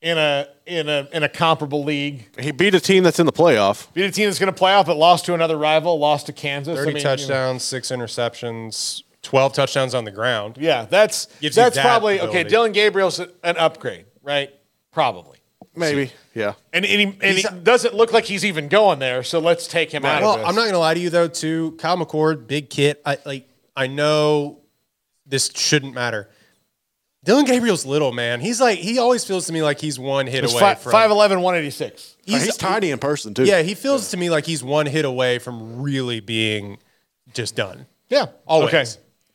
in 0.00 0.16
a 0.18 0.48
in 0.66 0.88
a 0.88 1.08
in 1.12 1.22
a 1.22 1.28
comparable 1.28 1.84
league. 1.84 2.28
He 2.38 2.52
beat 2.52 2.74
a 2.74 2.80
team 2.80 3.02
that's 3.02 3.18
in 3.18 3.26
the 3.26 3.32
playoff. 3.32 3.92
Beat 3.92 4.04
a 4.04 4.10
team 4.10 4.26
that's 4.26 4.38
going 4.38 4.52
to 4.52 4.58
play 4.58 4.72
off, 4.72 4.86
but 4.86 4.96
lost 4.96 5.26
to 5.26 5.34
another 5.34 5.56
rival. 5.58 5.98
Lost 5.98 6.26
to 6.26 6.32
Kansas. 6.32 6.78
I 6.78 6.82
Thirty 6.82 6.94
mean, 6.94 6.96
you 6.98 7.04
know, 7.04 7.16
touchdowns, 7.16 7.62
six 7.64 7.88
interceptions, 7.88 9.02
twelve 9.22 9.52
touchdowns 9.52 9.94
on 9.94 10.04
the 10.04 10.10
ground. 10.10 10.56
yeah, 10.58 10.86
that's 10.86 11.26
Gives 11.40 11.56
that's 11.56 11.76
that 11.76 11.82
probably 11.82 12.20
okay. 12.20 12.44
Dillon 12.44 12.72
Gabriel's 12.72 13.18
an 13.18 13.56
upgrade, 13.56 14.06
right? 14.22 14.50
Probably. 14.92 15.39
Maybe, 15.76 16.12
yeah. 16.34 16.54
And, 16.72 16.84
and, 16.84 17.00
he, 17.00 17.18
and 17.22 17.38
he 17.38 17.44
doesn't 17.62 17.94
look 17.94 18.12
like 18.12 18.24
he's 18.24 18.44
even 18.44 18.68
going 18.68 18.98
there, 18.98 19.22
so 19.22 19.38
let's 19.38 19.66
take 19.66 19.92
him 19.92 20.04
out 20.04 20.20
Well, 20.20 20.34
of 20.34 20.40
this. 20.40 20.48
I'm 20.48 20.54
not 20.54 20.66
gonna 20.66 20.78
lie 20.78 20.94
to 20.94 21.00
you 21.00 21.10
though. 21.10 21.28
Too 21.28 21.76
Kyle 21.78 21.96
McCord, 21.96 22.46
big 22.46 22.70
kid. 22.70 22.96
I 23.06 23.18
like. 23.24 23.48
I 23.76 23.86
know 23.86 24.58
this 25.26 25.50
shouldn't 25.54 25.94
matter. 25.94 26.28
Dillon 27.22 27.44
Gabriel's 27.44 27.84
little 27.84 28.12
man. 28.12 28.40
He's 28.40 28.60
like 28.60 28.78
he 28.78 28.98
always 28.98 29.24
feels 29.24 29.46
to 29.46 29.52
me 29.52 29.62
like 29.62 29.78
he's 29.78 29.98
one 29.98 30.26
hit 30.26 30.42
He's 30.42 30.52
away 30.52 30.60
fi- 30.60 30.74
from 30.74 30.92
5'11", 30.92 31.10
186. 31.42 32.16
He's, 32.24 32.56
tiny 32.56 32.90
in 32.90 32.98
person 32.98 33.34
too. 33.34 33.44
Yeah, 33.44 33.62
he 33.62 33.74
feels 33.74 34.10
to 34.10 34.16
me 34.16 34.30
like 34.30 34.46
he's 34.46 34.64
one 34.64 34.86
hit 34.86 35.04
away 35.04 35.38
from 35.38 35.82
really 35.82 36.20
being 36.20 36.78
just 37.34 37.56
done. 37.56 37.86
Yeah, 38.08 38.26
Always. 38.46 38.68
Okay. 38.68 38.84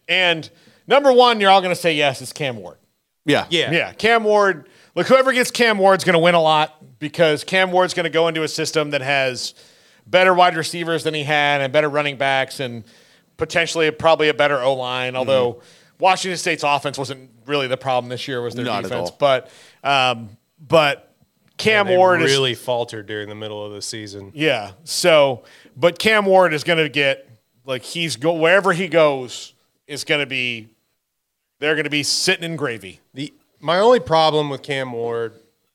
And 0.07 0.49
number 0.87 1.11
one, 1.13 1.39
you're 1.39 1.49
all 1.49 1.61
going 1.61 1.73
to 1.73 1.79
say 1.79 1.93
yes, 1.93 2.21
it's 2.21 2.33
Cam 2.33 2.57
Ward. 2.57 2.77
yeah, 3.25 3.45
Yeah, 3.49 3.71
Yeah, 3.71 3.93
Cam 3.93 4.23
Ward. 4.23 4.67
Look, 4.95 5.07
whoever 5.07 5.33
gets 5.33 5.51
Cam 5.51 5.77
Ward's 5.77 6.03
going 6.03 6.13
to 6.13 6.19
win 6.19 6.35
a 6.35 6.41
lot 6.41 6.99
because 6.99 7.43
Cam 7.43 7.71
Ward's 7.71 7.93
going 7.93 8.05
to 8.05 8.09
go 8.09 8.27
into 8.29 8.43
a 8.43 8.47
system 8.47 8.91
that 8.91 9.01
has 9.01 9.53
better 10.07 10.33
wide 10.33 10.55
receivers 10.55 11.03
than 11.03 11.13
he 11.13 11.23
had 11.23 11.61
and 11.61 11.73
better 11.73 11.89
running 11.89 12.15
backs 12.17 12.59
and 12.59 12.83
potentially 13.37 13.89
probably 13.91 14.29
a 14.29 14.33
better 14.33 14.59
O 14.61 14.73
line. 14.73 15.15
Although 15.15 15.53
Mm-hmm. 15.53 15.65
Washington 15.97 16.37
State's 16.37 16.63
offense 16.63 16.97
wasn't 16.97 17.29
really 17.45 17.67
the 17.67 17.77
problem 17.77 18.09
this 18.09 18.27
year, 18.27 18.41
was 18.41 18.53
their 18.53 18.65
Not 18.65 18.79
at 18.79 18.89
defense. 18.89 19.11
all. 19.11 19.15
But 19.17 19.49
um, 19.81 20.35
but 20.59 21.13
Cam 21.57 21.87
They 21.87 21.95
Ward 21.95 22.21
is 22.21 22.31
really 22.31 22.53
faltered 22.53 23.07
during 23.07 23.29
the 23.29 23.35
middle 23.35 23.65
of 23.65 23.71
the 23.71 23.81
season. 23.81 24.31
Yeah. 24.35 24.71
So, 24.83 25.45
but 25.77 25.97
Cam 25.97 26.25
Ward 26.25 26.53
is 26.53 26.65
going 26.65 26.79
to 26.79 26.89
get 26.89 27.29
like 27.65 27.83
he's 27.83 28.17
go 28.17 28.33
wherever 28.33 28.73
he 28.73 28.89
goes 28.89 29.53
is 29.87 30.03
going 30.03 30.19
to 30.19 30.25
be 30.25 30.67
they're 31.59 31.75
going 31.75 31.85
to 31.85 31.89
be 31.89 32.03
sitting 32.03 32.43
in 32.43 32.57
gravy. 32.57 32.99
The 33.13 33.33
my 33.65 33.79
only 33.79 33.99
problem 33.99 34.51
with 34.51 34.61
Cam 34.61 34.91
Ward 34.91 35.33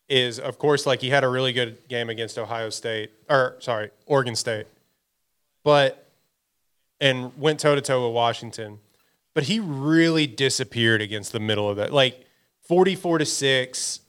is, 0.08 0.38
of 0.38 0.58
course, 0.58 0.86
like 0.86 1.00
he 1.00 1.10
had 1.10 1.24
a 1.24 1.28
really 1.28 1.52
good 1.52 1.88
game 1.88 2.08
against 2.08 2.38
Ohio 2.38 2.70
State, 2.70 3.10
or 3.28 3.56
sorry, 3.58 3.90
Oregon 4.06 4.36
State, 4.36 4.68
but 5.64 6.08
and 7.00 7.36
went 7.36 7.58
toe 7.58 7.74
to 7.74 7.80
toe 7.80 8.06
with 8.06 8.14
Washington, 8.14 8.78
but 9.34 9.44
he 9.44 9.58
really 9.58 10.28
disappeared 10.28 11.02
against 11.02 11.32
the 11.32 11.40
middle 11.40 11.68
of 11.68 11.78
that, 11.78 11.92
like 11.92 12.26
forty-four 12.62 13.18
to 13.18 13.26
six 13.26 14.02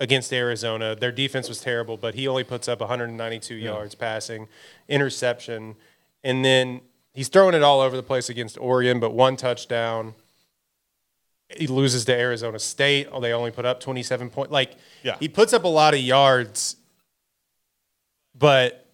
against 0.00 0.32
Arizona. 0.32 0.96
Their 0.96 1.12
defense 1.12 1.48
was 1.48 1.60
terrible, 1.60 1.96
but 1.96 2.16
he 2.16 2.26
only 2.26 2.42
puts 2.42 2.66
up 2.66 2.80
192 2.80 3.54
yards 3.54 3.94
passing, 3.94 4.48
interception, 4.88 5.76
and 6.24 6.44
then 6.44 6.80
he's 7.12 7.28
throwing 7.28 7.54
it 7.54 7.62
all 7.62 7.82
over 7.82 7.94
the 7.96 8.02
place 8.02 8.28
against 8.28 8.58
Oregon, 8.58 8.98
but 8.98 9.14
one 9.14 9.36
touchdown 9.36 10.14
he 11.56 11.66
loses 11.66 12.04
to 12.06 12.12
Arizona 12.18 12.58
State. 12.58 13.08
Oh, 13.12 13.20
they 13.20 13.32
only 13.32 13.50
put 13.50 13.64
up 13.64 13.80
27 13.80 14.30
points. 14.30 14.52
Like, 14.52 14.72
Yeah. 15.02 15.16
he 15.20 15.28
puts 15.28 15.52
up 15.52 15.64
a 15.64 15.68
lot 15.68 15.94
of 15.94 16.00
yards, 16.00 16.76
but 18.34 18.86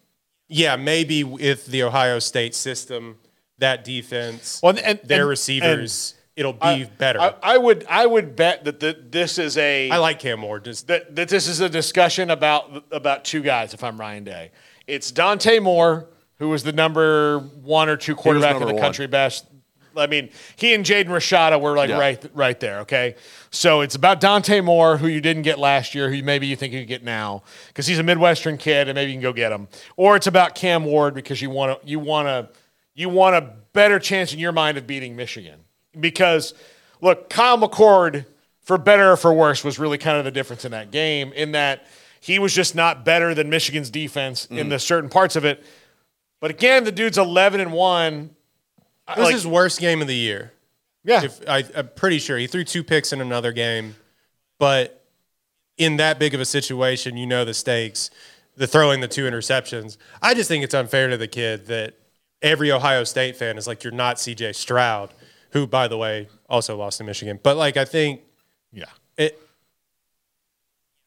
yeah, 0.48 0.76
maybe 0.76 1.24
with 1.24 1.66
the 1.66 1.82
Ohio 1.82 2.18
State 2.18 2.54
system, 2.54 3.18
that 3.58 3.84
defense, 3.84 4.60
Well, 4.62 4.76
and- 4.82 5.00
their 5.04 5.22
and- 5.22 5.28
receivers, 5.28 6.14
it'll 6.36 6.52
be 6.52 6.58
I- 6.62 6.90
better. 6.98 7.20
I, 7.20 7.34
I, 7.42 7.58
would 7.58 7.84
I 7.88 8.06
would 8.06 8.36
bet 8.36 8.64
that 8.64 8.80
the, 8.80 8.96
this 9.10 9.38
is 9.38 9.56
a 9.58 9.90
I 9.90 9.98
like 9.98 10.18
Cam 10.20 10.42
Ward. 10.42 10.64
Just 10.64 10.86
that, 10.88 11.14
that 11.16 11.28
this 11.28 11.48
is 11.48 11.60
a 11.60 11.68
discussion 11.68 12.30
about 12.30 12.84
about 12.92 13.24
two 13.24 13.42
guys. 13.42 13.74
If 13.74 13.82
I'm 13.84 13.98
Ryan 13.98 14.24
Day, 14.24 14.50
it's 14.86 15.10
Dante 15.10 15.58
Moore, 15.58 16.08
who 16.38 16.48
was 16.48 16.62
the 16.62 16.72
number 16.72 17.38
one 17.40 17.88
or 17.88 17.96
two 17.96 18.14
quarterback 18.14 18.54
in 18.60 18.66
the 18.66 18.74
one. 18.74 18.78
country 18.82 19.06
best. 19.06 19.44
I 19.98 20.06
mean, 20.06 20.30
he 20.56 20.74
and 20.74 20.84
Jaden 20.84 21.06
Rashada 21.06 21.60
were 21.60 21.76
like 21.76 21.90
Yeah. 21.90 21.98
right 21.98 22.30
right 22.34 22.58
there. 22.60 22.80
Okay, 22.80 23.16
so 23.50 23.80
it's 23.80 23.94
about 23.94 24.20
Dante 24.20 24.60
Moore, 24.60 24.96
who 24.96 25.06
you 25.06 25.20
didn't 25.20 25.42
get 25.42 25.58
last 25.58 25.94
year, 25.94 26.10
who 26.10 26.22
maybe 26.22 26.46
you 26.46 26.56
think 26.56 26.72
you 26.72 26.80
could 26.80 26.88
get 26.88 27.04
now 27.04 27.42
because 27.68 27.86
he's 27.86 27.98
a 27.98 28.02
Midwestern 28.02 28.56
kid 28.56 28.88
and 28.88 28.96
maybe 28.96 29.12
you 29.12 29.16
can 29.16 29.22
go 29.22 29.32
get 29.32 29.52
him. 29.52 29.68
Or 29.96 30.16
it's 30.16 30.26
about 30.26 30.54
Cam 30.54 30.84
Ward 30.84 31.14
because 31.14 31.42
you 31.42 31.50
want 31.50 31.80
to 31.80 31.88
you 31.88 31.98
want 31.98 32.28
to 32.28 32.48
you 32.94 33.08
want 33.08 33.36
a 33.36 33.52
better 33.72 33.98
chance 33.98 34.32
in 34.32 34.38
your 34.38 34.52
mind 34.52 34.78
of 34.78 34.86
beating 34.86 35.16
Michigan 35.16 35.60
because 35.98 36.54
look, 37.00 37.30
Kyle 37.30 37.58
McCord 37.58 38.26
for 38.68 38.76
better 38.76 39.12
or 39.12 39.16
for 39.16 39.32
worse, 39.32 39.64
was 39.64 39.78
really 39.78 39.96
kind 39.96 40.18
of 40.18 40.26
the 40.26 40.30
difference 40.30 40.62
in 40.66 40.72
that 40.72 40.90
game. 40.90 41.32
In 41.32 41.52
that 41.52 41.86
he 42.20 42.38
was 42.38 42.54
just 42.54 42.74
not 42.74 43.02
better 43.02 43.34
than 43.34 43.48
Michigan's 43.48 43.88
defense 43.88 44.44
in 44.46 44.66
mm. 44.66 44.68
the 44.68 44.78
certain 44.78 45.08
parts 45.08 45.36
of 45.36 45.44
it. 45.46 45.64
But 46.38 46.50
again, 46.50 46.84
the 46.84 46.92
dude's 46.92 47.16
eleven 47.16 47.60
and 47.60 47.72
one. 47.72 48.36
This 49.08 49.18
like- 49.18 49.34
is 49.34 49.42
his 49.42 49.46
worst 49.46 49.80
game 49.80 50.00
of 50.02 50.08
the 50.08 50.14
year. 50.14 50.52
Yeah, 51.04 51.24
If, 51.24 51.48
I, 51.48 51.64
I'm 51.74 51.88
pretty 51.94 52.18
sure 52.18 52.36
he 52.36 52.46
threw 52.46 52.64
two 52.64 52.82
picks 52.84 53.12
in 53.12 53.20
another 53.20 53.52
game, 53.52 53.94
but 54.58 55.04
in 55.78 55.96
that 55.98 56.18
big 56.18 56.34
of 56.34 56.40
a 56.40 56.44
situation, 56.44 57.16
you 57.16 57.26
know 57.26 57.44
the 57.44 57.54
stakes. 57.54 58.10
The 58.56 58.66
throwing 58.66 59.00
the 59.00 59.08
two 59.08 59.22
interceptions. 59.24 59.96
I 60.20 60.34
just 60.34 60.48
think 60.48 60.64
it's 60.64 60.74
unfair 60.74 61.08
to 61.08 61.16
the 61.16 61.28
kid 61.28 61.66
that 61.66 61.94
every 62.42 62.72
Ohio 62.72 63.04
State 63.04 63.36
fan 63.36 63.56
is 63.56 63.68
like, 63.68 63.84
you're 63.84 63.92
not 63.92 64.18
C.J. 64.18 64.52
Stroud, 64.54 65.14
who, 65.52 65.64
by 65.66 65.86
the 65.86 65.96
way, 65.96 66.28
also 66.48 66.76
lost 66.76 66.98
to 66.98 67.04
Michigan. 67.04 67.38
But 67.40 67.56
like, 67.56 67.76
I 67.76 67.84
think 67.84 68.22
yeah. 68.72 68.86
it. 69.16 69.40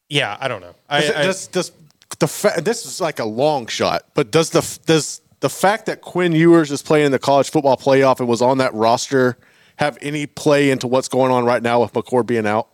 Yeah, 0.08 0.36
I 0.40 0.48
don't 0.48 0.62
know. 0.62 0.74
I, 0.88 1.00
Does, 1.02 1.10
I- 1.10 1.22
does, 1.22 1.46
does 1.48 1.72
the 2.18 2.26
fa- 2.28 2.60
this 2.62 2.86
is 2.86 3.00
like 3.00 3.18
a 3.18 3.24
long 3.24 3.66
shot, 3.66 4.06
but 4.14 4.30
does 4.30 4.50
the 4.50 4.60
does 4.86 5.20
the 5.42 5.50
fact 5.50 5.86
that 5.86 6.00
Quinn 6.00 6.32
Ewers 6.32 6.70
is 6.72 6.80
playing 6.82 7.06
in 7.06 7.12
the 7.12 7.18
college 7.18 7.50
football 7.50 7.76
playoff 7.76 8.18
and 8.18 8.28
was 8.28 8.40
on 8.40 8.58
that 8.58 8.72
roster 8.74 9.36
have 9.76 9.98
any 10.00 10.26
play 10.26 10.70
into 10.70 10.86
what's 10.86 11.08
going 11.08 11.30
on 11.30 11.44
right 11.44 11.62
now 11.62 11.82
with 11.82 11.92
McCord 11.92 12.26
being 12.26 12.46
out? 12.46 12.68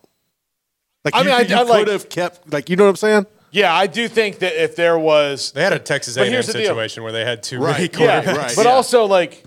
Like 1.03 1.15
I 1.15 1.19
you, 1.19 1.25
mean, 1.25 1.33
I- 1.33 1.39
you 1.41 1.55
I 1.55 1.59
could 1.59 1.67
like- 1.67 1.87
have 1.87 2.09
kept 2.09 2.51
like 2.53 2.69
you 2.69 2.75
know 2.77 2.83
what 2.85 2.91
I'm 2.91 2.95
saying? 2.95 3.25
Yeah, 3.51 3.73
I 3.73 3.87
do 3.87 4.07
think 4.07 4.39
that 4.39 4.61
if 4.63 4.75
there 4.75 4.97
was 4.99 5.51
They 5.53 5.63
had 5.63 5.73
a 5.73 5.79
Texas 5.79 6.15
A&M 6.17 6.31
here's 6.31 6.45
the 6.47 6.53
deal. 6.53 6.61
situation 6.67 7.01
where 7.03 7.11
they 7.11 7.25
had 7.25 7.41
two 7.41 7.59
Right, 7.59 7.91
really 7.91 8.05
yeah, 8.05 8.21
quarterbacks. 8.23 8.37
right. 8.37 8.53
but 8.55 8.65
yeah. 8.65 8.71
also 8.71 9.05
like 9.05 9.43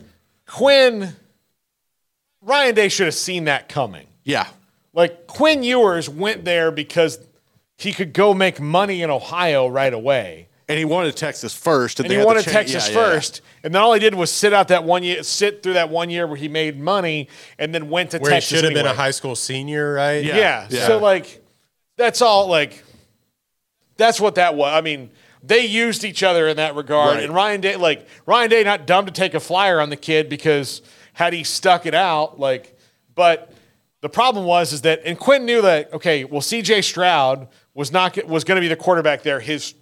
Quinn, 0.48 1.14
Ryan 2.40 2.74
Day 2.74 2.88
should 2.88 3.06
have 3.06 3.14
seen 3.14 3.44
that 3.44 3.68
coming. 3.68 4.08
Yeah. 4.24 4.48
Like 4.92 5.26
Quinn 5.28 5.62
Ewers 5.62 6.08
went 6.08 6.44
there 6.44 6.70
because 6.72 7.18
he 7.78 7.92
could 7.92 8.12
go 8.12 8.34
make 8.34 8.60
money 8.60 9.02
in 9.02 9.10
Ohio 9.10 9.68
right 9.68 9.92
away. 9.94 10.48
And 10.68 10.78
he 10.78 10.84
wanted 10.84 11.16
Texas 11.16 11.54
first, 11.54 11.98
and, 11.98 12.06
And 12.06 12.12
they 12.14 12.18
he 12.20 12.24
wanted 12.24 12.44
change- 12.44 12.52
Texas 12.52 12.88
yeah, 12.88 12.94
yeah, 12.94 13.00
yeah. 13.06 13.12
first. 13.12 13.40
And 13.64 13.74
then 13.74 13.82
all 13.82 13.92
he 13.92 14.00
did 14.00 14.14
was 14.14 14.30
sit 14.30 14.52
out 14.52 14.68
that 14.68 14.84
one 14.84 15.02
year, 15.02 15.22
sit 15.22 15.62
through 15.62 15.72
that 15.74 15.90
one 15.90 16.08
year 16.08 16.26
where 16.26 16.36
he 16.36 16.48
made 16.48 16.78
money 16.80 17.28
and 17.58 17.74
then 17.74 17.90
went 17.90 18.12
to 18.12 18.18
Where 18.18 18.30
Texas. 18.30 18.50
he 18.50 18.56
should 18.56 18.64
have 18.64 18.74
been 18.74 18.86
a 18.86 18.94
high 18.94 19.10
school 19.10 19.34
senior, 19.34 19.92
right? 19.94 20.24
Yeah. 20.24 20.36
Yeah. 20.36 20.66
Yeah. 20.70 20.86
So 20.86 20.98
like 20.98 21.44
that's 21.96 22.22
all 22.22 22.46
like 22.48 22.82
that's 23.96 24.20
what 24.20 24.36
that 24.36 24.54
was. 24.54 24.72
I 24.72 24.80
mean, 24.80 25.10
they 25.42 25.66
used 25.66 26.04
each 26.04 26.22
other 26.22 26.46
in 26.48 26.56
that 26.56 26.74
regard. 26.76 27.16
Right. 27.16 27.24
And 27.24 27.34
Ryan 27.34 27.60
Day 27.60 27.76
like 27.76 28.06
Ryan 28.26 28.48
Day 28.50 28.62
not 28.64 28.86
dumb 28.86 29.06
to 29.06 29.12
take 29.12 29.34
a 29.34 29.40
flyer 29.40 29.80
on 29.80 29.90
the 29.90 29.96
kid 29.96 30.28
because 30.28 30.80
had 31.12 31.32
he 31.32 31.44
stuck 31.44 31.86
it 31.86 31.94
out, 31.94 32.38
like 32.38 32.78
but 33.14 33.52
the 34.00 34.08
problem 34.08 34.44
was 34.46 34.72
is 34.72 34.82
that 34.82 35.02
and 35.04 35.18
Quinn 35.18 35.44
knew 35.44 35.60
that 35.62 35.92
okay, 35.92 36.24
well 36.24 36.40
CJ 36.40 36.84
Stroud 36.84 37.48
was 37.74 37.92
not 37.92 38.16
was 38.26 38.44
going 38.44 38.56
to 38.56 38.60
be 38.62 38.68
the 38.68 38.76
quarterback 38.76 39.22
there 39.22 39.40
his 39.40 39.74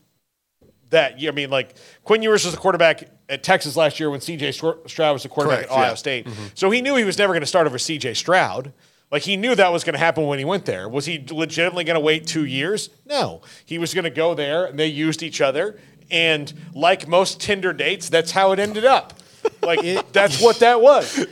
that. 0.91 1.14
I 1.26 1.30
mean, 1.30 1.51
like 1.51 1.74
Quinn 2.05 2.22
Ewers 2.22 2.45
was 2.45 2.55
the 2.55 2.61
quarterback 2.61 3.09
at 3.28 3.43
Texas 3.43 3.76
last 3.76 3.99
year 3.99 4.11
when 4.11 4.20
CJ 4.20 4.88
Stroud 4.88 5.12
was 5.12 5.22
the 5.22 5.28
quarterback 5.28 5.61
Correct, 5.61 5.70
at 5.70 5.74
Ohio 5.74 5.88
yeah. 5.91 5.95
State. 5.95 6.26
Mm-hmm. 6.26 6.45
So 6.55 6.70
he 6.70 6.82
knew 6.82 6.97
he 6.97 7.05
was 7.05 7.18
never 7.18 7.32
going 7.32 7.43
to 7.43 7.47
start 7.47 7.66
over 7.66 7.78
CJ 7.78 8.16
Stroud. 8.16 8.72
Like 9.11 9.22
he 9.22 9.36
knew 9.36 9.55
that 9.55 9.72
was 9.72 9.82
going 9.82 9.95
to 9.95 9.99
happen 9.99 10.26
when 10.26 10.38
he 10.38 10.45
went 10.45 10.66
there. 10.66 10.88
Was 10.88 11.07
he 11.07 11.24
legitimately 11.30 11.84
going 11.84 11.95
to 11.95 12.01
wait 12.01 12.26
two 12.26 12.45
years? 12.45 12.91
No. 13.07 13.41
He 13.64 13.78
was 13.78 13.95
going 13.95 14.05
to 14.05 14.11
go 14.11 14.34
there, 14.34 14.66
and 14.66 14.78
they 14.78 14.86
used 14.86 15.22
each 15.22 15.41
other. 15.41 15.78
And 16.11 16.53
like 16.74 17.09
most 17.09 17.41
Tinder 17.41 17.72
dates, 17.72 18.09
that's 18.09 18.32
how 18.32 18.53
it 18.53 18.59
ended 18.59 18.84
up. 18.84 19.14
Like 19.62 19.80
that's 20.12 20.41
what 20.41 20.61
that 20.61 20.80
was. 20.80 21.26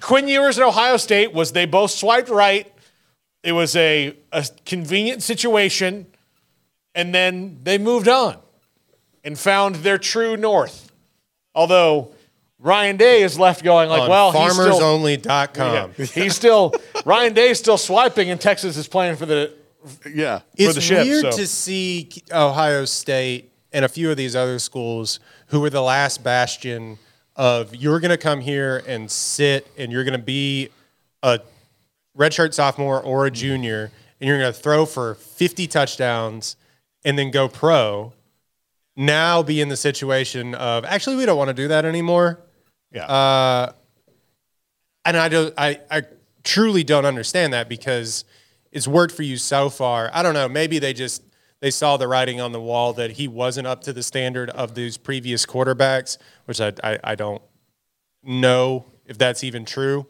Quinn 0.00 0.26
Ewers 0.26 0.58
at 0.58 0.66
Ohio 0.66 0.96
State 0.96 1.32
was 1.32 1.52
they 1.52 1.66
both 1.66 1.90
swiped 1.90 2.28
right. 2.28 2.70
It 3.42 3.52
was 3.52 3.74
a, 3.76 4.16
a 4.32 4.46
convenient 4.64 5.22
situation, 5.22 6.06
and 6.94 7.14
then 7.14 7.58
they 7.62 7.76
moved 7.78 8.08
on 8.08 8.38
and 9.24 9.38
found 9.38 9.76
their 9.76 9.98
true 9.98 10.36
north. 10.36 10.90
Although 11.54 12.12
Ryan 12.58 12.96
Day 12.96 13.22
is 13.22 13.38
left 13.38 13.64
going 13.64 13.88
like, 13.88 14.02
On 14.02 14.08
well, 14.08 14.32
he's 14.32 14.52
still, 14.52 14.80
farmersonly.com. 14.80 15.92
yeah, 15.98 16.06
he's 16.06 16.34
still 16.34 16.74
Ryan 17.04 17.32
Day 17.34 17.50
is 17.50 17.58
still 17.58 17.78
swiping, 17.78 18.30
and 18.30 18.40
Texas 18.40 18.76
is 18.76 18.88
playing 18.88 19.16
for 19.16 19.26
the. 19.26 19.52
Yeah. 20.08 20.40
It's 20.54 20.76
the 20.76 20.80
ship, 20.80 21.04
weird 21.04 21.22
so. 21.22 21.30
to 21.32 21.46
see 21.46 22.08
Ohio 22.32 22.84
State 22.84 23.50
and 23.72 23.84
a 23.84 23.88
few 23.88 24.10
of 24.10 24.16
these 24.16 24.36
other 24.36 24.60
schools 24.60 25.18
who 25.48 25.60
were 25.60 25.70
the 25.70 25.82
last 25.82 26.22
bastion 26.22 26.98
of 27.34 27.74
you're 27.74 27.98
going 27.98 28.10
to 28.10 28.18
come 28.18 28.40
here 28.40 28.82
and 28.86 29.10
sit 29.10 29.66
and 29.76 29.90
you're 29.90 30.04
going 30.04 30.18
to 30.18 30.24
be 30.24 30.68
a 31.22 31.40
redshirt 32.16 32.54
sophomore 32.54 33.02
or 33.02 33.26
a 33.26 33.30
junior 33.30 33.90
and 34.20 34.28
you're 34.28 34.38
going 34.38 34.52
to 34.52 34.58
throw 34.58 34.86
for 34.86 35.14
50 35.14 35.66
touchdowns 35.66 36.56
and 37.04 37.18
then 37.18 37.30
go 37.30 37.48
pro. 37.48 38.12
Now 38.96 39.42
be 39.42 39.60
in 39.60 39.68
the 39.68 39.76
situation 39.76 40.54
of 40.54 40.84
actually 40.84 41.16
we 41.16 41.26
don't 41.26 41.38
want 41.38 41.48
to 41.48 41.54
do 41.54 41.68
that 41.68 41.84
anymore. 41.84 42.40
Yeah. 42.92 43.06
Uh, 43.06 43.72
and 45.04 45.16
I 45.16 45.28
don't, 45.28 45.54
I, 45.56 45.80
I 45.90 46.02
truly 46.44 46.84
don't 46.84 47.06
understand 47.06 47.52
that 47.52 47.68
because 47.68 48.24
it's 48.70 48.86
worked 48.86 49.14
for 49.14 49.22
you 49.22 49.36
so 49.36 49.70
far. 49.70 50.10
I 50.12 50.22
don't 50.22 50.34
know. 50.34 50.48
Maybe 50.48 50.78
they 50.78 50.92
just 50.92 51.22
they 51.60 51.70
saw 51.70 51.96
the 51.96 52.08
writing 52.08 52.40
on 52.40 52.52
the 52.52 52.60
wall 52.60 52.92
that 52.94 53.12
he 53.12 53.28
wasn't 53.28 53.66
up 53.66 53.82
to 53.82 53.92
the 53.92 54.02
standard 54.02 54.50
of 54.50 54.74
these 54.74 54.96
previous 54.96 55.46
quarterbacks, 55.46 56.18
which 56.46 56.60
I, 56.60 56.72
I, 56.82 56.98
I 57.04 57.14
don't 57.14 57.40
know 58.22 58.86
if 59.06 59.16
that's 59.16 59.44
even 59.44 59.64
true. 59.64 60.06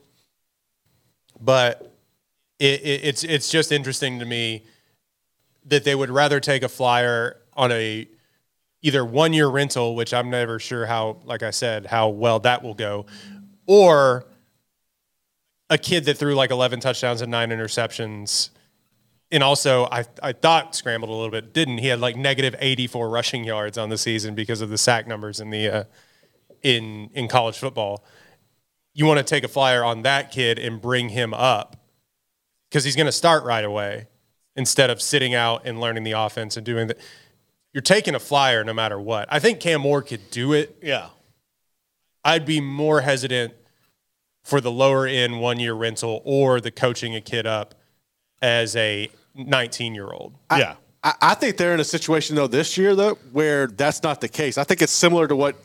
But 1.41 1.95
it, 2.59 2.81
it, 2.83 3.05
it's 3.05 3.25
it's 3.25 3.51
just 3.51 3.73
interesting 3.73 4.19
to 4.21 4.25
me 4.25 4.65
that 5.67 5.85
they 5.85 5.95
would 5.95 6.11
rather 6.11 6.41
take 6.41 6.63
a 6.63 6.69
flyer 6.69 7.37
on 7.55 7.71
a 7.73 8.09
either 8.83 9.05
one 9.05 9.33
year 9.33 9.49
rental, 9.49 9.95
which 9.95 10.13
I'm 10.13 10.29
never 10.29 10.59
sure 10.59 10.87
how, 10.87 11.19
like 11.25 11.43
I 11.43 11.51
said, 11.51 11.87
how 11.87 12.09
well 12.09 12.41
that 12.41 12.63
will 12.63 12.75
go, 12.75 13.07
or 13.67 14.27
a 15.71 15.79
kid 15.79 16.05
that 16.05 16.19
threw 16.19 16.35
like 16.35 16.51
11 16.51 16.81
touchdowns 16.81 17.23
and 17.23 17.31
nine 17.31 17.51
interceptions. 17.51 18.51
And 19.31 19.43
also, 19.43 19.87
I, 19.91 20.05
I 20.23 20.33
thought 20.33 20.75
scrambled 20.75 21.11
a 21.11 21.15
little 21.15 21.31
bit, 21.31 21.55
didn't 21.55 21.79
he? 21.79 21.87
Had 21.87 22.01
like 22.01 22.17
negative 22.17 22.55
84 22.59 23.09
rushing 23.09 23.45
yards 23.45 23.79
on 23.79 23.89
the 23.89 23.97
season 23.97 24.35
because 24.35 24.61
of 24.61 24.69
the 24.69 24.77
sack 24.77 25.07
numbers 25.07 25.41
in 25.41 25.49
the 25.49 25.69
uh, 25.69 25.85
in 26.63 27.09
in 27.15 27.29
college 27.29 27.59
football. 27.59 28.05
You 28.93 29.07
want 29.07 29.19
to 29.19 29.25
take 29.25 29.45
a 29.45 29.49
flyer 29.49 29.83
on 29.83 30.03
that 30.03 30.31
kid 30.31 30.59
and 30.59 30.81
bring 30.81 31.09
him 31.09 31.33
up 31.33 31.77
because 32.69 32.85
he's 32.85 32.97
going 32.97 33.07
to 33.07 33.13
start 33.13 33.45
right 33.45 33.65
away 33.65 34.09
instead 34.55 34.91
of 34.91 35.01
sitting 35.01 35.35
out 35.35 35.63
and 35.65 35.81
learning 35.81 36.05
the 36.05 36.13
offense 36.13 36.59
and 36.59 36.67
doing 36.67 36.89
that. 36.89 36.99
You're 37.73 37.83
taking 37.83 38.15
a 38.15 38.21
flyer 38.21 38.65
no 38.65 38.75
matter 38.75 39.01
what. 39.01 39.29
I 39.31 39.39
think 39.39 39.61
Cam 39.61 39.81
Moore 39.81 40.03
could 40.03 40.31
do 40.31 40.53
it. 40.53 40.79
yeah. 40.83 41.09
I'd 42.25 42.45
be 42.47 42.61
more 42.61 43.01
hesitant 43.01 43.53
for 44.45 44.61
the 44.61 44.71
lower 44.71 45.07
end 45.07 45.41
one 45.41 45.59
year 45.59 45.75
rental 45.75 46.23
or 46.25 46.61
the 46.61 46.71
coaching 46.71 47.17
a 47.17 47.21
kid 47.21 47.47
up 47.47 47.75
as 48.41 48.77
a 48.77 49.11
19 49.35 49.95
year 49.95 50.11
old. 50.11 50.35
Yeah. 50.51 50.77
I, 51.03 51.15
I 51.21 51.35
think 51.35 51.57
they're 51.57 51.75
in 51.75 51.81
a 51.81 51.85
situation 51.85 52.37
though 52.37 52.47
this 52.47 52.77
year 52.77 52.95
though 52.95 53.17
where 53.33 53.67
that's 53.67 54.03
not 54.03 54.21
the 54.21 54.29
case. 54.29 54.59
I 54.59 54.65
think 54.65 54.83
it's 54.83 54.93
similar 54.93 55.27
to 55.27 55.35
what 55.35 55.57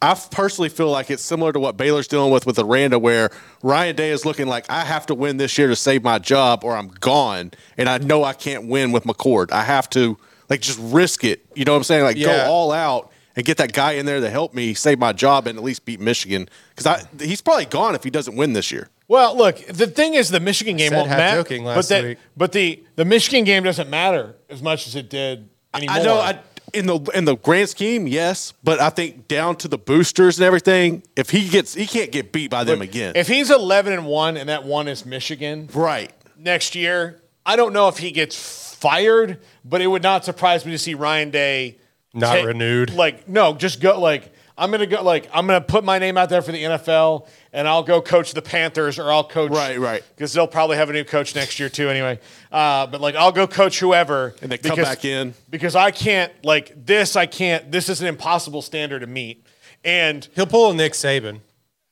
I 0.00 0.14
personally 0.30 0.68
feel 0.68 0.90
like 0.90 1.10
it's 1.10 1.24
similar 1.24 1.52
to 1.52 1.58
what 1.58 1.76
Baylor's 1.76 2.06
dealing 2.06 2.32
with 2.32 2.46
with 2.46 2.58
Aranda, 2.58 2.98
where 2.98 3.30
Ryan 3.62 3.96
Day 3.96 4.10
is 4.10 4.24
looking 4.24 4.46
like 4.46 4.70
I 4.70 4.84
have 4.84 5.06
to 5.06 5.14
win 5.14 5.38
this 5.38 5.58
year 5.58 5.66
to 5.66 5.74
save 5.74 6.04
my 6.04 6.20
job, 6.20 6.62
or 6.62 6.76
I'm 6.76 6.88
gone, 6.88 7.50
and 7.76 7.88
I 7.88 7.98
know 7.98 8.22
I 8.22 8.32
can't 8.32 8.68
win 8.68 8.92
with 8.92 9.02
McCord. 9.04 9.50
I 9.50 9.64
have 9.64 9.90
to 9.90 10.16
like 10.48 10.60
just 10.60 10.78
risk 10.80 11.24
it. 11.24 11.44
You 11.54 11.64
know 11.64 11.72
what 11.72 11.78
I'm 11.78 11.84
saying? 11.84 12.04
Like 12.04 12.16
Yeah. 12.16 12.44
go 12.46 12.50
all 12.50 12.72
out 12.72 13.10
and 13.36 13.44
get 13.44 13.56
that 13.58 13.72
guy 13.72 13.92
in 13.92 14.06
there 14.06 14.20
to 14.20 14.30
help 14.30 14.54
me 14.54 14.74
save 14.74 14.98
my 14.98 15.12
job 15.12 15.46
and 15.46 15.58
at 15.58 15.64
least 15.64 15.84
beat 15.84 16.00
Michigan 16.00 16.48
because 16.70 16.86
I 16.86 17.02
he's 17.24 17.40
probably 17.40 17.66
gone 17.66 17.94
if 17.94 18.04
he 18.04 18.10
doesn't 18.10 18.36
win 18.36 18.52
this 18.52 18.72
year. 18.72 18.88
Well, 19.06 19.36
look, 19.36 19.64
the 19.66 19.86
thing 19.86 20.14
is, 20.14 20.28
the 20.28 20.40
Michigan 20.40 20.76
game 20.76 20.90
said 20.90 20.96
won't 20.96 21.08
half 21.08 21.18
matter. 21.18 21.40
joking 21.40 21.64
but 21.64 21.88
that, 21.88 22.04
week. 22.04 22.18
but 22.36 22.52
the 22.52 22.82
the 22.96 23.04
Michigan 23.04 23.44
game 23.44 23.62
doesn't 23.62 23.88
matter 23.88 24.34
as 24.50 24.60
much 24.60 24.86
as 24.86 24.94
it 24.96 25.08
did 25.08 25.48
anymore. 25.72 25.96
I 25.96 26.02
know 26.02 26.18
I, 26.18 26.40
in 26.74 26.86
the 26.86 26.98
in 27.14 27.24
the 27.24 27.36
grand 27.36 27.68
scheme, 27.70 28.06
yes, 28.06 28.52
but 28.62 28.80
I 28.80 28.90
think 28.90 29.28
down 29.28 29.56
to 29.56 29.68
the 29.68 29.78
boosters 29.78 30.38
and 30.38 30.44
everything, 30.44 31.02
if 31.16 31.30
he 31.30 31.48
gets 31.48 31.74
he 31.74 31.86
can't 31.86 32.12
get 32.12 32.32
beat 32.32 32.50
by 32.50 32.64
them 32.64 32.82
again. 32.82 33.12
If 33.16 33.28
he's 33.28 33.50
eleven 33.50 33.92
and 33.92 34.04
one, 34.06 34.36
and 34.36 34.48
that 34.48 34.64
one 34.64 34.88
is 34.88 35.06
Michigan 35.06 35.70
right. 35.72 36.12
next 36.36 36.74
year, 36.74 37.22
I 37.46 37.56
don't 37.56 37.72
know 37.72 37.88
if 37.88 37.98
he 37.98 38.10
gets 38.10 38.67
fired, 38.80 39.38
but 39.64 39.80
it 39.80 39.86
would 39.86 40.02
not 40.02 40.24
surprise 40.24 40.64
me 40.64 40.72
to 40.72 40.78
see 40.78 40.94
Ryan 40.94 41.30
Day 41.30 41.78
Not 42.14 42.44
renewed. 42.44 42.90
Like, 42.94 43.28
no, 43.28 43.54
just 43.54 43.80
go. 43.80 44.00
Like, 44.00 44.32
I'm 44.56 44.70
gonna 44.72 44.86
go. 44.86 45.02
Like, 45.02 45.28
I'm 45.32 45.46
gonna 45.46 45.60
put 45.60 45.84
my 45.84 45.98
name 45.98 46.16
out 46.16 46.28
there 46.30 46.42
for 46.42 46.50
the 46.52 46.62
NFL, 46.62 47.28
and 47.52 47.68
I'll 47.68 47.82
go 47.84 48.00
coach 48.02 48.32
the 48.34 48.42
Panthers, 48.42 48.98
or 48.98 49.12
I'll 49.12 49.22
coach. 49.24 49.52
Right, 49.52 49.78
right. 49.78 50.02
Because 50.16 50.32
they'll 50.32 50.48
probably 50.48 50.76
have 50.78 50.90
a 50.90 50.92
new 50.92 51.04
coach 51.04 51.34
next 51.34 51.60
year 51.60 51.68
too, 51.68 51.88
anyway. 51.88 52.18
Uh, 52.50 52.86
but 52.88 53.00
like, 53.00 53.14
I'll 53.14 53.30
go 53.32 53.46
coach 53.46 53.78
whoever, 53.78 54.34
And 54.42 54.50
they 54.50 54.58
come 54.58 54.70
because- 54.76 54.88
back 54.88 55.04
in. 55.04 55.34
because 55.48 55.76
I 55.76 55.90
can't 55.92 56.32
like 56.44 56.72
this. 56.86 57.14
I 57.14 57.26
can't. 57.26 57.70
This 57.70 57.88
is 57.88 58.00
an 58.00 58.08
impossible 58.08 58.62
standard 58.62 59.00
to 59.00 59.06
meet. 59.06 59.44
And 59.84 60.26
He'll 60.34 60.46
pull 60.46 60.70
a 60.72 60.74
Nick 60.74 60.94
Saban, 60.94 61.40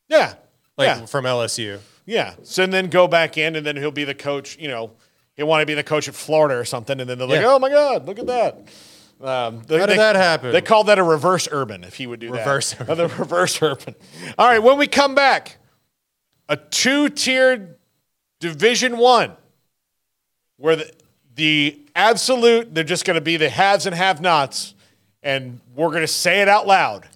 yeah, 0.09 0.35
like 0.77 0.87
yeah. 0.89 1.07
from 1.07 1.25
LSU. 1.25 1.79
Yeah. 2.05 2.35
So 2.43 2.65
and 2.65 2.73
then 2.73 2.89
go 2.89 3.07
back 3.07 3.39
in, 3.39 3.55
and 3.55 3.65
then 3.65 3.77
he'll 3.77 3.91
be 3.93 4.03
the 4.05 4.15
coach. 4.15 4.59
You 4.59 4.67
know, 4.69 4.91
he'll 5.37 5.47
want 5.47 5.63
to 5.63 5.67
be 5.67 5.75
the 5.75 5.83
coach 5.85 6.09
at 6.09 6.15
Florida 6.15 6.57
or 6.59 6.65
something, 6.65 7.01
and 7.01 7.09
then 7.09 7.19
they're 7.19 7.27
like, 7.29 7.41
Yeah. 7.41 7.53
"Oh 7.55 7.59
my 7.59 7.71
God, 7.71 8.07
look 8.07 8.19
at 8.19 8.27
that." 8.27 8.59
Um, 9.21 9.63
they- 9.67 9.79
How 9.79 9.87
did 9.87 9.93
they- 9.95 9.97
that 9.97 10.17
happen? 10.17 10.53
They 10.53 10.61
call 10.61 10.85
that 10.85 10.99
a 10.99 11.03
reverse 11.03 11.49
urban. 11.51 11.85
If 11.85 11.95
he 11.95 12.07
would 12.07 12.21
do 12.21 12.31
Reverse 12.33 12.75
that, 12.75 12.87
the 12.97 13.09
reverse 13.09 13.61
urban. 13.63 13.95
All 14.37 14.47
right. 14.47 14.59
When 14.63 14.77
we 14.79 14.87
come 14.87 15.15
back, 15.15 15.57
a 16.49 16.57
two-tiered 16.57 17.77
Division 18.41 18.99
One, 18.99 19.33
where 20.59 20.77
the 20.77 20.91
the 21.35 21.81
absolute 21.95 22.75
they're 22.75 22.85
just 22.85 23.05
going 23.05 23.15
to 23.17 23.21
be 23.23 23.37
the 23.37 23.49
haves 23.49 23.87
and 23.87 23.95
have-nots, 23.95 24.75
and 25.23 25.61
we're 25.75 25.89
going 25.91 26.03
to 26.03 26.07
say 26.07 26.41
it 26.43 26.49
out 26.49 26.67
loud. 26.67 27.09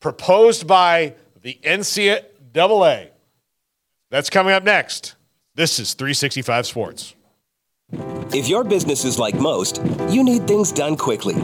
Proposed 0.00 0.66
by 0.66 1.14
the 1.42 1.58
NCAA. 1.62 3.08
That's 4.10 4.30
coming 4.30 4.52
up 4.52 4.62
next. 4.64 5.14
This 5.54 5.78
is 5.78 5.94
365 5.94 6.66
Sports. 6.66 7.14
If 8.34 8.48
your 8.48 8.64
business 8.64 9.04
is 9.04 9.18
like 9.18 9.34
most, 9.34 9.82
you 10.08 10.24
need 10.24 10.48
things 10.48 10.72
done 10.72 10.96
quickly. 10.96 11.34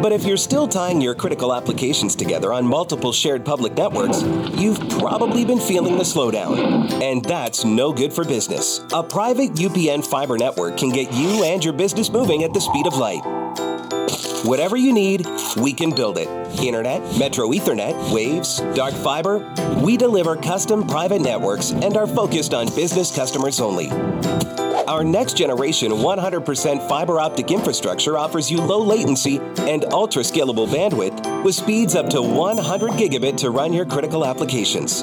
But 0.00 0.12
if 0.12 0.24
you're 0.24 0.38
still 0.38 0.66
tying 0.66 1.00
your 1.00 1.14
critical 1.14 1.54
applications 1.54 2.16
together 2.16 2.52
on 2.54 2.66
multiple 2.66 3.12
shared 3.12 3.44
public 3.44 3.74
networks, 3.74 4.22
you've 4.58 4.80
probably 4.88 5.44
been 5.44 5.60
feeling 5.60 5.98
the 5.98 6.04
slowdown. 6.04 6.90
And 7.02 7.22
that's 7.22 7.66
no 7.66 7.92
good 7.92 8.12
for 8.12 8.24
business. 8.24 8.80
A 8.94 9.02
private 9.02 9.52
UPN 9.52 10.06
fiber 10.06 10.38
network 10.38 10.78
can 10.78 10.88
get 10.88 11.12
you 11.12 11.44
and 11.44 11.62
your 11.62 11.74
business 11.74 12.10
moving 12.10 12.44
at 12.44 12.54
the 12.54 12.60
speed 12.60 12.86
of 12.86 12.96
light. 12.96 13.22
Whatever 14.46 14.76
you 14.76 14.92
need, 14.92 15.26
we 15.58 15.74
can 15.74 15.94
build 15.94 16.16
it. 16.16 16.28
Internet, 16.62 17.18
Metro 17.18 17.48
Ethernet, 17.50 18.12
Waves, 18.12 18.60
Dark 18.74 18.94
Fiber. 18.94 19.38
We 19.82 19.98
deliver 19.98 20.36
custom 20.36 20.86
private 20.86 21.20
networks 21.20 21.72
and 21.72 21.96
are 21.96 22.06
focused 22.06 22.54
on 22.54 22.74
business 22.74 23.14
customers 23.14 23.60
only. 23.60 23.90
Our 24.86 25.02
next 25.02 25.38
generation 25.38 25.90
100% 25.92 26.88
fiber 26.88 27.18
optic 27.18 27.50
infrastructure 27.50 28.18
offers 28.18 28.50
you 28.50 28.60
low 28.60 28.82
latency 28.82 29.38
and 29.60 29.84
ultra 29.86 30.22
scalable 30.22 30.68
bandwidth 30.68 31.42
with 31.42 31.54
speeds 31.54 31.94
up 31.94 32.10
to 32.10 32.20
100 32.20 32.90
gigabit 32.92 33.38
to 33.38 33.50
run 33.50 33.72
your 33.72 33.86
critical 33.86 34.26
applications. 34.26 35.02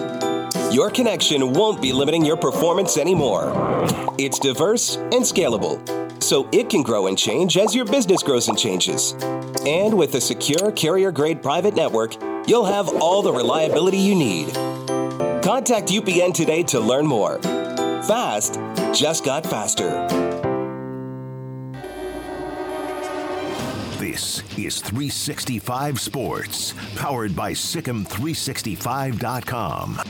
Your 0.72 0.92
connection 0.92 1.54
won't 1.54 1.82
be 1.82 1.94
limiting 1.94 2.24
your 2.24 2.38
performance 2.38 2.98
anymore. 2.98 3.52
It's 4.20 4.38
diverse 4.38 4.98
and 4.98 5.24
scalable, 5.24 5.82
so 6.22 6.48
it 6.52 6.70
can 6.70 6.84
grow 6.84 7.08
and 7.08 7.18
change 7.18 7.58
as 7.58 7.74
your 7.74 7.86
business 7.86 8.22
grows 8.22 8.50
and 8.50 8.58
changes. 8.58 9.14
And 9.66 9.98
with 9.98 10.14
a 10.14 10.22
secure 10.22 10.72
carrier 10.72 11.12
grade 11.12 11.42
private 11.42 11.76
network, 11.76 12.16
you'll 12.48 12.66
have 12.66 12.88
all 13.02 13.24
the 13.24 13.34
reliability 13.34 13.98
you 13.98 14.14
need. 14.14 14.54
Contact 15.44 15.88
UPN 15.88 16.36
today 16.36 16.62
to 16.64 16.80
learn 16.80 17.08
more. 17.08 17.40
Fast 18.08 18.56
just 18.94 19.24
got 19.24 19.46
faster. 19.46 20.08
This 24.00 24.40
is 24.58 24.80
365 24.82 26.00
Sports, 26.00 26.74
powered 26.96 27.36
by 27.36 27.52
SicEm365.com. 27.52 30.02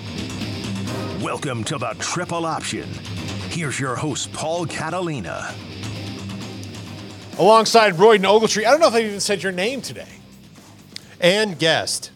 Welcome 1.22 1.64
to 1.66 1.78
the 1.78 1.94
Triple 2.00 2.46
Option. 2.46 2.88
Here's 3.50 3.78
your 3.80 3.96
host, 3.98 4.32
Paul 4.32 4.66
Catalina. 4.66 5.54
Alongside 7.38 7.96
Royden 7.96 8.24
Ogletree. 8.24 8.66
I 8.66 8.72
don't 8.72 8.80
know 8.80 8.88
if 8.88 8.94
I 8.94 9.02
even 9.02 9.20
said 9.20 9.44
your 9.44 9.52
name 9.52 9.82
today. 9.82 10.08
And 11.20 11.60
guest, 11.60 12.12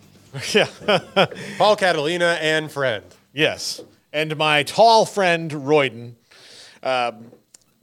yeah. 0.52 0.66
Paul 1.56 1.76
Catalina 1.76 2.36
and 2.40 2.68
friend. 2.70 3.04
yes. 3.32 3.80
And 4.12 4.36
my 4.36 4.62
tall 4.64 5.06
friend, 5.06 5.50
Royden. 5.50 6.16
Um, 6.82 7.30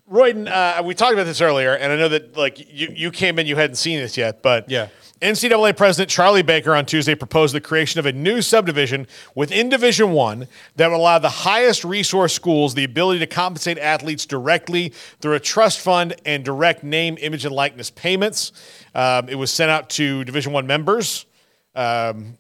Royden, 0.10 0.48
uh, 0.48 0.82
we 0.84 0.94
talked 0.94 1.14
about 1.14 1.26
this 1.26 1.42
earlier, 1.42 1.74
and 1.74 1.92
I 1.92 1.96
know 1.96 2.10
that 2.10 2.36
like 2.38 2.60
you, 2.72 2.92
you 2.96 3.12
came 3.12 3.40
in, 3.40 3.48
you 3.48 3.56
hadn't 3.56 3.76
seen 3.76 4.00
this 4.00 4.18
yet, 4.18 4.42
but 4.42 4.70
Yeah. 4.70 4.88
NCAA 5.20 5.76
President 5.76 6.12
Charlie 6.12 6.44
Baker 6.44 6.76
on 6.76 6.86
Tuesday 6.86 7.16
proposed 7.16 7.56
the 7.56 7.60
creation 7.60 8.00
of 8.00 8.06
a 8.06 8.12
new 8.12 8.40
subdivision 8.40 9.08
within 9.34 9.68
Division 9.68 10.12
One 10.12 10.48
that 10.76 10.90
would 10.92 10.96
allow 10.98 11.18
the 11.18 11.30
highest 11.30 11.84
resource 11.84 12.34
schools 12.34 12.76
the 12.76 12.84
ability 12.84 13.20
to 13.20 13.26
compensate 13.26 13.80
athletes 13.80 14.28
directly 14.28 14.94
through 15.20 15.34
a 15.34 15.40
trust 15.40 15.80
fund 15.80 16.16
and 16.24 16.46
direct 16.46 16.84
name, 16.84 17.18
image, 17.20 17.46
and 17.46 17.56
likeness 17.56 17.90
payments. 17.90 18.52
Um, 18.94 19.28
it 19.28 19.36
was 19.36 19.52
sent 19.52 19.72
out 19.72 19.90
to 19.92 20.24
Division 20.24 20.54
One 20.54 20.68
members 20.68 21.26
um, 21.74 22.38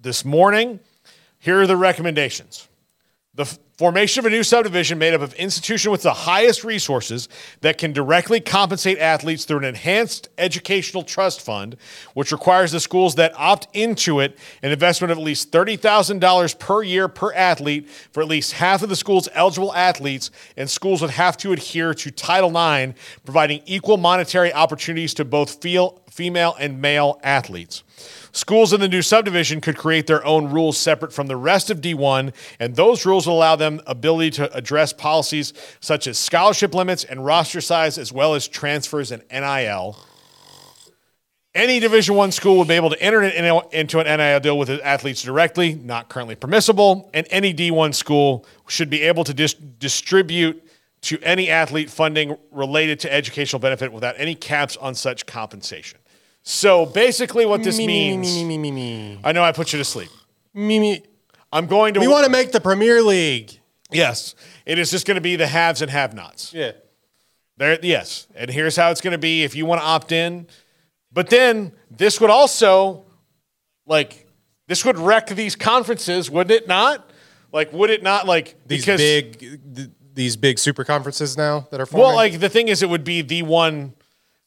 this 0.00 0.24
morning. 0.24 0.80
Here 1.38 1.60
are 1.60 1.68
the 1.68 1.76
recommendations. 1.76 2.68
The 3.38 3.56
formation 3.76 4.18
of 4.18 4.26
a 4.26 4.30
new 4.30 4.42
subdivision 4.42 4.98
made 4.98 5.14
up 5.14 5.20
of 5.20 5.32
institution 5.34 5.92
with 5.92 6.02
the 6.02 6.12
highest 6.12 6.64
resources 6.64 7.28
that 7.60 7.78
can 7.78 7.92
directly 7.92 8.40
compensate 8.40 8.98
athletes 8.98 9.44
through 9.44 9.58
an 9.58 9.64
enhanced 9.64 10.28
educational 10.38 11.04
trust 11.04 11.40
fund, 11.40 11.76
which 12.14 12.32
requires 12.32 12.72
the 12.72 12.80
schools 12.80 13.14
that 13.14 13.32
opt 13.38 13.68
into 13.74 14.18
it 14.18 14.36
an 14.64 14.72
investment 14.72 15.12
of 15.12 15.18
at 15.18 15.22
least 15.22 15.52
$30,000 15.52 16.58
per 16.58 16.82
year 16.82 17.06
per 17.06 17.32
athlete 17.32 17.88
for 18.10 18.24
at 18.24 18.28
least 18.28 18.54
half 18.54 18.82
of 18.82 18.88
the 18.88 18.96
school's 18.96 19.28
eligible 19.34 19.72
athletes, 19.72 20.32
and 20.56 20.68
schools 20.68 21.00
would 21.00 21.10
have 21.12 21.36
to 21.36 21.52
adhere 21.52 21.94
to 21.94 22.10
Title 22.10 22.50
IX, 22.50 22.98
providing 23.24 23.62
equal 23.66 23.98
monetary 23.98 24.52
opportunities 24.52 25.14
to 25.14 25.24
both 25.24 25.62
female 25.62 26.56
and 26.58 26.82
male 26.82 27.20
athletes. 27.22 27.84
Schools 28.38 28.72
in 28.72 28.78
the 28.80 28.86
new 28.86 29.02
subdivision 29.02 29.60
could 29.60 29.76
create 29.76 30.06
their 30.06 30.24
own 30.24 30.48
rules 30.48 30.78
separate 30.78 31.12
from 31.12 31.26
the 31.26 31.34
rest 31.34 31.70
of 31.70 31.80
D1, 31.80 32.32
and 32.60 32.76
those 32.76 33.04
rules 33.04 33.26
will 33.26 33.34
allow 33.34 33.56
them 33.56 33.80
ability 33.84 34.30
to 34.30 34.56
address 34.56 34.92
policies 34.92 35.52
such 35.80 36.06
as 36.06 36.20
scholarship 36.20 36.72
limits 36.72 37.02
and 37.02 37.26
roster 37.26 37.60
size, 37.60 37.98
as 37.98 38.12
well 38.12 38.36
as 38.36 38.46
transfers 38.46 39.10
and 39.10 39.24
NIL. 39.28 39.98
Any 41.52 41.80
Division 41.80 42.14
One 42.14 42.30
school 42.30 42.58
would 42.58 42.68
be 42.68 42.74
able 42.74 42.90
to 42.90 43.02
enter 43.02 43.24
in- 43.24 43.62
into 43.72 43.98
an 43.98 44.06
NIL 44.06 44.38
deal 44.38 44.56
with 44.56 44.70
athletes 44.70 45.20
directly, 45.22 45.74
not 45.74 46.08
currently 46.08 46.36
permissible, 46.36 47.10
and 47.12 47.26
any 47.30 47.52
D1 47.52 47.92
school 47.92 48.46
should 48.68 48.88
be 48.88 49.02
able 49.02 49.24
to 49.24 49.34
dis- 49.34 49.54
distribute 49.54 50.62
to 51.00 51.18
any 51.24 51.50
athlete 51.50 51.90
funding 51.90 52.36
related 52.52 53.00
to 53.00 53.12
educational 53.12 53.58
benefit 53.58 53.92
without 53.92 54.14
any 54.16 54.36
caps 54.36 54.76
on 54.76 54.94
such 54.94 55.26
compensation. 55.26 55.98
So 56.50 56.86
basically, 56.86 57.44
what 57.44 57.62
this 57.62 57.76
Me, 57.76 57.86
me, 57.86 58.16
means, 58.16 58.34
me, 58.34 58.44
me, 58.44 58.56
me, 58.56 58.70
me, 58.70 58.70
me. 58.70 59.20
I 59.22 59.32
know 59.32 59.44
I 59.44 59.52
put 59.52 59.74
you 59.74 59.78
to 59.80 59.84
sleep. 59.84 60.08
Me, 60.54 60.80
me. 60.80 61.02
I'm 61.52 61.66
going 61.66 61.92
to. 61.92 62.00
We 62.00 62.08
want 62.08 62.24
to 62.24 62.30
make 62.30 62.52
the 62.52 62.60
Premier 62.60 63.02
League. 63.02 63.60
Yes, 63.90 64.34
it 64.64 64.78
is 64.78 64.90
just 64.90 65.06
going 65.06 65.16
to 65.16 65.20
be 65.20 65.36
the 65.36 65.46
haves 65.46 65.82
and 65.82 65.90
have-nots. 65.90 66.54
Yeah. 66.54 66.72
There, 67.58 67.78
yes, 67.82 68.28
and 68.34 68.48
here's 68.48 68.76
how 68.76 68.90
it's 68.90 69.02
going 69.02 69.12
to 69.12 69.18
be 69.18 69.44
if 69.44 69.54
you 69.54 69.66
want 69.66 69.82
to 69.82 69.86
opt 69.86 70.10
in. 70.10 70.46
But 71.12 71.28
then 71.28 71.72
this 71.90 72.18
would 72.18 72.30
also, 72.30 73.04
like, 73.84 74.26
this 74.68 74.86
would 74.86 74.98
wreck 74.98 75.26
these 75.26 75.54
conferences, 75.54 76.30
wouldn't 76.30 76.62
it 76.62 76.66
not? 76.66 77.10
Like, 77.52 77.74
would 77.74 77.90
it 77.90 78.02
not? 78.02 78.26
Like, 78.26 78.56
These 78.66 78.86
because 78.86 79.00
big, 79.02 79.38
th- 79.74 79.90
these 80.14 80.38
big 80.38 80.58
super 80.58 80.84
conferences 80.84 81.36
now 81.36 81.68
that 81.70 81.78
are 81.78 81.84
forming. 81.84 82.06
well, 82.06 82.16
like 82.16 82.40
the 82.40 82.48
thing 82.48 82.68
is, 82.68 82.82
it 82.82 82.88
would 82.88 83.04
be 83.04 83.20
the 83.20 83.42
one 83.42 83.92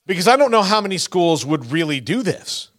because 0.05 0.27
I 0.27 0.35
don't 0.35 0.51
know 0.51 0.63
how 0.63 0.81
many 0.81 0.97
schools 0.97 1.45
would 1.45 1.71
really 1.71 1.99
do 1.99 2.23
this. 2.23 2.69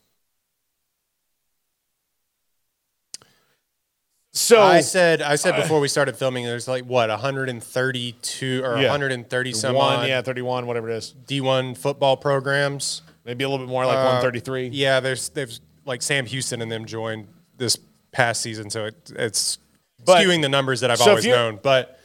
So 4.34 4.62
I 4.62 4.80
said, 4.80 5.20
I 5.20 5.36
said 5.36 5.56
before 5.60 5.78
we 5.78 5.88
started 5.88 6.16
filming, 6.16 6.44
there's 6.46 6.66
like 6.66 6.84
what 6.84 7.10
132 7.10 8.62
or 8.64 8.78
Yeah. 8.78 8.88
130 8.88 9.52
some 9.52 9.74
one, 9.76 10.08
yeah, 10.08 10.22
thirty-one, 10.22 10.66
whatever 10.66 10.88
it 10.88 10.96
is, 10.96 11.14
D1 11.26 11.76
football 11.76 12.16
programs. 12.16 13.02
maybe 13.24 13.44
a 13.44 13.48
little 13.48 13.64
bit 13.64 13.70
more, 13.70 13.84
like. 13.86 13.98
Uh, 13.98 14.58
Yeah, 14.72 15.00
there's 15.00 15.28
there's 15.30 15.60
like 15.84 16.00
Sam 16.02 16.24
Houston 16.26 16.62
and 16.62 16.72
them 16.72 16.86
joined 16.86 17.28
this 17.58 17.76
past 18.10 18.40
season, 18.40 18.70
so 18.70 18.86
it, 18.86 19.12
it's 19.14 19.58
But- 20.04 20.18
skewing 20.24 20.40
the 20.42 20.48
numbers 20.48 20.80
that 20.80 20.90
I've 20.90 20.98
so 20.98 21.10
always 21.10 21.26
known. 21.26 21.60
But 21.62 22.00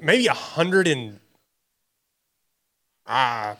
maybe 0.00 0.26
a 0.28 0.32
hundred 0.32 0.86
and 0.86 1.18
ah, 3.06 3.56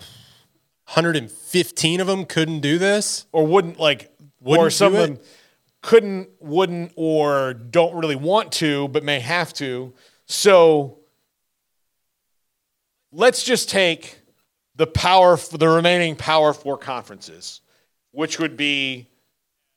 115 0.86 2.00
of 2.00 2.06
them 2.06 2.24
couldn't 2.24 2.60
do 2.60 2.78
this. 2.78 3.26
or 3.32 3.46
wouldn't 3.46 3.78
like, 3.78 4.12
or 4.42 4.58
Wouldn't 4.58 4.72
some 4.72 4.92
do 4.92 4.98
of 4.98 5.04
it? 5.04 5.06
them 5.16 5.24
couldn't, 5.82 6.28
wouldn't, 6.40 6.92
or 6.96 7.52
don't 7.54 7.94
really 7.94 8.16
want 8.16 8.52
to, 8.52 8.88
but 8.88 9.02
may 9.04 9.20
have 9.20 9.52
to. 9.54 9.92
So 10.26 10.98
let's 13.12 13.42
just 13.44 13.68
take 13.68 14.18
the 14.76 14.86
power, 14.86 15.36
the 15.36 15.68
remaining 15.68 16.16
Power 16.16 16.52
Four 16.52 16.78
conferences, 16.78 17.60
which 18.12 18.38
would 18.38 18.56
be 18.56 19.08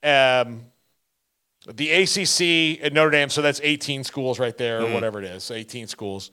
um, 0.04 0.62
the 1.72 1.92
ACC 1.92 2.82
at 2.84 2.94
Notre 2.94 3.12
Dame. 3.12 3.30
So 3.30 3.42
that's 3.42 3.60
18 3.64 4.04
schools 4.04 4.40
right 4.40 4.58
there, 4.58 4.82
or 4.82 4.92
whatever 4.94 5.20
it 5.20 5.26
is, 5.26 5.52
18 5.52 5.88
schools. 5.88 6.32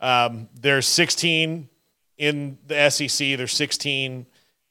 Um, 0.00 0.48
there's 0.54 0.86
16 0.86 1.68
in 2.18 2.58
the 2.66 2.90
SEC. 2.90 3.36
There's 3.36 3.52
16 3.52 4.26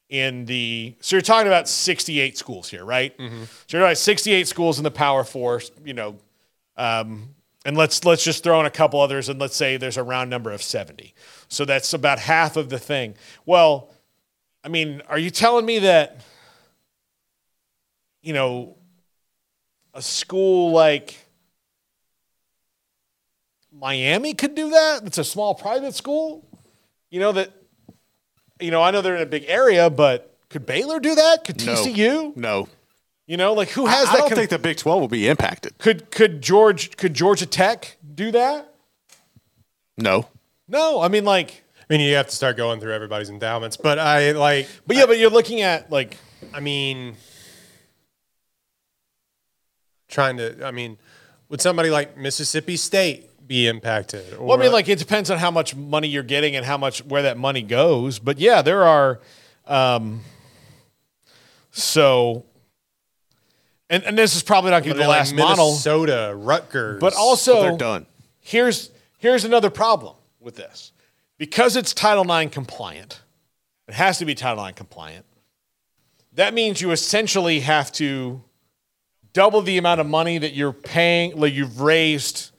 in 0.10 0.46
the. 0.46 0.96
So 1.02 1.16
you're 1.16 1.22
talking 1.22 1.48
about 1.48 1.68
68 1.68 2.38
schools 2.38 2.70
here, 2.70 2.86
right? 2.86 3.14
So 3.18 3.24
you're 3.24 3.82
talking 3.82 3.82
about 3.82 3.98
68 3.98 4.48
schools 4.48 4.78
in 4.78 4.84
the 4.84 4.92
Power 4.92 5.24
Four. 5.24 5.62
You 5.84 5.94
know, 5.94 6.18
um, 6.78 7.36
and 7.66 7.76
let's 7.78 8.04
let's 8.06 8.24
just 8.24 8.44
throw 8.44 8.60
in 8.60 8.66
a 8.66 8.72
couple 8.72 9.02
others, 9.02 9.30
and 9.30 9.40
let's 9.40 9.56
say 9.56 9.78
there's 9.78 9.98
a 9.98 10.04
round 10.04 10.30
number 10.30 10.52
of 10.52 10.62
70. 10.62 11.14
So 11.48 11.66
that's 11.66 11.94
about 11.94 12.20
half 12.20 12.58
of 12.58 12.70
the 12.70 12.80
thing. 12.80 13.16
Well, 13.46 13.90
I 14.64 14.70
mean, 14.70 15.02
are 15.08 15.20
you 15.20 15.30
telling 15.30 15.66
me 15.66 15.80
that? 15.80 16.22
You 18.22 18.32
know, 18.34 18.78
a 19.94 20.02
school 20.02 20.72
like 20.72 21.18
Miami 23.72 24.34
could 24.34 24.56
do 24.56 24.70
that. 24.70 25.04
It's 25.04 25.18
a 25.18 25.24
small 25.24 25.56
private 25.56 25.94
school. 25.96 26.48
You 27.14 27.20
know 27.20 27.32
that. 27.34 27.52
You 28.60 28.72
know, 28.72 28.82
I 28.82 28.90
know 28.90 29.04
they're 29.04 29.16
in 29.18 29.22
a 29.22 29.28
big 29.28 29.46
area, 29.48 29.88
but 29.92 30.36
could 30.50 30.66
Baylor 30.66 31.00
do 31.00 31.14
that? 31.14 31.44
Could 31.44 31.64
No. 31.64 31.74
TCU? 31.76 32.36
No. 32.36 32.68
You 33.28 33.38
know, 33.38 33.54
like 33.54 33.70
who 33.70 33.86
has 33.86 34.08
I, 34.08 34.10
I 34.10 34.14
that? 34.14 34.18
don't 34.18 34.30
con- 34.30 34.36
think 34.38 34.50
the 34.50 34.58
Big 34.58 34.78
12 34.78 35.00
will 35.00 35.08
be 35.08 35.28
impacted. 35.28 35.78
could 35.78 36.10
could 36.10 36.42
George 36.42 36.98
could 36.98 37.14
Georgia 37.14 37.46
Tech 37.46 37.98
do 38.16 38.32
that? 38.32 38.74
No. 39.96 40.28
No, 40.68 41.02
I 41.02 41.08
mean 41.08 41.24
like, 41.24 41.64
I 41.80 41.84
mean, 41.94 42.02
you 42.02 42.16
have 42.16 42.28
to 42.30 42.36
start 42.36 42.58
going 42.58 42.80
through 42.80 42.94
everybody's 42.94 43.30
endowments, 43.30 43.78
but 43.78 44.00
I 44.00 44.32
like. 44.32 44.68
but 44.88 44.98
yeah, 44.98 45.06
but 45.06 45.20
you're 45.20 45.30
looking 45.30 45.62
at 45.62 45.92
like 45.92 46.18
I 46.52 46.62
mean, 46.62 47.16
trying 50.08 50.38
to. 50.38 50.66
I 50.66 50.72
mean, 50.72 50.98
would 51.50 51.62
somebody 51.62 51.92
like 51.92 52.18
Mississippi 52.18 52.76
State 52.76 53.30
be 53.48 53.68
impacted? 53.68 54.34
Or, 54.34 54.46
Well, 54.46 54.58
I 54.58 54.62
mean, 54.62 54.72
like 54.72 54.88
it 54.90 55.00
depends 55.00 55.30
on 55.30 55.38
how 55.38 55.52
much 55.52 55.76
money 55.76 56.08
you're 56.08 56.24
getting 56.24 56.56
and 56.56 56.66
how 56.66 56.78
much 56.78 57.04
where 57.06 57.24
that 57.24 57.38
money 57.38 57.62
goes. 57.62 58.20
But 58.20 58.40
yeah, 58.40 58.62
there 58.62 58.84
are. 58.84 59.20
Um, 59.66 60.22
so, 61.72 62.46
and, 63.90 64.04
and 64.04 64.18
this 64.18 64.36
is 64.36 64.44
probably 64.44 64.72
not 64.72 64.84
going 64.84 64.96
to 64.96 65.00
be 65.00 65.04
the 65.04 65.08
Like 65.10 65.20
last 65.20 65.36
model, 65.36 65.72
Minnesota, 65.72 66.34
Rutgers, 66.36 67.00
but 67.00 67.14
also 67.16 67.62
they're 67.62 67.78
done. 67.78 68.06
Here's 68.40 68.92
here's 69.18 69.46
another 69.46 69.70
problem 69.70 70.16
with 70.40 70.56
this, 70.56 70.92
because 71.38 71.76
it's 71.76 71.94
Title 71.94 72.30
IX 72.32 72.54
compliant. 72.54 73.22
It 73.88 73.96
has 73.96 74.18
to 74.20 74.26
be 74.26 74.36
Title 74.36 74.66
IX 74.66 74.76
compliant. 74.78 75.26
That 76.34 76.54
means 76.54 76.82
you 76.82 76.92
essentially 76.92 77.60
have 77.62 77.92
to 77.94 78.42
double 79.34 79.62
the 79.62 79.78
amount 79.78 80.00
of 80.02 80.08
money 80.08 80.38
that 80.38 80.54
you're 80.54 80.74
paying, 80.74 81.36
like 81.38 81.54
you've 81.54 81.82
raised, 81.82 82.52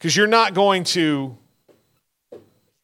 because 0.00 0.16
you're 0.16 0.26
not 0.26 0.54
going 0.54 0.82
to, 0.84 1.36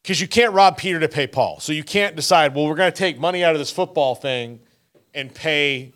because 0.03 0.21
you 0.21 0.29
can't 0.29 0.53
rob 0.53 0.77
Peter 0.77 1.01
to 1.01 1.09
pay 1.09 1.27
Paul. 1.27 1.59
So 1.61 1.73
you 1.73 1.83
can't 1.83 2.14
decide, 2.14 2.55
well, 2.55 2.67
we're 2.67 2.75
going 2.75 2.93
to 2.93 2.97
take 2.97 3.19
money 3.19 3.43
out 3.43 3.55
of 3.55 3.59
this 3.59 3.73
football 3.73 4.14
thing 4.14 4.61
and 5.14 5.35
pay 5.35 5.95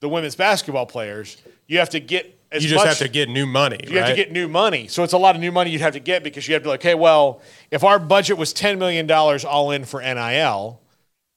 the 0.00 0.08
women's 0.08 0.34
basketball 0.34 0.86
players. 0.86 1.36
You 1.66 1.78
have 1.78 1.90
to 1.90 2.00
get 2.00 2.38
as 2.50 2.64
you 2.64 2.70
just 2.70 2.84
much, 2.84 2.98
have 2.98 3.06
to 3.06 3.12
get 3.12 3.28
new 3.28 3.46
money. 3.46 3.78
you 3.86 3.98
have 3.98 4.08
to 4.08 4.16
get 4.16 4.32
new 4.32 4.48
money. 4.48 4.88
So 4.88 5.04
it's 5.04 5.12
a 5.12 5.18
lot 5.18 5.36
of 5.36 5.40
new 5.40 5.52
money 5.52 5.70
you'd 5.70 5.82
have 5.82 5.92
to 5.92 6.00
get 6.00 6.24
because 6.24 6.48
you 6.48 6.54
have 6.54 6.62
to 6.62 6.66
be 6.66 6.70
like, 6.70 6.80
okay, 6.80 6.94
well, 6.94 7.42
if 7.70 7.84
our 7.84 7.98
budget 7.98 8.38
was 8.38 8.52
$10 8.52 8.78
million 8.78 9.08
all 9.10 9.70
in 9.70 9.84
for 9.84 10.00
NIL, 10.00 10.80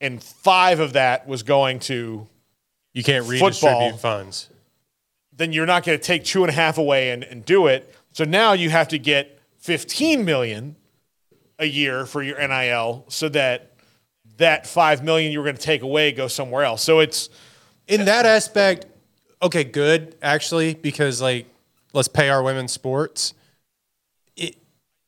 and 0.01 0.23
five 0.23 0.79
of 0.79 0.93
that 0.93 1.27
was 1.27 1.43
going 1.43 1.79
to 1.79 2.27
You 2.93 3.03
can't 3.03 3.25
Football. 3.25 3.47
redistribute 3.49 3.99
funds. 3.99 4.49
then 5.31 5.53
you're 5.53 5.65
not 5.65 5.83
going 5.83 5.97
to 5.97 6.03
take 6.03 6.23
two 6.23 6.43
and 6.43 6.49
a 6.49 6.53
half 6.53 6.77
away 6.77 7.11
and, 7.11 7.23
and 7.23 7.45
do 7.45 7.67
it. 7.67 7.93
So 8.13 8.23
now 8.23 8.53
you 8.53 8.69
have 8.69 8.87
to 8.89 8.99
get 8.99 9.39
15 9.57 10.23
million 10.23 10.75
a 11.59 11.65
year 11.65 12.05
for 12.05 12.21
your 12.21 12.37
NIL 12.39 13.05
so 13.09 13.27
that 13.29 13.71
that 14.37 14.65
5 14.65 15.03
million 15.03 15.31
you 15.31 15.39
were 15.39 15.45
going 15.45 15.57
to 15.57 15.61
take 15.61 15.81
away 15.81 16.11
goes 16.11 16.33
somewhere 16.33 16.63
else. 16.63 16.83
So 16.83 16.99
it's 16.99 17.29
In 17.87 18.05
that 18.05 18.25
aspect, 18.25 18.85
okay, 19.41 19.63
good 19.63 20.15
actually, 20.21 20.75
because 20.75 21.21
like 21.21 21.47
let's 21.93 22.07
pay 22.07 22.29
our 22.29 22.41
women's 22.41 22.71
sports. 22.71 23.33
It, 24.35 24.57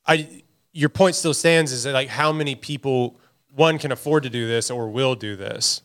I, 0.05 0.43
your 0.73 0.89
point 0.89 1.15
still 1.15 1.33
stands 1.33 1.71
is 1.71 1.83
that 1.83 1.93
like 1.93 2.09
how 2.09 2.31
many 2.31 2.55
people 2.55 3.15
one 3.55 3.77
can 3.77 3.91
afford 3.91 4.23
to 4.23 4.29
do 4.29 4.47
this 4.47 4.69
or 4.69 4.89
will 4.89 5.15
do 5.15 5.35
this? 5.35 5.81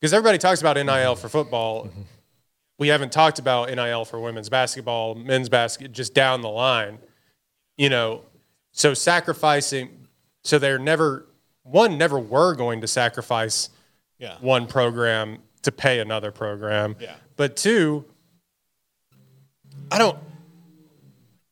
Because 0.00 0.12
everybody 0.14 0.38
talks 0.38 0.60
about 0.60 0.76
NIL 0.76 1.14
for 1.14 1.28
football. 1.28 1.86
Mm-hmm. 1.86 2.02
We 2.80 2.88
haven't 2.88 3.12
talked 3.12 3.38
about 3.38 3.68
NIL 3.68 4.06
for 4.06 4.18
women's 4.18 4.48
basketball, 4.48 5.14
men's 5.14 5.50
basketball, 5.50 5.92
just 5.92 6.14
down 6.14 6.40
the 6.40 6.48
line. 6.48 6.98
You 7.76 7.90
know, 7.90 8.22
so 8.72 8.94
sacrificing, 8.94 10.06
so 10.44 10.58
they're 10.58 10.78
never 10.78 11.26
one 11.62 11.98
never 11.98 12.18
were 12.18 12.54
going 12.54 12.80
to 12.80 12.86
sacrifice 12.86 13.68
yeah. 14.18 14.36
one 14.40 14.66
program 14.66 15.38
to 15.62 15.72
pay 15.72 16.00
another 16.00 16.30
program. 16.30 16.96
Yeah. 16.98 17.16
But 17.36 17.56
two, 17.56 18.06
I 19.90 19.98
don't. 19.98 20.18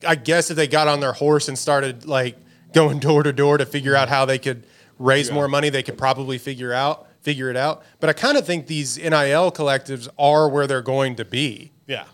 I 0.06 0.14
guess 0.14 0.50
if 0.50 0.56
they 0.56 0.66
got 0.66 0.88
on 0.88 1.00
their 1.00 1.12
horse 1.12 1.48
and 1.48 1.58
started 1.58 2.06
like 2.06 2.38
going 2.72 3.00
door 3.00 3.22
to 3.22 3.34
door 3.34 3.58
to 3.58 3.66
figure 3.66 3.94
out 3.94 4.08
how 4.08 4.24
they 4.24 4.38
could 4.38 4.64
raise 4.98 5.30
more 5.30 5.46
money, 5.46 5.68
they 5.68 5.82
could 5.82 5.98
probably 5.98 6.38
figure 6.38 6.72
out 6.72 7.07
figure 7.22 7.50
it 7.50 7.56
out. 7.56 7.82
But 8.00 8.10
I 8.10 8.12
kind 8.12 8.36
of 8.38 8.46
think 8.46 8.66
these 8.66 8.96
NIL 8.98 9.50
collectives 9.52 10.08
are 10.18 10.48
where 10.48 10.66
they're 10.66 10.82
going 10.82 11.16
to 11.16 11.24
be. 11.24 11.72
Yeah. 11.86 12.04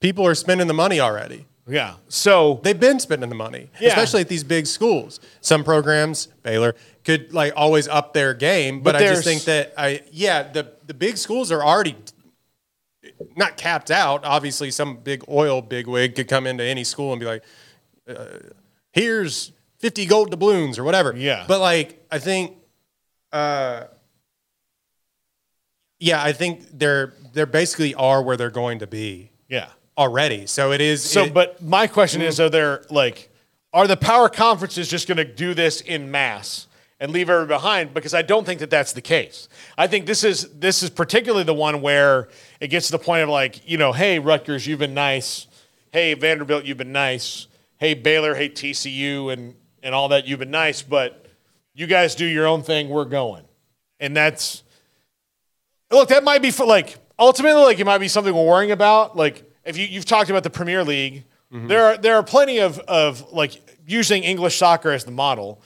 People 0.00 0.26
are 0.26 0.34
spending 0.34 0.66
the 0.66 0.74
money 0.74 1.00
already. 1.00 1.46
Yeah. 1.66 1.94
So 2.08 2.60
They've 2.62 2.78
been 2.78 3.00
spending 3.00 3.30
the 3.30 3.34
money, 3.34 3.70
Yeah. 3.80 3.88
especially 3.88 4.20
at 4.20 4.28
these 4.28 4.44
big 4.44 4.66
schools. 4.66 5.18
Some 5.40 5.64
programs, 5.64 6.26
Baylor, 6.42 6.74
could 7.04 7.32
like 7.32 7.52
always 7.56 7.88
up 7.88 8.12
their 8.12 8.34
game, 8.34 8.80
but, 8.82 8.92
But 8.92 9.02
I 9.02 9.06
just 9.06 9.24
think 9.24 9.44
that 9.44 9.72
I 9.78 10.02
yeah, 10.12 10.42
the 10.52 10.72
the 10.86 10.92
big 10.94 11.16
schools 11.16 11.50
are 11.50 11.62
already 11.64 11.96
not 13.36 13.56
capped 13.56 13.90
out. 13.90 14.24
Obviously, 14.24 14.70
some 14.70 14.96
big 14.98 15.24
oil 15.28 15.62
bigwig 15.62 16.14
could 16.14 16.28
come 16.28 16.46
into 16.46 16.64
any 16.64 16.84
school 16.84 17.12
and 17.12 17.20
be 17.20 17.26
like, 17.26 17.42
uh, 18.08 18.26
"Here's 18.92 19.52
50 19.78 20.06
gold 20.06 20.30
doubloons 20.30 20.78
or 20.78 20.84
whatever." 20.84 21.14
Yeah. 21.16 21.44
but 21.48 21.60
like 21.60 22.04
I 22.10 22.18
think, 22.18 22.56
uh, 23.32 23.84
yeah, 26.04 26.22
I 26.22 26.32
think 26.32 26.66
they're 26.70 27.14
they're 27.32 27.46
basically 27.46 27.94
are 27.94 28.22
where 28.22 28.36
they're 28.36 28.50
going 28.50 28.80
to 28.80 28.86
be 28.86 29.30
yeah. 29.48 29.68
already. 29.96 30.46
So 30.46 30.70
it 30.70 30.82
is. 30.82 31.02
So, 31.02 31.24
it- 31.24 31.34
but 31.34 31.62
my 31.62 31.86
question 31.86 32.20
is: 32.20 32.38
Are 32.38 32.50
there 32.50 32.84
like, 32.90 33.30
are 33.72 33.86
the 33.86 33.96
power 33.96 34.28
conferences 34.28 34.88
just 34.88 35.08
going 35.08 35.16
to 35.16 35.24
do 35.24 35.54
this 35.54 35.80
in 35.80 36.10
mass 36.10 36.66
and 37.00 37.10
leave 37.10 37.30
everybody 37.30 37.58
behind? 37.58 37.94
Because 37.94 38.12
I 38.12 38.20
don't 38.20 38.44
think 38.44 38.60
that 38.60 38.68
that's 38.68 38.92
the 38.92 39.00
case. 39.00 39.48
I 39.78 39.86
think 39.86 40.04
this 40.04 40.24
is 40.24 40.46
this 40.58 40.82
is 40.82 40.90
particularly 40.90 41.44
the 41.44 41.54
one 41.54 41.80
where 41.80 42.28
it 42.60 42.68
gets 42.68 42.86
to 42.88 42.92
the 42.92 42.98
point 42.98 43.22
of 43.22 43.30
like, 43.30 43.66
you 43.66 43.78
know, 43.78 43.92
hey 43.92 44.18
Rutgers, 44.18 44.66
you've 44.66 44.80
been 44.80 44.92
nice. 44.94 45.46
Hey 45.90 46.12
Vanderbilt, 46.12 46.66
you've 46.66 46.76
been 46.76 46.92
nice. 46.92 47.46
Hey 47.78 47.94
Baylor, 47.94 48.34
hey 48.34 48.50
TCU, 48.50 49.32
and 49.32 49.54
and 49.82 49.94
all 49.94 50.08
that, 50.08 50.26
you've 50.26 50.40
been 50.40 50.50
nice. 50.50 50.82
But 50.82 51.24
you 51.72 51.86
guys 51.86 52.14
do 52.14 52.26
your 52.26 52.46
own 52.46 52.62
thing. 52.62 52.90
We're 52.90 53.06
going, 53.06 53.44
and 53.98 54.14
that's 54.14 54.63
look, 55.94 56.08
that 56.10 56.24
might 56.24 56.42
be 56.42 56.50
for 56.50 56.66
like 56.66 56.98
ultimately 57.18 57.62
like 57.62 57.78
it 57.78 57.84
might 57.84 57.98
be 57.98 58.08
something 58.08 58.34
we're 58.34 58.46
worrying 58.46 58.72
about. 58.72 59.16
Like 59.16 59.50
if 59.64 59.76
you, 59.76 59.86
you've 59.86 60.04
talked 60.04 60.30
about 60.30 60.42
the 60.42 60.50
Premier 60.50 60.84
League, 60.84 61.24
mm-hmm. 61.52 61.68
there 61.68 61.84
are 61.84 61.96
there 61.96 62.16
are 62.16 62.22
plenty 62.22 62.58
of 62.58 62.78
of 62.80 63.32
like 63.32 63.60
using 63.86 64.22
English 64.24 64.56
soccer 64.56 64.90
as 64.90 65.04
the 65.04 65.10
model 65.10 65.60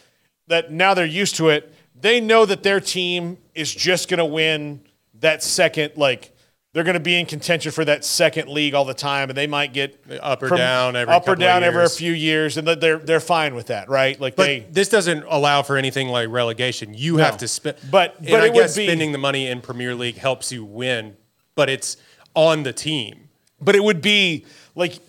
that 0.49 0.73
now 0.73 0.95
they're 0.95 1.07
used 1.07 1.37
to 1.37 1.49
it. 1.49 1.75
They 2.01 2.21
know 2.21 2.47
that 2.47 2.63
their 2.63 2.81
team 2.81 3.39
is 3.55 3.75
just 3.75 4.09
going 4.09 4.19
to 4.19 4.25
win 4.25 4.83
that 5.21 5.43
second 5.43 5.93
like 5.97 6.35
they're 6.79 6.85
going 6.85 6.95
to 6.95 7.01
be 7.01 7.19
in 7.19 7.27
contention 7.27 7.73
for 7.73 7.85
that 7.85 8.05
second 8.05 8.49
league 8.49 8.73
all 8.73 8.85
the 8.85 8.95
time, 8.95 9.29
and 9.31 9.37
they 9.37 9.49
might 9.49 9.73
get 9.73 10.01
Up 10.23 10.41
or 10.45 10.49
down 10.51 10.95
every 10.95 11.13
up 11.13 11.27
or 11.27 11.35
down 11.35 11.65
every 11.65 11.89
few 11.89 12.13
years, 12.13 12.57
and 12.57 12.69
they're 12.69 12.99
they're 12.99 13.19
fine 13.19 13.57
with 13.57 13.67
that, 13.67 13.89
right? 13.89 14.19
Like 14.21 14.37
But 14.37 14.45
they 14.47 14.67
this 14.71 14.89
doesn't 14.89 15.25
allow 15.29 15.63
for 15.63 15.77
anything 15.77 16.07
like 16.07 16.29
relegation. 16.29 16.95
You 16.95 17.17
have 17.17 17.39
to 17.39 17.49
spend, 17.49 17.79
But- 17.91 18.23
but 18.23 18.35
I 18.35 18.47
it 18.47 18.53
would 18.55 18.61
guess 18.63 18.77
be- 18.77 18.87
spending 18.87 19.11
the 19.11 19.19
money 19.19 19.49
in 19.49 19.61
Premier 19.61 19.93
League 19.97 20.19
helps 20.19 20.53
you 20.53 20.65
win. 20.65 21.17
But 21.57 21.69
it's 21.69 21.97
on 22.35 22.63
the 22.63 22.73
team. 22.73 23.29
but 23.61 23.75
it 23.75 23.83
would 23.83 24.01
be 24.01 24.47
like 24.77 25.01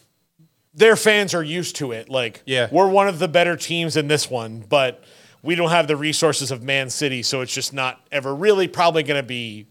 their 0.73 0.95
fans 0.95 1.35
are 1.35 1.43
used 1.43 1.75
to 1.75 1.91
it. 1.91 2.09
Like, 2.09 2.41
Yeah. 2.47 2.67
we're 2.71 2.89
one 2.89 3.07
of 3.07 3.19
the 3.19 3.27
better 3.27 3.55
teams 3.55 3.95
in 3.95 4.07
this 4.07 4.27
one, 4.27 4.63
but 4.67 5.03
we 5.43 5.53
don't 5.53 5.69
have 5.69 5.87
the 5.87 5.95
resources 5.95 6.49
of 6.49 6.63
Man 6.63 6.89
City, 6.89 7.21
so 7.21 7.41
it's 7.41 7.53
just 7.53 7.73
not 7.73 8.01
ever 8.11 8.33
really 8.33 8.67
probably 8.67 9.03
going 9.03 9.19
to 9.21 9.27
be 9.27 9.67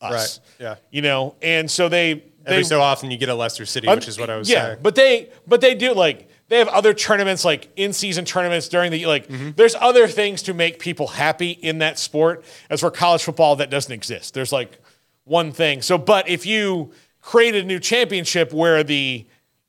us. 0.00 0.40
Right. 0.58 0.64
Yeah. 0.64 0.74
You 0.90 1.02
know, 1.02 1.34
and 1.42 1.70
so 1.70 1.88
they 1.88 2.24
Every 2.46 2.62
they 2.62 2.62
so 2.62 2.80
often 2.80 3.10
you 3.10 3.18
get 3.18 3.28
a 3.28 3.34
Leicester 3.34 3.66
City, 3.66 3.86
which 3.88 4.08
is 4.08 4.18
what 4.18 4.30
I 4.30 4.36
was 4.36 4.48
yeah, 4.48 4.66
saying. 4.68 4.78
but 4.82 4.94
they 4.94 5.28
but 5.46 5.60
they 5.60 5.74
do 5.74 5.92
like 5.92 6.28
they 6.48 6.58
have 6.58 6.68
other 6.68 6.94
tournaments 6.94 7.44
like 7.44 7.68
in 7.76 7.92
season 7.92 8.24
tournaments 8.24 8.68
during 8.68 8.90
the 8.90 9.04
like 9.06 9.28
Mm-hmm. 9.28 9.50
there's 9.56 9.74
other 9.74 10.08
things 10.08 10.42
to 10.42 10.54
make 10.54 10.78
people 10.78 11.06
happy 11.08 11.50
in 11.50 11.78
that 11.78 11.98
sport. 11.98 12.44
As 12.70 12.80
for 12.80 12.90
college 12.90 13.22
football, 13.22 13.56
that 13.56 13.68
doesn't 13.70 13.92
exist. 13.92 14.32
There's 14.34 14.52
like 14.52 14.78
one 15.24 15.52
thing. 15.52 15.82
So, 15.82 15.98
but 15.98 16.28
if 16.28 16.46
you 16.46 16.92
create 17.20 17.54
a 17.54 17.62
new 17.62 17.78
championship 17.78 18.52
where 18.52 18.82
the 18.82 19.26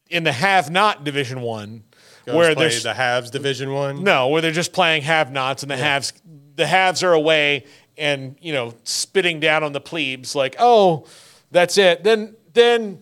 in 0.09 0.23
the 0.23 0.31
have 0.31 0.71
not 0.71 1.03
division 1.03 1.41
one, 1.41 1.83
Goes 2.25 2.35
where 2.35 2.55
play 2.55 2.69
there's 2.69 2.83
the 2.83 2.93
Habs 2.93 3.31
Division 3.31 3.73
One. 3.73 4.03
no, 4.03 4.29
where 4.29 4.41
they're 4.41 4.51
just 4.51 4.73
playing 4.73 5.01
have 5.03 5.31
nots 5.31 5.61
and 5.63 5.69
the 5.71 5.77
halves 5.77 6.13
the 6.55 6.67
halves 6.67 7.01
are 7.03 7.13
away 7.13 7.65
and 8.01 8.35
you 8.41 8.51
know 8.51 8.73
spitting 8.83 9.39
down 9.39 9.63
on 9.63 9.71
the 9.71 9.79
plebes 9.79 10.35
like 10.35 10.55
oh 10.59 11.05
that's 11.51 11.77
it 11.77 12.03
then 12.03 12.35
then 12.53 12.99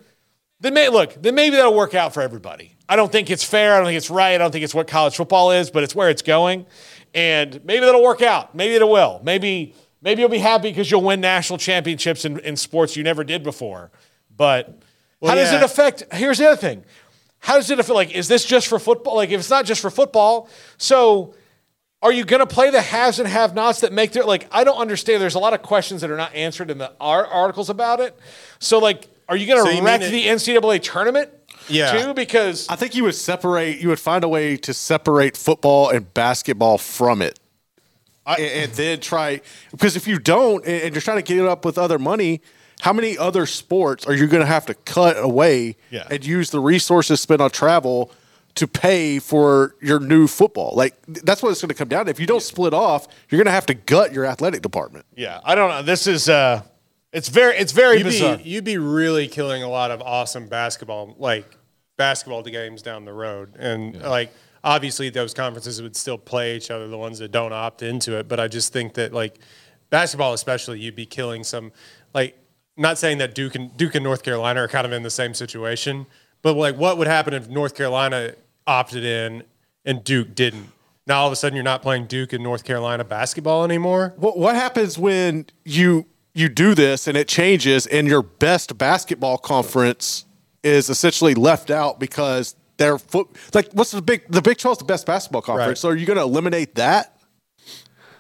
then 0.60 0.74
may 0.74 0.90
look 0.90 1.20
then 1.22 1.34
maybe 1.34 1.56
that'll 1.56 1.74
work 1.74 1.96
out 1.96 2.14
for 2.14 2.22
everybody. 2.22 2.76
I 2.88 2.96
don't 2.96 3.12
think 3.12 3.30
it's 3.30 3.44
fair. 3.44 3.76
I 3.76 3.78
don't 3.78 3.86
think 3.86 3.98
it's 3.98 4.10
right. 4.10 4.34
I 4.34 4.38
don't 4.40 4.52
think 4.52 4.64
it's 4.64 4.74
what 4.74 4.88
college 4.88 5.16
football 5.16 5.52
is, 5.52 5.70
but 5.70 5.84
it's 5.84 5.94
where 5.94 6.10
it's 6.10 6.24
going, 6.24 6.66
and 7.14 7.64
maybe 7.64 7.86
that'll 7.86 8.04
work 8.04 8.22
out. 8.22 8.56
Maybe 8.56 8.74
it 8.74 8.88
will. 8.88 9.22
Maybe 9.24 9.76
maybe 10.02 10.22
you'll 10.22 10.30
be 10.30 10.40
happy 10.40 10.70
because 10.70 10.90
you'll 10.90 11.04
win 11.04 11.22
national 11.22 11.60
championships 11.60 12.26
in, 12.26 12.40
in 12.40 12.58
sports 12.58 12.96
you 12.96 13.04
never 13.04 13.24
did 13.24 13.44
before. 13.44 13.92
But 14.36 14.82
how 15.24 15.36
does 15.36 15.54
it 15.54 15.62
affect? 15.62 16.04
Here's 16.14 16.40
the 16.40 16.48
other 16.48 16.58
thing. 16.58 16.84
How 17.40 17.56
does 17.56 17.70
it 17.70 17.80
affect? 17.80 17.96
Like, 17.96 18.16
is 18.16 18.28
this 18.28 18.44
just 18.44 18.68
for 18.68 18.80
football? 18.80 19.16
Like, 19.16 19.30
if 19.30 19.40
it's 19.40 19.50
not 19.50 19.66
just 19.66 19.82
for 19.82 19.90
football, 19.90 20.50
so 20.78 21.36
are 22.02 22.12
you 22.14 22.24
going 22.24 22.40
to 22.40 22.48
play 22.48 22.70
the 22.70 22.82
haves 22.82 23.20
and 23.20 23.28
have-nots 23.28 23.82
that 23.82 23.92
make 23.92 24.12
their 24.14 24.24
like? 24.24 24.48
I 24.52 24.64
don't 24.64 24.78
understand. 24.78 25.22
There's 25.22 25.36
a 25.36 25.40
lot 25.40 25.54
of 25.54 25.62
questions 25.62 26.02
that 26.02 26.10
are 26.10 26.18
not 26.18 26.34
answered 26.34 26.72
in 26.72 26.78
the 26.78 26.94
articles 27.00 27.70
about 27.70 28.00
it. 28.00 28.18
So, 28.60 28.80
like, 28.80 29.08
are 29.28 29.36
you 29.36 29.46
going 29.48 29.66
to 29.66 29.76
you 29.76 29.84
wreck 29.84 30.02
mean 30.02 30.12
the 30.12 30.26
NCAA 30.28 30.82
tournament? 30.82 31.30
Yeah. 31.68 31.92
too 32.06 32.14
because 32.16 32.68
I 32.68 32.76
think 32.76 32.96
you 32.96 33.04
would 33.04 33.16
separate. 33.16 33.80
You 33.80 33.90
would 33.90 34.00
find 34.00 34.24
a 34.24 34.28
way 34.30 34.58
to 34.58 34.74
separate 34.74 35.38
football 35.38 35.90
and 35.90 36.12
basketball 36.14 36.78
from 36.80 37.22
it, 37.22 37.38
and, 38.26 38.40
and 38.40 38.72
then 38.74 39.00
try. 39.02 39.42
Because 39.72 39.96
if 39.96 40.08
you 40.08 40.18
don't, 40.20 40.66
and 40.66 40.82
and 40.84 40.96
you're 40.96 41.02
trying 41.02 41.18
to 41.18 41.24
get 41.24 41.38
it 41.38 41.46
up 41.48 41.66
with 41.66 41.78
other 41.78 42.00
money, 42.00 42.42
how 42.82 42.94
many 42.94 43.18
other 43.18 43.46
sports 43.46 44.08
are 44.08 44.14
you 44.16 44.26
going 44.26 44.40
to 44.42 44.48
have 44.48 44.66
to 44.68 44.74
cut 44.74 45.18
away 45.20 45.76
Yeah. 45.92 46.08
and 46.10 46.26
use 46.26 46.50
the 46.50 46.60
resources 46.60 47.20
spent 47.22 47.42
on 47.42 47.52
travel 47.52 48.12
to 48.60 48.68
pay 48.68 49.20
for 49.20 49.76
your 49.82 50.00
new 50.00 50.28
football. 50.28 50.74
Like 50.76 50.96
that's 51.08 51.44
what 51.44 51.52
it's 51.52 51.62
going 51.62 51.70
to 51.70 51.76
come 51.76 51.90
down 51.90 52.06
to. 52.06 52.12
If 52.12 52.20
you 52.20 52.28
don't 52.28 52.44
split 52.44 52.74
off, 52.74 53.08
you're 53.30 53.38
going 53.38 53.46
to 53.48 53.52
have 53.52 53.66
to 53.66 53.74
gut 53.74 54.14
your 54.14 54.26
athletic 54.26 54.62
department. 54.62 55.06
Yeah, 55.16 55.42
I 55.44 55.56
don't 55.56 55.70
know. 55.70 55.82
This 55.82 56.08
is 56.08 56.30
uh, 56.30 56.62
it's 57.12 57.30
very 57.30 57.58
it's 57.58 57.72
very 57.72 57.98
You'd 57.98 58.04
bizarre. 58.06 58.38
be, 58.38 58.44
you'd 58.44 58.64
be 58.64 58.78
really 58.78 59.28
killing 59.28 59.64
a 59.64 59.70
lot 59.70 59.92
of 59.92 60.02
awesome 60.02 60.48
basketball, 60.48 61.16
like 61.18 61.46
basketball 62.00 62.42
games 62.44 62.82
down 62.82 63.06
the 63.06 63.14
road. 63.14 63.56
And 63.58 64.02
like, 64.02 64.34
obviously, 64.64 65.10
those 65.10 65.34
conferences 65.34 65.82
would 65.82 65.96
still 65.96 66.18
play 66.18 66.56
each 66.56 66.72
other, 66.72 66.88
the 66.88 66.98
ones 66.98 67.20
that 67.20 67.32
don't 67.32 67.54
opt 67.54 67.84
into 67.84 68.18
it. 68.18 68.28
But 68.28 68.40
I 68.40 68.48
just 68.48 68.74
think 68.74 68.96
that, 68.96 69.14
like, 69.14 69.38
basketball, 69.90 70.34
especially, 70.34 70.80
you'd 70.80 70.96
be 70.96 71.06
killing 71.06 71.44
some, 71.44 71.72
like, 72.14 72.38
not 72.78 72.98
saying 72.98 73.18
that 73.18 73.36
Duke 73.36 73.56
and, 73.56 73.76
Duke 73.76 73.96
and 73.96 74.04
North 74.04 74.24
Carolina 74.24 74.64
are 74.64 74.68
kind 74.70 74.88
of 74.88 74.94
in 74.94 75.04
the 75.04 75.10
same 75.10 75.34
situation, 75.34 76.08
but 76.42 76.54
like, 76.54 76.78
what 76.78 76.98
would 76.98 77.08
happen 77.08 77.34
if 77.34 77.50
North 77.50 77.76
Carolina 77.76 78.34
opted 78.70 79.04
in 79.04 79.44
and 79.84 80.04
Duke 80.04 80.36
didn't? 80.36 80.70
Now 81.08 81.22
all 81.22 81.28
of 81.28 81.34
a 81.34 81.36
sudden 81.36 81.56
you're 81.56 81.64
not 81.64 81.82
playing 81.82 82.06
Duke 82.06 82.34
and 82.34 82.44
North 82.44 82.64
Carolina 82.64 83.04
basketball 83.04 83.64
anymore. 83.64 84.14
What 84.18 84.38
what 84.38 84.56
happens 84.56 84.98
when 84.98 85.48
you 85.66 86.06
you 86.36 86.48
do 86.50 86.76
this 86.76 87.08
and 87.08 87.18
it 87.18 87.28
changes 87.28 87.88
and 87.88 88.08
your 88.08 88.22
best 88.22 88.78
basketball 88.78 89.38
conference 89.40 90.26
is 90.64 90.90
essentially 90.90 91.34
left 91.34 91.72
out 91.72 92.00
because 92.00 92.56
their 92.78 92.98
foot 93.00 93.28
like 93.54 93.72
what's 93.74 93.92
the 93.92 94.02
big 94.02 94.22
the 94.30 94.42
Big 94.42 94.58
12 94.58 94.76
is 94.76 94.78
the 94.80 94.86
best 94.86 95.06
basketball 95.06 95.42
conference. 95.42 95.70
Right. 95.70 95.78
So 95.78 95.90
are 95.90 95.96
you 95.96 96.06
going 96.06 96.18
to 96.18 96.24
eliminate 96.24 96.76
that? 96.76 97.20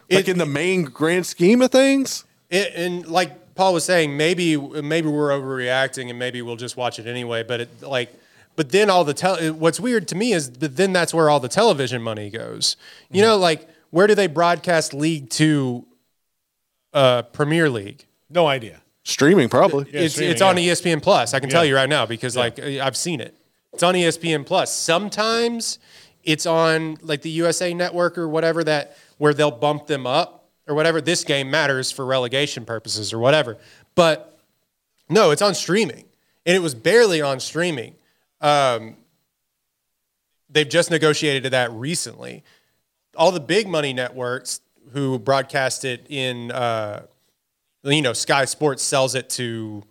Like 0.09 0.27
It- 0.27 0.29
in 0.29 0.37
the 0.39 0.45
main 0.45 0.83
grand 0.83 1.25
scheme 1.27 1.61
of 1.61 1.71
things? 1.71 2.25
It, 2.49 2.73
and 2.75 3.07
like 3.07 3.53
Paul 3.53 3.73
was 3.75 3.83
saying, 3.85 4.17
maybe 4.17 4.57
maybe 4.57 5.07
we're 5.07 5.29
overreacting, 5.29 6.09
and 6.09 6.17
maybe 6.17 6.41
we'll 6.41 6.55
just 6.55 6.75
watch 6.77 6.97
it 6.97 7.05
anyway. 7.05 7.43
But 7.43 7.61
it 7.61 7.81
like, 7.83 8.11
but 8.59 8.71
then 8.71 8.89
all 8.89 9.05
the 9.05 9.13
tel- 9.13 9.53
what's 9.53 9.79
weird 9.79 10.05
to 10.05 10.15
me 10.15 10.33
is 10.33 10.51
that 10.51 10.75
then 10.75 10.91
that's 10.91 11.13
where 11.13 11.29
all 11.29 11.39
the 11.39 11.47
television 11.47 12.01
money 12.01 12.29
goes. 12.29 12.75
You 13.09 13.21
know, 13.21 13.37
like 13.37 13.65
where 13.89 14.05
do 14.05 14.15
they 14.15 14.27
broadcast 14.27 14.93
League 14.93 15.29
Two, 15.29 15.85
uh, 16.93 17.21
Premier 17.21 17.69
League? 17.69 18.05
no 18.29 18.47
idea. 18.47 18.81
Streaming 19.05 19.47
probably. 19.47 19.89
it's 19.93 20.15
streaming, 20.15 20.33
it's 20.33 20.41
on 20.41 20.57
yeah. 20.57 20.73
ESPN 20.73 21.01
Plus. 21.01 21.33
I 21.33 21.39
can 21.39 21.49
tell 21.49 21.63
you 21.63 21.73
right 21.73 21.87
now 21.87 22.05
because 22.05 22.35
like 22.35 22.59
I've 22.59 22.97
seen 22.97 23.21
it. 23.21 23.33
It's 23.71 23.81
on 23.81 23.93
ESPN 23.93 24.45
Plus. 24.45 24.75
Sometimes 24.75 25.79
it's 26.25 26.45
on 26.45 26.97
like 27.01 27.21
the 27.21 27.29
USA 27.29 27.73
Network 27.73 28.17
or 28.17 28.27
whatever 28.27 28.61
that 28.65 28.97
where 29.19 29.33
they'll 29.33 29.51
bump 29.51 29.87
them 29.87 30.05
up 30.05 30.49
or 30.67 30.75
whatever. 30.75 30.99
This 30.99 31.23
game 31.23 31.49
matters 31.49 31.93
for 31.93 32.05
relegation 32.05 32.65
purposes 32.65 33.13
or 33.13 33.19
whatever. 33.19 33.57
But 33.95 34.37
no, 35.07 35.31
it's 35.31 35.41
on 35.41 35.55
streaming, 35.55 36.03
and 36.45 36.57
it 36.57 36.61
was 36.61 36.75
barely 36.75 37.21
on 37.21 37.39
streaming. 37.39 37.95
Um, 38.41 38.97
they've 40.49 40.69
just 40.69 40.91
negotiated 40.91 41.51
that 41.53 41.71
recently. 41.71 42.43
All 43.15 43.31
the 43.31 43.39
big 43.39 43.67
money 43.67 43.93
networks 43.93 44.61
who 44.91 45.19
broadcast 45.19 45.85
it 45.85 46.05
in, 46.09 46.51
uh, 46.51 47.05
you 47.83 48.01
know, 48.01 48.13
Sky 48.13 48.45
Sports 48.45 48.83
sells 48.83 49.15
it 49.15 49.29
to 49.31 49.83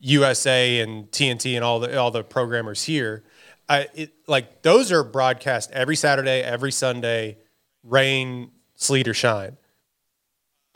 USA 0.00 0.80
and 0.80 1.10
TNT 1.10 1.54
and 1.56 1.64
all 1.64 1.80
the 1.80 1.98
all 1.98 2.10
the 2.10 2.22
programmers 2.22 2.84
here. 2.84 3.24
I 3.68 3.88
it, 3.94 4.12
like 4.26 4.62
those 4.62 4.92
are 4.92 5.02
broadcast 5.02 5.70
every 5.72 5.96
Saturday, 5.96 6.42
every 6.42 6.72
Sunday, 6.72 7.38
rain, 7.82 8.50
sleet 8.74 9.08
or 9.08 9.14
shine. 9.14 9.56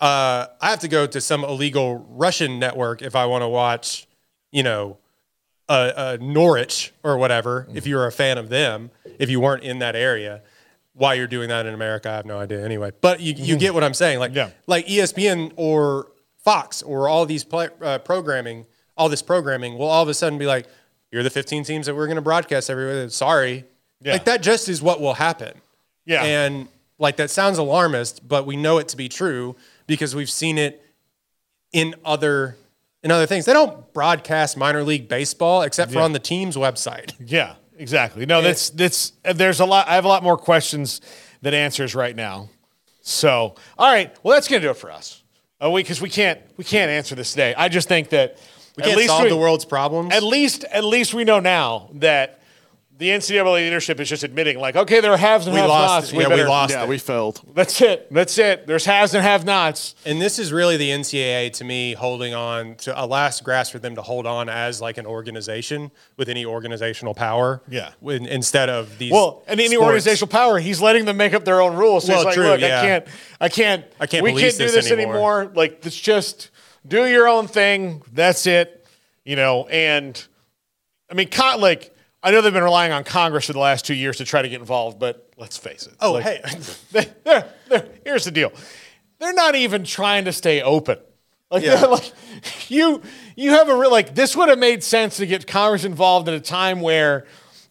Uh, 0.00 0.46
I 0.60 0.70
have 0.70 0.80
to 0.80 0.88
go 0.88 1.06
to 1.06 1.20
some 1.20 1.44
illegal 1.44 2.06
Russian 2.08 2.58
network 2.58 3.02
if 3.02 3.16
I 3.16 3.26
want 3.26 3.42
to 3.42 3.48
watch, 3.48 4.06
you 4.52 4.62
know, 4.62 4.98
uh, 5.68 5.92
uh, 5.96 6.16
Norwich 6.20 6.92
or 7.02 7.16
whatever. 7.18 7.66
If 7.74 7.86
you're 7.86 8.06
a 8.06 8.12
fan 8.12 8.38
of 8.38 8.48
them, 8.48 8.90
if 9.18 9.28
you 9.30 9.40
weren't 9.40 9.62
in 9.64 9.78
that 9.80 9.94
area, 9.96 10.42
why 10.94 11.14
you're 11.14 11.26
doing 11.26 11.48
that 11.50 11.66
in 11.66 11.74
America, 11.74 12.10
I 12.10 12.14
have 12.16 12.26
no 12.26 12.38
idea. 12.38 12.64
Anyway, 12.64 12.92
but 13.00 13.20
you, 13.20 13.34
you 13.36 13.56
get 13.56 13.74
what 13.74 13.84
I'm 13.84 13.94
saying. 13.94 14.18
Like 14.18 14.34
Yeah. 14.34 14.50
like 14.66 14.86
ESPN 14.86 15.52
or 15.56 16.08
Fox 16.44 16.82
or 16.82 17.08
all 17.08 17.26
these 17.26 17.44
play, 17.44 17.68
uh, 17.82 17.98
programming, 17.98 18.66
all 18.96 19.08
this 19.08 19.22
programming 19.22 19.76
will 19.78 19.86
all 19.88 20.02
of 20.02 20.08
a 20.08 20.14
sudden 20.14 20.38
be 20.38 20.46
like, 20.46 20.66
you're 21.12 21.22
the 21.22 21.30
15 21.30 21.64
teams 21.64 21.86
that 21.86 21.94
we're 21.94 22.06
going 22.06 22.16
to 22.16 22.22
broadcast 22.22 22.68
everywhere. 22.70 23.08
Sorry, 23.10 23.64
Yeah. 24.00 24.12
like 24.14 24.24
that 24.24 24.42
just 24.42 24.68
is 24.68 24.82
what 24.82 25.00
will 25.00 25.14
happen. 25.14 25.60
Yeah. 26.04 26.22
and 26.24 26.68
like 26.98 27.16
that 27.16 27.30
sounds 27.30 27.58
alarmist, 27.58 28.26
but 28.26 28.46
we 28.46 28.56
know 28.56 28.78
it 28.78 28.88
to 28.88 28.96
be 28.96 29.08
true 29.08 29.54
because 29.86 30.16
we've 30.16 30.30
seen 30.30 30.58
it 30.58 30.82
in 31.72 31.94
other 32.04 32.56
in 33.08 33.12
other 33.12 33.26
things. 33.26 33.44
They 33.46 33.52
don't 33.52 33.92
broadcast 33.92 34.56
minor 34.56 34.82
league 34.84 35.08
baseball 35.08 35.62
except 35.62 35.92
for 35.92 36.00
on 36.00 36.12
the 36.12 36.18
team's 36.18 36.56
website. 36.56 37.12
Yeah, 37.24 37.54
exactly. 37.76 38.26
No, 38.26 38.42
that's 38.42 38.70
that's 38.70 39.12
there's 39.34 39.60
a 39.60 39.64
lot. 39.64 39.88
I 39.88 39.94
have 39.94 40.04
a 40.04 40.08
lot 40.08 40.22
more 40.22 40.36
questions 40.36 41.00
than 41.42 41.54
answers 41.54 41.94
right 41.94 42.14
now. 42.14 42.48
So, 43.00 43.54
all 43.78 43.90
right, 43.92 44.14
well, 44.22 44.34
that's 44.34 44.48
gonna 44.48 44.60
do 44.60 44.70
it 44.70 44.76
for 44.76 44.90
us. 44.90 45.22
Uh, 45.62 45.70
we 45.70 45.82
because 45.82 46.00
we 46.00 46.10
can't 46.10 46.40
we 46.56 46.64
can't 46.64 46.90
answer 46.90 47.14
this 47.14 47.30
today. 47.30 47.54
I 47.56 47.68
just 47.68 47.88
think 47.88 48.10
that 48.10 48.38
We 48.76 48.82
can't 48.82 49.00
solve 49.02 49.28
the 49.28 49.36
world's 49.36 49.64
problems. 49.64 50.12
At 50.14 50.22
least 50.22 50.64
at 50.64 50.84
least 50.84 51.14
we 51.14 51.24
know 51.24 51.40
now 51.40 51.90
that 51.94 52.37
the 52.98 53.10
NCAA 53.10 53.54
leadership 53.54 54.00
is 54.00 54.08
just 54.08 54.24
admitting, 54.24 54.58
like, 54.58 54.74
okay, 54.74 54.98
there 55.00 55.12
are 55.12 55.16
haves 55.16 55.46
and 55.46 55.54
We 55.54 55.60
have 55.60 55.68
lost 55.68 56.12
nots. 56.12 56.12
it. 56.12 56.28
Yeah, 56.28 56.34
we 56.34 56.42
lost 56.42 56.72
Yeah, 56.74 56.82
it. 56.82 56.88
we 56.88 56.98
failed. 56.98 57.40
That's 57.54 57.80
it. 57.80 58.12
That's 58.12 58.36
it. 58.38 58.66
There's 58.66 58.84
haves 58.86 59.14
and 59.14 59.22
have 59.22 59.44
nots. 59.44 59.94
And 60.04 60.20
this 60.20 60.38
is 60.40 60.52
really 60.52 60.76
the 60.76 60.90
NCAA 60.90 61.52
to 61.54 61.64
me 61.64 61.92
holding 61.94 62.34
on 62.34 62.74
to 62.78 63.00
a 63.00 63.06
last 63.06 63.44
grasp 63.44 63.70
for 63.70 63.78
them 63.78 63.94
to 63.94 64.02
hold 64.02 64.26
on 64.26 64.48
as 64.48 64.80
like 64.80 64.98
an 64.98 65.06
organization 65.06 65.92
with 66.16 66.28
any 66.28 66.44
organizational 66.44 67.14
power. 67.14 67.62
Yeah. 67.68 67.90
When, 68.00 68.26
instead 68.26 68.68
of 68.68 68.98
these. 68.98 69.12
Well, 69.12 69.44
and 69.46 69.60
any 69.60 69.76
sports. 69.76 69.84
organizational 69.84 70.28
power, 70.28 70.58
he's 70.58 70.80
letting 70.80 71.04
them 71.04 71.16
make 71.16 71.34
up 71.34 71.44
their 71.44 71.60
own 71.60 71.76
rules. 71.76 72.04
So 72.04 72.14
Well, 72.14 72.18
he's 72.18 72.24
like, 72.26 72.34
true, 72.34 72.48
look, 72.48 72.60
yeah. 72.60 72.80
I 72.80 72.82
can't, 72.82 73.06
I 73.42 73.48
can't, 73.48 73.84
I 74.00 74.06
can't 74.08 74.24
we 74.24 74.30
can't 74.30 74.40
do 74.56 74.64
this 74.64 74.74
this 74.74 74.90
anymore. 74.90 75.42
anymore. 75.42 75.52
Like, 75.54 75.86
it's 75.86 75.96
just 76.00 76.50
do 76.84 77.06
your 77.06 77.28
own 77.28 77.46
thing. 77.46 78.02
That's 78.12 78.44
it. 78.48 78.74
You 79.24 79.36
know, 79.36 79.68
and 79.68 80.20
I 81.08 81.14
mean, 81.14 81.28
con- 81.28 81.60
like, 81.60 81.94
I 82.22 82.30
know 82.30 82.40
they've 82.40 82.52
been 82.52 82.64
relying 82.64 82.92
on 82.92 83.04
Congress 83.04 83.46
for 83.46 83.52
the 83.52 83.60
last 83.60 83.84
two 83.84 83.94
years 83.94 84.16
to 84.16 84.24
try 84.24 84.42
to 84.42 84.48
get 84.48 84.60
involved, 84.60 84.98
but 84.98 85.30
let's 85.36 85.56
face 85.56 85.86
it. 85.86 85.94
Oh, 86.00 86.12
like, 86.12 86.24
hey. 86.24 86.40
they, 86.92 87.06
they're, 87.24 87.52
they're, 87.68 87.88
here's 88.04 88.24
the 88.24 88.30
deal. 88.30 88.52
They're 89.20 89.32
not 89.32 89.54
even 89.54 89.84
trying 89.84 90.24
to 90.24 90.32
stay 90.32 90.60
open. 90.60 90.98
Like, 91.50 91.64
Yeah. 91.64 91.80
like 91.86 92.12
you, 92.68 93.02
you 93.36 93.50
have 93.50 93.68
a 93.68 93.76
real 93.76 93.90
like. 93.90 94.14
This 94.14 94.36
would 94.36 94.48
have 94.48 94.58
made 94.58 94.82
sense 94.82 95.16
to 95.18 95.26
get 95.26 95.46
Congress 95.46 95.84
involved 95.84 96.28
at 96.28 96.34
a 96.34 96.40
time 96.40 96.80
where 96.80 97.26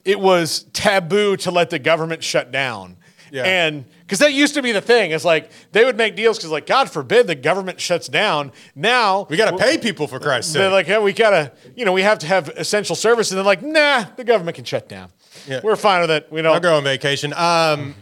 it 0.06 0.20
was 0.20 0.64
taboo 0.74 1.36
to 1.38 1.52
let 1.52 1.70
the 1.70 1.80
government 1.80 2.24
shut 2.24 2.52
down. 2.52 2.98
Yeah. 3.32 3.44
And 3.44 3.86
because 4.02 4.20
that 4.20 4.34
used 4.34 4.54
to 4.54 4.62
be 4.62 4.72
the 4.72 4.82
thing, 4.82 5.12
it's 5.12 5.26
like 5.26 5.52
they 5.72 5.84
would 5.86 5.98
make 5.98 6.16
deals 6.16 6.38
because, 6.38 6.52
like, 6.52 6.66
God 6.66 6.90
forbid 6.90 7.28
the 7.28 7.36
government 7.36 7.80
shuts 7.80 8.08
down. 8.08 8.52
Now 8.76 9.28
we 9.30 9.38
got 9.38 9.52
to 9.52 9.58
pay 9.58 9.78
people 9.78 10.08
for 10.08 10.20
Christ's 10.20 10.54
sake. 10.54 10.62
They're 10.62 10.72
like, 10.72 10.88
yeah, 10.88 11.00
we 11.00 11.14
gotta, 11.14 11.52
you 11.76 11.86
know, 11.86 11.94
we 11.94 12.04
have 12.04 12.20
to 12.20 12.28
have 12.28 12.50
essential 12.50 12.96
services. 12.96 13.34
And 13.34 13.40
they're 13.40 13.46
like, 13.46 13.62
nah, 13.62 14.06
the 14.16 14.24
government 14.24 14.56
can 14.56 14.66
shut 14.66 14.88
down. 14.88 15.12
Yeah. 15.48 15.62
We're 15.64 15.76
fine 15.76 16.02
with 16.02 16.12
it. 16.12 16.28
We 16.32 16.42
don't. 16.42 16.54
I'll 16.54 16.60
go 16.60 16.78
on 16.78 16.84
vacation. 16.84 17.34
Um, 17.34 17.96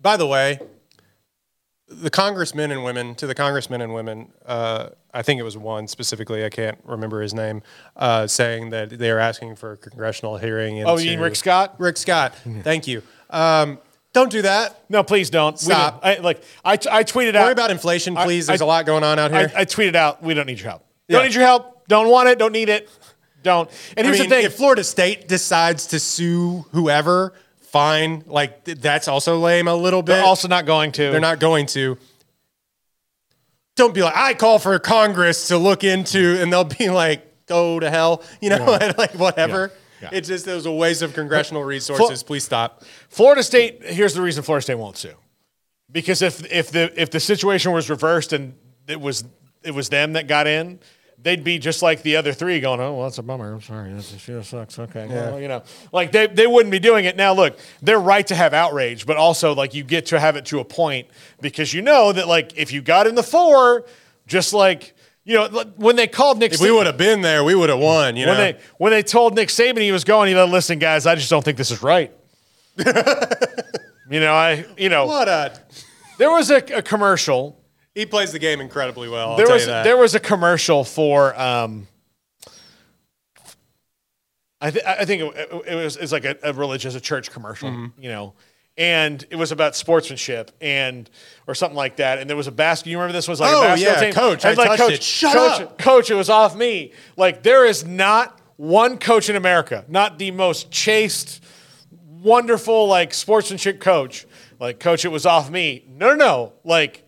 by 0.00 0.16
the 0.16 0.26
way, 0.26 0.58
the 1.88 2.10
congressmen 2.10 2.70
and 2.70 2.84
women, 2.84 3.14
to 3.16 3.26
the 3.26 3.34
congressmen 3.34 3.80
and 3.80 3.94
women, 3.94 4.32
uh, 4.44 4.90
I 5.14 5.22
think 5.22 5.40
it 5.40 5.44
was 5.44 5.56
one 5.56 5.88
specifically, 5.88 6.44
I 6.44 6.50
can't 6.50 6.78
remember 6.84 7.22
his 7.22 7.32
name, 7.32 7.62
uh, 7.96 8.26
saying 8.26 8.70
that 8.70 8.90
they 8.90 9.10
are 9.10 9.18
asking 9.18 9.56
for 9.56 9.72
a 9.72 9.76
congressional 9.76 10.36
hearing. 10.36 10.82
Oh, 10.84 10.98
you 10.98 11.10
mean 11.10 11.20
Rick 11.20 11.36
Scott? 11.36 11.76
Rick 11.78 11.96
Scott. 11.96 12.34
Thank 12.62 12.86
you. 12.86 13.02
Um, 13.30 13.78
don't 14.16 14.30
do 14.30 14.42
that. 14.42 14.82
No, 14.88 15.02
please 15.02 15.28
don't. 15.28 15.52
We 15.54 15.58
Stop. 15.58 16.02
don't- 16.02 16.18
I, 16.18 16.20
like 16.22 16.42
I, 16.64 16.72
I 16.72 17.04
tweeted 17.04 17.34
out. 17.36 17.44
Worry 17.44 17.52
about 17.52 17.70
inflation, 17.70 18.16
I- 18.16 18.24
please. 18.24 18.46
There's 18.46 18.62
I- 18.62 18.64
a 18.64 18.66
lot 18.66 18.86
going 18.86 19.04
on 19.04 19.18
out 19.18 19.30
here. 19.30 19.52
I 19.54 19.66
tweeted 19.66 19.94
out. 19.94 20.22
We 20.22 20.32
don't 20.32 20.46
need 20.46 20.58
your 20.58 20.70
help. 20.70 20.86
Yeah. 21.06 21.18
Don't 21.18 21.26
need 21.26 21.34
your 21.34 21.44
help. 21.44 21.86
Don't 21.86 22.08
want 22.08 22.28
it. 22.30 22.38
Don't 22.38 22.52
need 22.52 22.70
it. 22.70 22.88
Don't. 23.42 23.70
And 23.96 24.06
I 24.06 24.08
here's 24.08 24.20
mean, 24.20 24.30
the 24.30 24.36
thing. 24.36 24.44
if 24.46 24.54
Florida 24.54 24.82
State 24.82 25.28
decides 25.28 25.88
to 25.88 26.00
sue 26.00 26.64
whoever, 26.72 27.34
fine. 27.60 28.24
Like 28.26 28.64
th- 28.64 28.78
that's 28.78 29.06
also 29.06 29.38
lame 29.38 29.68
a 29.68 29.74
little 29.74 30.00
bit. 30.02 30.14
they're 30.14 30.24
also 30.24 30.48
not 30.48 30.64
going 30.64 30.92
to. 30.92 31.10
They're 31.10 31.20
not 31.20 31.38
going 31.38 31.66
to. 31.66 31.98
Don't 33.76 33.92
be 33.92 34.02
like, 34.02 34.16
I 34.16 34.32
call 34.32 34.58
for 34.58 34.78
Congress 34.78 35.48
to 35.48 35.58
look 35.58 35.84
into, 35.84 36.40
and 36.40 36.50
they'll 36.50 36.64
be 36.64 36.88
like, 36.88 37.46
go 37.46 37.78
to 37.78 37.90
hell, 37.90 38.22
you 38.40 38.48
know, 38.48 38.72
and 38.80 38.96
like 39.04 39.12
whatever. 39.14 39.70
Yeah. 39.72 39.80
It's 40.12 40.28
just 40.28 40.44
those 40.44 40.66
are 40.66 40.72
waste 40.72 41.02
of 41.02 41.14
congressional 41.14 41.64
resources. 41.64 42.22
Please 42.22 42.44
stop. 42.44 42.82
Florida 43.08 43.42
State. 43.42 43.82
Here's 43.84 44.14
the 44.14 44.22
reason 44.22 44.42
Florida 44.42 44.62
State 44.62 44.74
won't 44.76 44.96
sue, 44.96 45.14
because 45.90 46.22
if 46.22 46.44
if 46.52 46.70
the 46.70 46.92
if 47.00 47.10
the 47.10 47.20
situation 47.20 47.72
was 47.72 47.90
reversed 47.90 48.32
and 48.32 48.54
it 48.88 49.00
was 49.00 49.24
it 49.62 49.72
was 49.72 49.88
them 49.88 50.12
that 50.14 50.28
got 50.28 50.46
in, 50.46 50.78
they'd 51.20 51.42
be 51.42 51.58
just 51.58 51.82
like 51.82 52.02
the 52.02 52.16
other 52.16 52.32
three, 52.32 52.60
going, 52.60 52.80
"Oh, 52.80 52.94
well, 52.94 53.02
that's 53.04 53.18
a 53.18 53.22
bummer. 53.22 53.52
I'm 53.52 53.60
sorry. 53.60 53.92
That 53.92 54.02
sure 54.02 54.42
sucks. 54.42 54.78
Okay, 54.78 55.06
well, 55.08 55.40
you 55.40 55.48
know, 55.48 55.62
like 55.92 56.12
they 56.12 56.26
they 56.26 56.46
wouldn't 56.46 56.70
be 56.70 56.78
doing 56.78 57.04
it 57.04 57.16
now. 57.16 57.32
Look, 57.34 57.58
they're 57.82 57.98
right 57.98 58.26
to 58.28 58.34
have 58.34 58.54
outrage, 58.54 59.06
but 59.06 59.16
also 59.16 59.54
like 59.54 59.74
you 59.74 59.82
get 59.84 60.06
to 60.06 60.20
have 60.20 60.36
it 60.36 60.46
to 60.46 60.60
a 60.60 60.64
point 60.64 61.08
because 61.40 61.74
you 61.74 61.82
know 61.82 62.12
that 62.12 62.28
like 62.28 62.56
if 62.56 62.72
you 62.72 62.82
got 62.82 63.06
in 63.06 63.14
the 63.14 63.22
four, 63.22 63.84
just 64.26 64.52
like 64.52 64.94
you 65.26 65.34
know 65.34 65.48
when 65.76 65.96
they 65.96 66.06
called 66.06 66.38
Nick, 66.38 66.52
If 66.54 66.60
we 66.60 66.70
would 66.70 66.86
have 66.86 66.96
been 66.96 67.20
there, 67.20 67.44
we 67.44 67.54
would 67.54 67.68
have 67.68 67.78
won. 67.80 68.16
You 68.16 68.24
know, 68.26 68.32
when 68.32 68.40
they 68.40 68.60
when 68.78 68.90
they 68.92 69.02
told 69.02 69.34
Nick 69.34 69.48
Saban 69.48 69.80
he 69.82 69.90
was 69.92 70.04
going, 70.04 70.28
he 70.28 70.34
said, 70.34 70.44
"Listen, 70.48 70.78
guys, 70.78 71.04
I 71.04 71.14
just 71.16 71.28
don't 71.28 71.44
think 71.44 71.58
this 71.58 71.70
is 71.70 71.82
right." 71.82 72.10
you 72.78 74.20
know, 74.20 74.32
I 74.34 74.64
you 74.78 74.88
know 74.88 75.06
What 75.06 75.28
a. 75.28 75.60
there 76.18 76.30
was 76.30 76.50
a, 76.50 76.56
a 76.76 76.80
commercial. 76.82 77.60
He 77.94 78.06
plays 78.06 78.30
the 78.32 78.38
game 78.38 78.60
incredibly 78.60 79.08
well. 79.08 79.30
I'll 79.32 79.36
there 79.36 79.48
was 79.48 79.66
there 79.66 79.96
was 79.96 80.14
a 80.14 80.20
commercial 80.20 80.84
for 80.84 81.38
um. 81.38 81.88
I, 84.60 84.70
th- 84.70 84.84
I 84.86 85.04
think 85.04 85.34
it, 85.34 85.50
it 85.68 85.74
was 85.74 85.96
it's 85.98 86.12
like 86.12 86.24
a, 86.24 86.36
a 86.42 86.52
religious, 86.52 86.94
a 86.94 87.00
church 87.00 87.30
commercial, 87.30 87.68
Mm-hmm. 87.68 88.02
you 88.02 88.08
know, 88.08 88.34
and 88.78 89.24
it 89.30 89.36
was 89.36 89.52
about 89.52 89.74
sportsmanship 89.74 90.50
and 90.60 91.08
or 91.46 91.54
something 91.54 91.76
like 91.76 91.96
that. 91.96 92.18
And 92.18 92.28
there 92.28 92.36
was 92.36 92.46
a 92.46 92.52
basket. 92.52 92.90
You 92.90 92.98
remember 92.98 93.12
this 93.12 93.28
was 93.28 93.40
like 93.40 93.52
Oh, 93.54 93.60
a 93.60 93.64
basketball 93.68 93.94
yeah, 93.94 94.00
team. 94.00 94.14
coach, 94.14 94.44
I 94.44 94.52
like, 94.52 94.68
touched 94.68 94.82
coach, 94.82 94.92
it. 94.92 95.02
Shut 95.02 95.32
coach, 95.34 95.60
up. 95.60 95.78
coach. 95.78 96.10
It 96.10 96.14
was 96.14 96.28
off 96.30 96.54
me. 96.56 96.92
Like 97.16 97.42
there 97.42 97.64
is 97.64 97.84
not 97.86 98.38
one 98.56 98.98
coach 98.98 99.28
in 99.30 99.36
America, 99.36 99.84
not 99.88 100.18
the 100.18 100.30
most 100.30 100.70
chaste, 100.70 101.42
wonderful 102.22 102.86
like 102.88 103.14
sportsmanship 103.14 103.80
coach. 103.80 104.26
Like 104.58 104.80
coach, 104.80 105.04
it 105.04 105.08
was 105.08 105.26
off 105.26 105.50
me. 105.50 105.84
No, 105.88 106.10
no, 106.10 106.14
no. 106.16 106.52
Like 106.64 107.02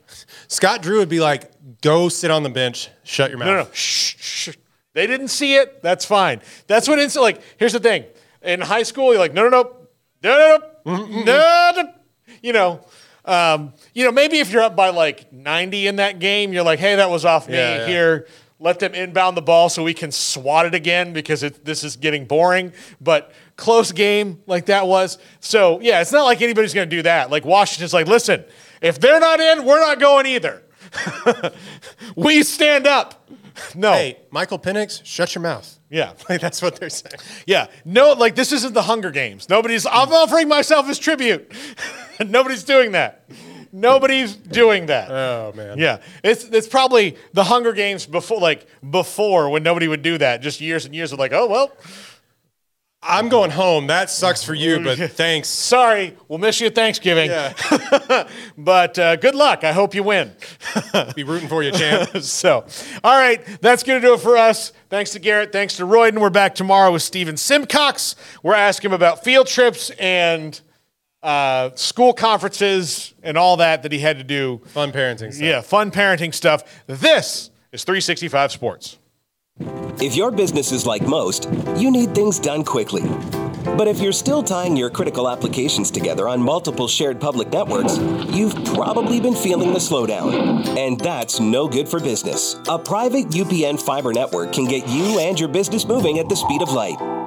Scott 0.49 0.83
Drew 0.83 0.99
would 0.99 1.09
be 1.09 1.21
like, 1.21 1.51
"Go 1.83 2.09
sit 2.09 2.31
on 2.31 2.43
the 2.43 2.51
bench. 2.51 2.91
Shut 3.05 3.31
your 3.31 3.39
mouth." 3.39 3.47
No, 3.47 3.55
no, 3.63 3.69
shh, 3.73 4.17
shh. 4.19 4.57
They 4.95 5.07
didn't 5.07 5.29
see 5.29 5.55
it. 5.55 5.83
That's 5.83 6.05
fine. 6.05 6.41
That's 6.67 6.89
what 6.89 6.99
it's 6.99 7.17
like. 7.17 7.41
Here's 7.57 7.73
the 7.73 7.81
thing. 7.81 8.05
In 8.43 8.61
high 8.61 8.83
school, 8.83 9.11
you're 9.13 9.19
like, 9.19 9.33
no, 9.35 9.49
no, 9.49 9.63
no, 9.63 9.77
You 12.43 12.53
know, 12.53 12.85
um, 13.25 13.75
you 13.95 14.05
know, 14.05 14.13
maybe 14.13 14.39
if 14.39 14.51
you're 14.51 14.63
up 14.63 14.75
by 14.75 14.91
like 14.91 15.33
90 15.33 15.87
in 15.87 15.97
that 15.97 16.19
game, 16.19 16.53
you're 16.53 16.63
like, 16.63 16.79
hey, 16.79 16.97
that 16.97 17.11
was 17.11 17.25
off 17.25 17.49
me. 17.49 17.55
Yeah, 17.55 17.79
yeah. 17.79 17.87
Here, 17.87 18.27
let 18.61 18.79
them 18.79 18.95
inbound 18.95 19.37
the 19.37 19.43
ball 19.43 19.69
so 19.69 19.85
we 19.85 19.95
can 19.95 20.11
swat 20.11 20.67
it 20.67 20.75
again 20.75 21.13
because 21.13 21.43
it, 21.43 21.65
this 21.65 21.85
is 21.85 21.97
getting 21.97 22.25
boring. 22.25 22.73
But 23.01 23.33
close 23.57 23.93
game 23.93 24.43
like 24.47 24.67
that 24.67 24.87
was. 24.87 25.19
So 25.41 25.81
yeah, 25.81 26.01
it's 26.01 26.13
not 26.13 26.25
like 26.25 26.43
anybody's 26.43 26.75
going 26.75 26.89
to 26.89 26.97
do 26.97 27.03
that. 27.03 27.31
Like 27.31 27.45
Washington's 27.45 27.93
like, 27.93 28.07
listen, 28.07 28.45
if 28.81 28.99
they're 28.99 29.21
not 29.21 29.41
in, 29.41 29.65
we're 29.65 29.81
not 29.81 30.01
going 30.01 30.27
either. 30.27 30.63
we 32.17 32.43
stand 32.43 32.87
up. 32.87 33.29
No. 33.75 33.93
Hey, 33.93 34.19
Michael 34.31 34.59
Penix, 34.59 35.05
shut 35.05 35.35
your 35.35 35.43
mouth. 35.43 35.79
Yeah. 35.91 36.13
Like 36.29 36.41
that's 36.41 36.61
what 36.61 36.77
they're 36.77 36.91
saying. 36.91 37.15
Yeah. 37.47 37.69
No, 37.85 38.13
like 38.13 38.35
this 38.35 38.53
isn't 38.53 38.75
the 38.75 38.83
Hunger 38.83 39.11
Games. 39.11 39.49
Nobody's, 39.49 39.87
I'm 39.87 40.13
offering 40.13 40.49
myself 40.49 40.89
as 40.89 40.99
tribute. 40.99 41.53
Nobody's 42.25 42.65
doing 42.65 42.93
that. 42.93 43.25
Nobody's 43.73 44.35
doing 44.35 44.87
that. 44.87 45.11
Oh 45.11 45.53
man. 45.55 45.79
Yeah. 45.79 45.99
It's 46.25 46.45
it's 46.45 46.67
probably 46.69 47.17
the 47.35 47.45
Hunger 47.45 47.73
Games 47.73 48.07
before 48.07 48.41
like 48.41 48.67
before 48.89 49.51
when 49.51 49.63
nobody 49.63 49.89
would 49.89 50.03
do 50.03 50.19
that. 50.19 50.41
Just 50.41 50.61
years 50.61 50.85
and 50.87 50.95
years 50.95 51.13
of 51.13 51.19
like, 51.19 51.33
oh 51.33 51.47
well, 51.47 51.73
I'm 53.09 53.31
going 53.31 53.51
home. 53.51 53.87
That 53.87 54.11
sucks 54.11 54.45
for 54.45 54.53
you, 54.53 54.81
but 54.85 54.99
thanks. 55.13 55.49
sorry, 55.49 56.15
we'll 56.29 56.39
miss 56.39 56.61
you 56.61 56.67
at 56.67 56.75
Thanksgiving. 56.75 57.31
Yeah. 57.31 58.29
But 58.61 58.99
uh, 58.99 59.17
good 59.17 59.35
luck. 59.35 59.63
I 59.65 59.73
hope 59.73 59.95
you 59.95 60.03
win. 60.03 60.33
Be 61.17 61.23
rooting 61.23 61.49
for 61.49 61.63
you, 61.63 61.71
champ. 61.71 62.19
so, 62.23 62.67
all 63.05 63.19
right, 63.19 63.43
that's 63.63 63.83
going 63.85 64.01
to 64.03 64.07
do 64.07 64.15
it 64.15 64.21
for 64.21 64.37
us. 64.37 64.73
Thanks 64.91 65.13
to 65.13 65.19
Garrett. 65.21 65.53
Thanks 65.53 65.77
to 65.77 65.85
Royden. 65.85 66.21
We're 66.21 66.29
back 66.29 66.55
tomorrow 66.55 66.93
with 66.93 67.03
Stephen 67.03 67.37
Simcox. 67.37 68.17
We're 68.43 68.55
asking 68.55 68.91
him 68.91 68.95
about 68.95 69.23
field 69.25 69.47
trips 69.47 69.91
and 69.99 70.61
uh, 71.23 71.71
school 71.77 72.13
conferences 72.13 73.15
and 73.23 73.39
all 73.39 73.57
that 73.59 73.85
that 73.85 73.93
he 73.93 74.01
had 74.01 74.19
to 74.19 74.25
do. 74.25 74.61
Fun 74.67 74.93
parenting 74.93 75.33
stuff. 75.33 75.43
Yeah, 75.43 75.61
fun 75.61 75.91
parenting 75.91 76.35
stuff. 76.35 76.83
This 76.87 77.51
is 77.73 77.85
365 77.85 78.53
Sports. 78.53 78.99
If 80.01 80.15
your 80.15 80.31
business 80.31 80.71
is 80.73 80.87
like 80.87 81.03
most, 81.03 81.49
you 81.77 81.91
need 81.91 82.15
things 82.15 82.39
done 82.39 82.65
quickly. 82.65 83.03
But 83.77 83.89
if 83.89 84.01
you're 84.01 84.13
still 84.13 84.43
tying 84.43 84.77
your 84.77 84.91
critical 84.91 85.29
applications 85.29 85.91
together 85.91 86.29
on 86.29 86.41
multiple 86.41 86.89
shared 86.89 87.21
public 87.21 87.51
networks, 87.51 87.99
you've 88.35 88.55
probably 88.65 89.21
been 89.21 89.35
feeling 89.35 89.73
the 89.73 89.79
slowdown. 89.79 90.67
And 90.77 90.99
that's 91.01 91.41
no 91.41 91.69
good 91.69 91.89
for 91.89 92.01
business. 92.01 92.57
A 92.69 92.79
private 92.79 93.27
UPN 93.31 93.81
fiber 93.81 94.13
network 94.13 94.53
can 94.53 94.67
get 94.67 94.89
you 94.89 95.19
and 95.19 95.39
your 95.39 95.49
business 95.49 95.87
moving 95.87 96.19
at 96.19 96.29
the 96.29 96.37
speed 96.37 96.63
of 96.63 96.73
light. 96.73 97.19